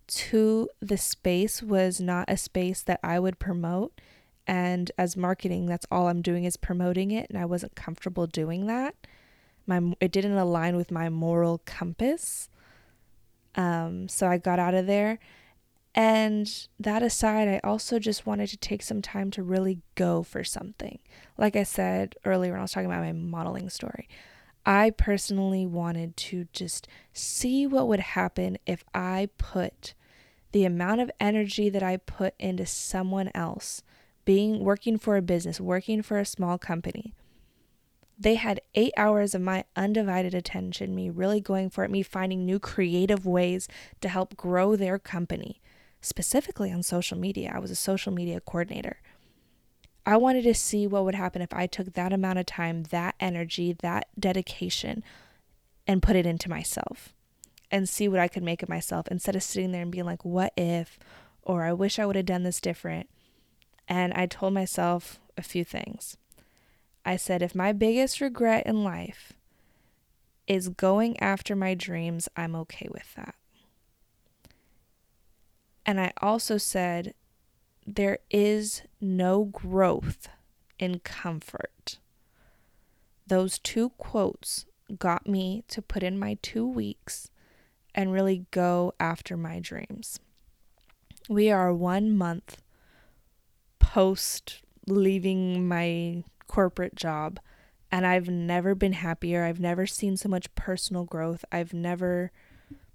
Two, 0.07 0.69
the 0.79 0.97
space 0.97 1.63
was 1.63 1.99
not 1.99 2.29
a 2.29 2.37
space 2.37 2.81
that 2.83 2.99
I 3.03 3.19
would 3.19 3.39
promote. 3.39 3.99
And 4.47 4.91
as 4.97 5.15
marketing, 5.15 5.67
that's 5.67 5.85
all 5.91 6.07
I'm 6.07 6.21
doing 6.21 6.45
is 6.45 6.57
promoting 6.57 7.11
it. 7.11 7.29
And 7.29 7.37
I 7.37 7.45
wasn't 7.45 7.75
comfortable 7.75 8.27
doing 8.27 8.67
that. 8.67 8.95
My, 9.65 9.93
it 9.99 10.11
didn't 10.11 10.37
align 10.37 10.75
with 10.75 10.91
my 10.91 11.09
moral 11.09 11.61
compass. 11.65 12.49
Um, 13.55 14.07
so 14.07 14.27
I 14.27 14.37
got 14.37 14.59
out 14.59 14.73
of 14.73 14.87
there 14.87 15.19
and 15.93 16.67
that 16.79 17.03
aside, 17.03 17.47
I 17.47 17.59
also 17.63 17.99
just 17.99 18.25
wanted 18.25 18.47
to 18.47 18.57
take 18.57 18.81
some 18.81 19.01
time 19.01 19.29
to 19.31 19.43
really 19.43 19.79
go 19.95 20.23
for 20.23 20.43
something. 20.43 20.99
Like 21.37 21.55
I 21.55 21.63
said 21.63 22.15
earlier 22.23 22.51
when 22.51 22.59
I 22.59 22.63
was 22.63 22.71
talking 22.71 22.89
about 22.89 23.03
my 23.03 23.11
modeling 23.11 23.69
story, 23.69 24.07
I 24.65 24.91
personally 24.91 25.65
wanted 25.65 26.15
to 26.17 26.47
just 26.53 26.87
see 27.11 27.67
what 27.67 27.87
would 27.87 27.99
happen 27.99 28.57
if 28.65 28.83
I 28.93 29.29
put 29.37 29.93
the 30.53 30.65
amount 30.65 31.01
of 31.01 31.11
energy 31.19 31.69
that 31.69 31.83
I 31.83 31.97
put 31.97 32.35
into 32.39 32.65
someone 32.65 33.31
else, 33.33 33.83
being 34.23 34.63
working 34.63 34.97
for 34.97 35.17
a 35.17 35.21
business, 35.21 35.59
working 35.59 36.01
for 36.01 36.19
a 36.19 36.25
small 36.25 36.57
company. 36.57 37.13
They 38.17 38.35
had 38.35 38.61
eight 38.75 38.93
hours 38.95 39.33
of 39.33 39.41
my 39.41 39.65
undivided 39.75 40.35
attention, 40.35 40.93
me 40.93 41.09
really 41.09 41.41
going 41.41 41.69
for 41.69 41.83
it, 41.83 41.91
me 41.91 42.03
finding 42.03 42.45
new 42.45 42.59
creative 42.59 43.25
ways 43.25 43.67
to 43.99 44.09
help 44.09 44.37
grow 44.37 44.75
their 44.75 44.99
company 44.99 45.59
specifically 46.01 46.71
on 46.71 46.83
social 46.83 47.17
media. 47.17 47.51
I 47.53 47.59
was 47.59 47.71
a 47.71 47.75
social 47.75 48.11
media 48.11 48.41
coordinator. 48.41 48.97
I 50.05 50.17
wanted 50.17 50.43
to 50.43 50.53
see 50.55 50.87
what 50.87 51.05
would 51.05 51.15
happen 51.15 51.41
if 51.41 51.53
I 51.53 51.67
took 51.67 51.93
that 51.93 52.11
amount 52.11 52.39
of 52.39 52.47
time, 52.47 52.83
that 52.89 53.15
energy, 53.19 53.73
that 53.81 54.07
dedication, 54.19 55.03
and 55.85 56.01
put 56.01 56.15
it 56.15 56.25
into 56.25 56.49
myself 56.49 57.13
and 57.69 57.87
see 57.87 58.07
what 58.07 58.19
I 58.19 58.27
could 58.27 58.43
make 58.43 58.63
of 58.63 58.69
myself 58.69 59.07
instead 59.09 59.35
of 59.35 59.43
sitting 59.43 59.71
there 59.71 59.83
and 59.83 59.91
being 59.91 60.05
like, 60.05 60.25
what 60.25 60.53
if, 60.57 60.99
or 61.43 61.63
I 61.63 61.73
wish 61.73 61.99
I 61.99 62.05
would 62.05 62.15
have 62.15 62.25
done 62.25 62.43
this 62.43 62.59
different. 62.59 63.09
And 63.87 64.13
I 64.13 64.25
told 64.25 64.53
myself 64.53 65.19
a 65.37 65.41
few 65.41 65.63
things. 65.63 66.17
I 67.05 67.15
said, 67.15 67.41
if 67.41 67.55
my 67.55 67.71
biggest 67.71 68.21
regret 68.21 68.65
in 68.65 68.83
life 68.83 69.33
is 70.47 70.69
going 70.69 71.19
after 71.19 71.55
my 71.55 71.73
dreams, 71.73 72.27
I'm 72.35 72.55
okay 72.55 72.87
with 72.91 73.13
that. 73.15 73.35
And 75.85 75.99
I 75.99 76.13
also 76.21 76.57
said, 76.57 77.13
there 77.85 78.19
is 78.29 78.83
no 78.99 79.45
growth 79.45 80.29
in 80.77 80.99
comfort. 80.99 81.99
Those 83.25 83.59
two 83.59 83.89
quotes 83.97 84.65
got 84.99 85.27
me 85.27 85.63
to 85.69 85.81
put 85.81 86.03
in 86.03 86.19
my 86.19 86.37
two 86.41 86.67
weeks 86.67 87.29
and 87.95 88.11
really 88.11 88.45
go 88.51 88.93
after 88.99 89.35
my 89.35 89.59
dreams. 89.59 90.19
We 91.29 91.49
are 91.49 91.73
one 91.73 92.15
month 92.15 92.61
post 93.79 94.61
leaving 94.87 95.67
my 95.67 96.23
corporate 96.47 96.95
job, 96.95 97.39
and 97.91 98.05
I've 98.05 98.29
never 98.29 98.75
been 98.75 98.93
happier. 98.93 99.43
I've 99.43 99.59
never 99.59 99.85
seen 99.85 100.17
so 100.17 100.29
much 100.29 100.53
personal 100.55 101.03
growth. 101.03 101.43
I've 101.51 101.73
never 101.73 102.31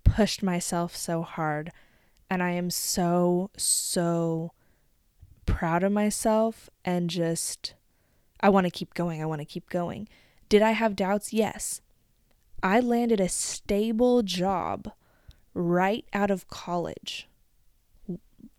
pushed 0.04 0.42
myself 0.42 0.94
so 0.96 1.22
hard. 1.22 1.72
And 2.28 2.42
I 2.42 2.50
am 2.50 2.70
so, 2.70 3.50
so 3.56 4.52
proud 5.46 5.82
of 5.84 5.92
myself 5.92 6.68
and 6.84 7.08
just, 7.08 7.74
I 8.40 8.48
want 8.48 8.64
to 8.66 8.70
keep 8.70 8.94
going. 8.94 9.22
I 9.22 9.26
want 9.26 9.40
to 9.40 9.46
keep 9.46 9.70
going. 9.70 10.08
Did 10.48 10.62
I 10.62 10.72
have 10.72 10.96
doubts? 10.96 11.32
Yes. 11.32 11.80
I 12.62 12.80
landed 12.80 13.20
a 13.20 13.28
stable 13.28 14.22
job 14.22 14.90
right 15.54 16.04
out 16.12 16.30
of 16.30 16.48
college. 16.48 17.28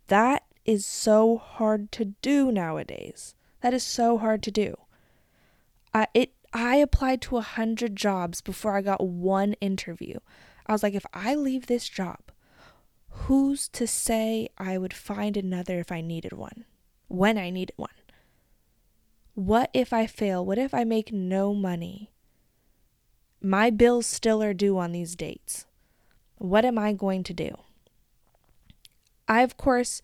That 0.08 0.44
is 0.64 0.86
so 0.86 1.38
hard 1.38 1.92
to 1.92 2.06
do 2.22 2.50
nowadays. 2.50 3.34
That 3.60 3.74
is 3.74 3.82
so 3.82 4.18
hard 4.18 4.42
to 4.44 4.50
do. 4.50 4.76
I 5.94 6.06
it 6.14 6.32
I 6.52 6.76
applied 6.76 7.20
to 7.22 7.36
a 7.36 7.42
hundred 7.42 7.96
jobs 7.96 8.40
before 8.40 8.76
I 8.76 8.82
got 8.82 9.04
one 9.04 9.54
interview. 9.54 10.18
I 10.66 10.72
was 10.72 10.82
like, 10.82 10.94
if 10.94 11.06
I 11.12 11.34
leave 11.34 11.66
this 11.66 11.88
job, 11.88 12.20
who's 13.10 13.68
to 13.70 13.86
say 13.86 14.48
I 14.58 14.78
would 14.78 14.94
find 14.94 15.36
another 15.36 15.78
if 15.78 15.92
I 15.92 16.00
needed 16.00 16.32
one, 16.32 16.64
when 17.08 17.38
I 17.38 17.50
needed 17.50 17.74
one? 17.76 17.90
What 19.34 19.70
if 19.72 19.92
I 19.92 20.06
fail? 20.06 20.44
What 20.44 20.58
if 20.58 20.74
I 20.74 20.84
make 20.84 21.12
no 21.12 21.54
money? 21.54 22.10
My 23.40 23.70
bills 23.70 24.06
still 24.06 24.42
are 24.42 24.54
due 24.54 24.78
on 24.78 24.92
these 24.92 25.14
dates. 25.14 25.64
What 26.38 26.64
am 26.64 26.78
I 26.78 26.92
going 26.92 27.22
to 27.24 27.34
do? 27.34 27.50
I, 29.28 29.42
of 29.42 29.56
course, 29.56 30.02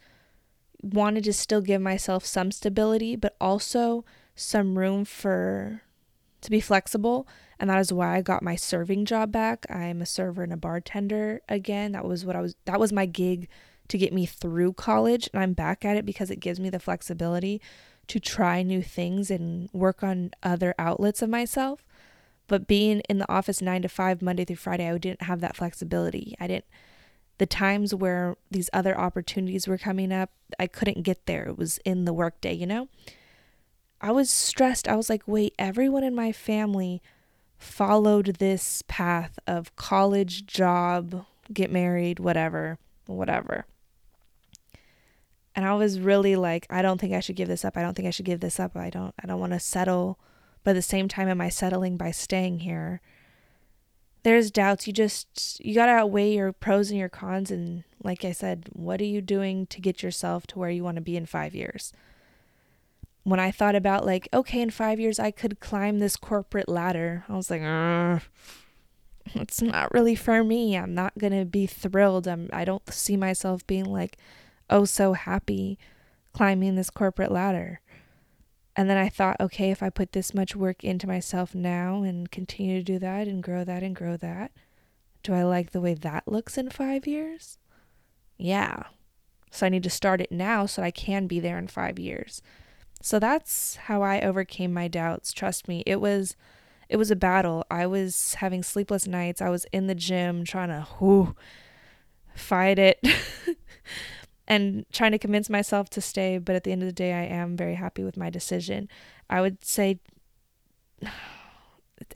wanted 0.83 1.25
to 1.25 1.33
still 1.33 1.63
give 1.63 1.81
myself 1.81 2.25
some 2.25 2.53
stability, 2.53 3.17
but 3.17 3.37
also 3.41 4.05
some 4.37 4.79
room 4.79 5.05
for 5.05 5.83
to 6.45 6.51
be 6.51 6.61
flexible 6.61 7.27
and 7.59 7.71
that 7.71 7.79
is 7.79 7.93
why 7.93 8.17
I 8.17 8.23
got 8.23 8.43
my 8.43 8.57
serving 8.57 9.05
job 9.05 9.33
back. 9.33 9.67
I'm 9.71 10.03
a 10.03 10.07
server 10.07 10.43
and 10.43 10.53
a 10.53 10.57
bartender 10.57 11.41
again. 11.49 11.93
That 11.93 12.05
was 12.05 12.25
what 12.25 12.37
I 12.37 12.41
was 12.41 12.55
that 12.65 12.81
was 12.81 12.93
my 12.93 13.07
gig 13.07 13.49
to 13.89 13.99
get 13.99 14.13
me 14.13 14.27
through 14.27 14.73
college 14.75 15.29
and 15.33 15.43
I'm 15.43 15.53
back 15.53 15.85
at 15.85 15.97
it 15.97 16.07
because 16.07 16.31
it 16.31 16.41
gives 16.41 16.59
me 16.59 16.71
the 16.71 16.81
flexibility 16.81 17.61
to 18.07 18.21
try 18.21 18.63
new 18.63 18.83
things 18.83 19.31
and 19.31 19.69
work 19.73 20.03
on 20.03 20.31
other 20.43 20.75
outlets 20.79 21.23
of 21.23 21.31
myself. 21.31 21.85
But 22.47 22.67
being 22.67 23.01
in 23.09 23.19
the 23.19 23.33
office 23.33 23.63
9 23.63 23.83
to 23.83 23.89
5 23.89 24.21
Monday 24.21 24.45
through 24.45 24.57
Friday, 24.57 24.89
I 24.89 24.99
didn't 24.99 25.23
have 25.23 25.41
that 25.41 25.57
flexibility. 25.57 26.35
I 26.39 26.47
didn't 26.47 26.67
the 27.39 27.47
times 27.47 27.95
where 27.95 28.37
these 28.51 28.71
other 28.73 28.99
opportunities 28.99 29.67
were 29.67 29.79
coming 29.79 30.13
up, 30.13 30.31
I 30.59 30.67
couldn't 30.67 31.03
get 31.03 31.27
there. 31.27 31.45
It 31.49 31.59
was 31.59 31.79
in 31.79 32.05
the 32.05 32.13
workday, 32.13 32.53
you 32.53 32.67
know? 32.67 32.89
I 34.05 34.11
was 34.11 34.29
stressed. 34.29 34.87
I 34.87 34.97
was 34.97 35.09
like, 35.09 35.23
wait, 35.27 35.55
everyone 35.59 36.05
in 36.05 36.15
my 36.15 36.31
family 36.31 37.01
followed 37.57 38.37
this 38.39 38.83
path 38.87 39.39
of 39.47 39.75
college, 39.77 40.45
job, 40.45 41.25
get 41.51 41.73
married, 41.73 42.21
whatever, 42.21 42.77
whatever. 43.07 43.65
And 45.57 45.65
I 45.65 45.73
was 45.73 46.01
really 46.01 46.37
like, 46.37 46.67
I 46.69 46.83
don't 46.83 47.01
think 47.01 47.15
I 47.15 47.21
should 47.21 47.37
give 47.37 47.49
this 47.49 47.65
up. 47.65 47.79
I 47.79 47.83
don't 47.83 47.95
think 47.95 48.07
I 48.07 48.11
should 48.11 48.27
give 48.27 48.41
this 48.41 48.61
up. 48.61 48.77
I 48.77 48.91
don't 48.91 49.15
I 49.23 49.27
don't 49.27 49.41
want 49.41 49.55
to 49.55 49.59
settle. 49.59 50.19
But 50.65 50.73
at 50.73 50.75
the 50.75 50.83
same 50.83 51.09
time 51.09 51.29
am 51.29 51.41
I 51.41 51.49
settling 51.49 51.97
by 51.97 52.11
staying 52.11 52.59
here? 52.59 53.01
There's 54.23 54.51
doubts. 54.51 54.87
You 54.87 54.93
just 54.93 55.65
you 55.65 55.75
got 55.75 55.87
to 55.87 55.93
outweigh 55.93 56.35
your 56.35 56.53
pros 56.53 56.91
and 56.91 57.01
your 57.01 57.09
cons 57.09 57.51
and 57.51 57.85
like 58.03 58.23
I 58.23 58.33
said, 58.33 58.69
what 58.75 59.01
are 59.01 59.07
you 59.07 59.23
doing 59.23 59.67
to 59.69 59.81
get 59.81 60.03
yourself 60.03 60.47
to 60.49 60.59
where 60.59 60.69
you 60.69 60.85
want 60.85 60.97
to 60.97 61.01
be 61.01 61.17
in 61.17 61.25
5 61.25 61.55
years? 61.55 61.91
When 63.25 63.41
I 63.41 63.51
thought 63.51 63.75
about 63.75 64.07
like, 64.07 64.29
okay, 64.33 64.61
in 64.61 64.71
5 64.71 65.01
years 65.01 65.19
I 65.19 65.31
could 65.31 65.61
climb 65.61 65.99
this 65.99 66.17
corporate 66.17 66.69
ladder. 66.69 67.25
I 67.29 67.35
was 67.35 67.51
like, 67.51 67.63
it's 69.35 69.63
not 69.63 69.93
really 69.93 70.15
for 70.15 70.45
me. 70.45 70.77
I'm 70.77 70.95
not 70.95 71.19
to 71.19 71.45
be 71.45 71.67
thrilled. 71.67 72.29
I'm 72.29 72.49
I 72.53 72.65
don't 72.65 72.93
see 72.93 73.17
myself 73.17 73.67
being 73.67 73.87
like 73.87 74.19
oh 74.71 74.85
so 74.85 75.13
happy 75.13 75.79
climbing 76.33 76.75
this 76.75 76.91
corporate 76.91 77.33
ladder. 77.33 77.81
And 78.77 78.91
then 78.91 78.97
I 78.97 79.09
thought, 79.09 79.41
okay, 79.41 79.71
if 79.71 79.83
I 79.83 79.89
put 79.89 80.13
this 80.13 80.35
much 80.35 80.57
work 80.57 80.83
into 80.83 81.07
myself 81.07 81.55
now 81.55 82.03
and 82.03 82.31
continue 82.31 82.79
to 82.79 82.85
do 82.85 82.99
that 82.99 83.29
and 83.29 83.43
grow 83.43 83.63
that 83.65 83.85
and 83.85 83.95
grow 83.95 84.17
that, 84.17 84.51
do 85.23 85.33
I 85.33 85.45
like 85.45 85.71
the 85.71 85.81
way 85.81 85.95
that 85.95 86.27
looks 86.27 86.59
in 86.59 86.71
five 86.71 87.07
years? 87.07 87.59
Yeah. 88.37 88.85
So 89.53 89.65
I 89.65 89.69
need 89.69 89.85
to 89.85 89.91
start 89.91 90.21
it 90.21 90.33
now 90.33 90.67
so 90.67 90.83
I 90.83 90.91
can 90.91 91.29
be 91.29 91.39
there 91.39 91.57
in 91.57 91.69
five 91.69 92.01
years. 92.01 92.43
So 93.05 93.19
that's 93.19 93.77
how 93.77 94.01
I 94.01 94.23
overcame 94.23 94.73
my 94.73 94.89
doubts. 94.89 95.35
Trust 95.35 95.69
me, 95.69 95.83
it 95.85 96.01
was 96.01 96.37
it 96.89 96.97
was 96.97 97.11
a 97.11 97.17
battle. 97.17 97.67
I 97.71 97.87
was 97.87 98.33
having 98.37 98.63
sleepless 98.63 99.07
nights. 99.07 99.43
I 99.43 99.51
was 99.51 99.67
in 99.73 99.89
the 99.89 99.95
gym 99.95 100.43
trying 100.47 100.71
to 100.71 100.87
whew, 100.97 101.37
fight 102.35 102.79
it. 102.79 103.07
and 104.49 104.87
trying 104.91 105.13
to 105.13 105.19
convince 105.19 105.51
myself 105.51 105.91
to 105.91 106.01
stay. 106.01 106.39
But 106.39 106.57
at 106.57 106.65
the 106.65 106.73
end 106.73 106.81
of 106.81 106.89
the 106.89 106.95
day, 106.95 107.13
I 107.13 107.25
am 107.25 107.59
very 107.59 107.75
happy 107.75 108.03
with 108.03 108.17
my 108.17 108.31
decision. 108.31 108.89
I 109.29 109.43
would 109.43 109.63
say 109.63 110.01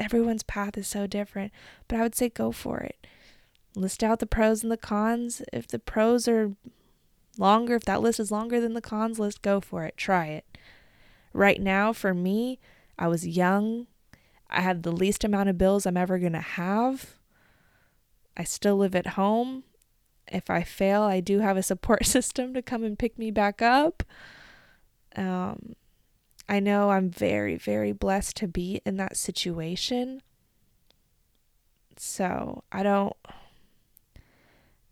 everyone's 0.01 0.43
path 0.43 0.79
is 0.79 0.89
so 0.89 1.07
different, 1.07 1.53
but 1.87 1.99
I 1.99 2.03
would 2.03 2.15
say 2.15 2.31
go 2.31 2.51
for 2.51 2.79
it. 2.79 3.07
List 3.77 4.03
out 4.03 4.21
the 4.21 4.27
pros 4.27 4.63
and 4.63 4.73
the 4.73 4.79
cons. 4.79 5.43
If 5.53 5.69
the 5.69 5.79
pros 5.79 6.27
are 6.27 6.55
longer, 7.37 7.75
if 7.75 7.85
that 7.85 8.01
list 8.01 8.19
is 8.19 8.33
longer 8.33 8.59
than 8.59 8.73
the 8.73 8.81
cons 8.81 9.19
list, 9.19 9.43
go 9.43 9.61
for 9.61 9.85
it. 9.85 9.95
Try 9.99 10.29
it. 10.29 10.47
Right 11.39 11.61
now, 11.61 11.93
for 11.93 12.13
me, 12.13 12.59
I 12.99 13.07
was 13.07 13.27
young. 13.27 13.87
I 14.51 14.61
had 14.61 14.83
the 14.83 14.91
least 14.91 15.23
amount 15.23 15.49
of 15.49 15.59
bills 15.59 15.87
I'm 15.87 15.97
ever 15.97 16.19
going 16.19 16.33
to 16.33 16.41
have. 16.41 17.15
I 18.37 18.45
still 18.45 18.77
live 18.77 18.95
at 18.95 19.09
home 19.09 19.63
if 20.33 20.51
I 20.51 20.63
fail, 20.63 21.03
I 21.03 21.21
do 21.21 21.41
have 21.41 21.57
a 21.57 21.63
support 21.63 22.07
system 22.07 22.55
to 22.55 22.63
come 22.63 22.85
and 22.85 22.99
pick 22.99 23.19
me 23.19 23.31
back 23.31 23.63
up. 23.63 24.03
Um, 25.17 25.75
I 26.49 26.61
know 26.61 26.91
I'm 26.91 27.11
very, 27.11 27.57
very 27.57 27.93
blessed 27.93 28.37
to 28.39 28.49
be 28.49 28.81
in 28.85 28.97
that 28.97 29.17
situation. 29.17 30.23
So 31.97 32.65
I 32.71 32.83
don't. 32.83 33.15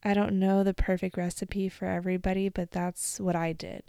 I 0.03 0.15
don't 0.15 0.39
know 0.39 0.63
the 0.63 0.75
perfect 0.75 1.17
recipe 1.17 1.69
for 1.69 1.87
everybody, 1.87 2.49
but 2.49 2.71
that's 2.71 3.19
what 3.19 3.35
I 3.35 3.53
did. 3.53 3.83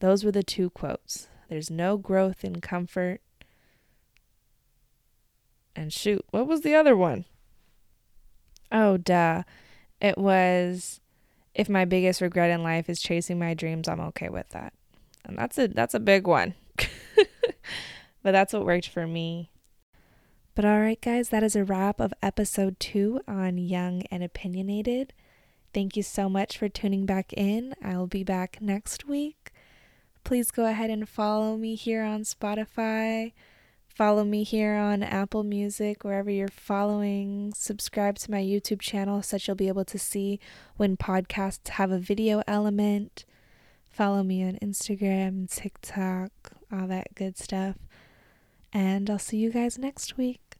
Those 0.00 0.24
were 0.24 0.32
the 0.32 0.42
two 0.42 0.70
quotes. 0.70 1.28
There's 1.52 1.70
no 1.70 1.98
growth 1.98 2.44
in 2.44 2.62
comfort. 2.62 3.20
And 5.76 5.92
shoot, 5.92 6.24
what 6.30 6.46
was 6.46 6.62
the 6.62 6.74
other 6.74 6.96
one? 6.96 7.26
Oh, 8.72 8.96
duh. 8.96 9.42
It 10.00 10.16
was 10.16 11.02
if 11.54 11.68
my 11.68 11.84
biggest 11.84 12.22
regret 12.22 12.50
in 12.50 12.62
life 12.62 12.88
is 12.88 13.02
chasing 13.02 13.38
my 13.38 13.52
dreams, 13.52 13.86
I'm 13.86 14.00
okay 14.00 14.30
with 14.30 14.48
that. 14.48 14.72
And 15.26 15.36
that's 15.36 15.58
a 15.58 15.68
that's 15.68 15.92
a 15.92 16.00
big 16.00 16.26
one. 16.26 16.54
but 18.22 18.32
that's 18.32 18.54
what 18.54 18.64
worked 18.64 18.88
for 18.88 19.06
me. 19.06 19.50
But 20.54 20.64
all 20.64 20.80
right, 20.80 21.02
guys, 21.02 21.28
that 21.28 21.42
is 21.42 21.54
a 21.54 21.64
wrap 21.64 22.00
of 22.00 22.14
episode 22.22 22.80
2 22.80 23.20
on 23.28 23.58
Young 23.58 24.04
and 24.10 24.24
Opinionated. 24.24 25.12
Thank 25.74 25.98
you 25.98 26.02
so 26.02 26.30
much 26.30 26.56
for 26.56 26.70
tuning 26.70 27.04
back 27.04 27.34
in. 27.34 27.74
I'll 27.84 28.06
be 28.06 28.24
back 28.24 28.56
next 28.62 29.06
week. 29.06 29.51
Please 30.24 30.50
go 30.50 30.66
ahead 30.66 30.90
and 30.90 31.08
follow 31.08 31.56
me 31.56 31.74
here 31.74 32.02
on 32.02 32.22
Spotify. 32.22 33.32
Follow 33.86 34.24
me 34.24 34.42
here 34.42 34.74
on 34.74 35.02
Apple 35.02 35.42
Music, 35.42 36.02
wherever 36.02 36.30
you're 36.30 36.48
following. 36.48 37.52
Subscribe 37.54 38.16
to 38.20 38.30
my 38.30 38.40
YouTube 38.40 38.80
channel 38.80 39.22
so 39.22 39.36
that 39.36 39.46
you'll 39.46 39.54
be 39.54 39.68
able 39.68 39.84
to 39.84 39.98
see 39.98 40.40
when 40.76 40.96
podcasts 40.96 41.68
have 41.68 41.90
a 41.90 41.98
video 41.98 42.42
element. 42.46 43.26
Follow 43.90 44.22
me 44.22 44.42
on 44.42 44.58
Instagram, 44.62 45.50
TikTok, 45.54 46.30
all 46.72 46.86
that 46.86 47.14
good 47.14 47.36
stuff. 47.36 47.76
And 48.72 49.10
I'll 49.10 49.18
see 49.18 49.36
you 49.36 49.52
guys 49.52 49.76
next 49.76 50.16
week. 50.16 50.51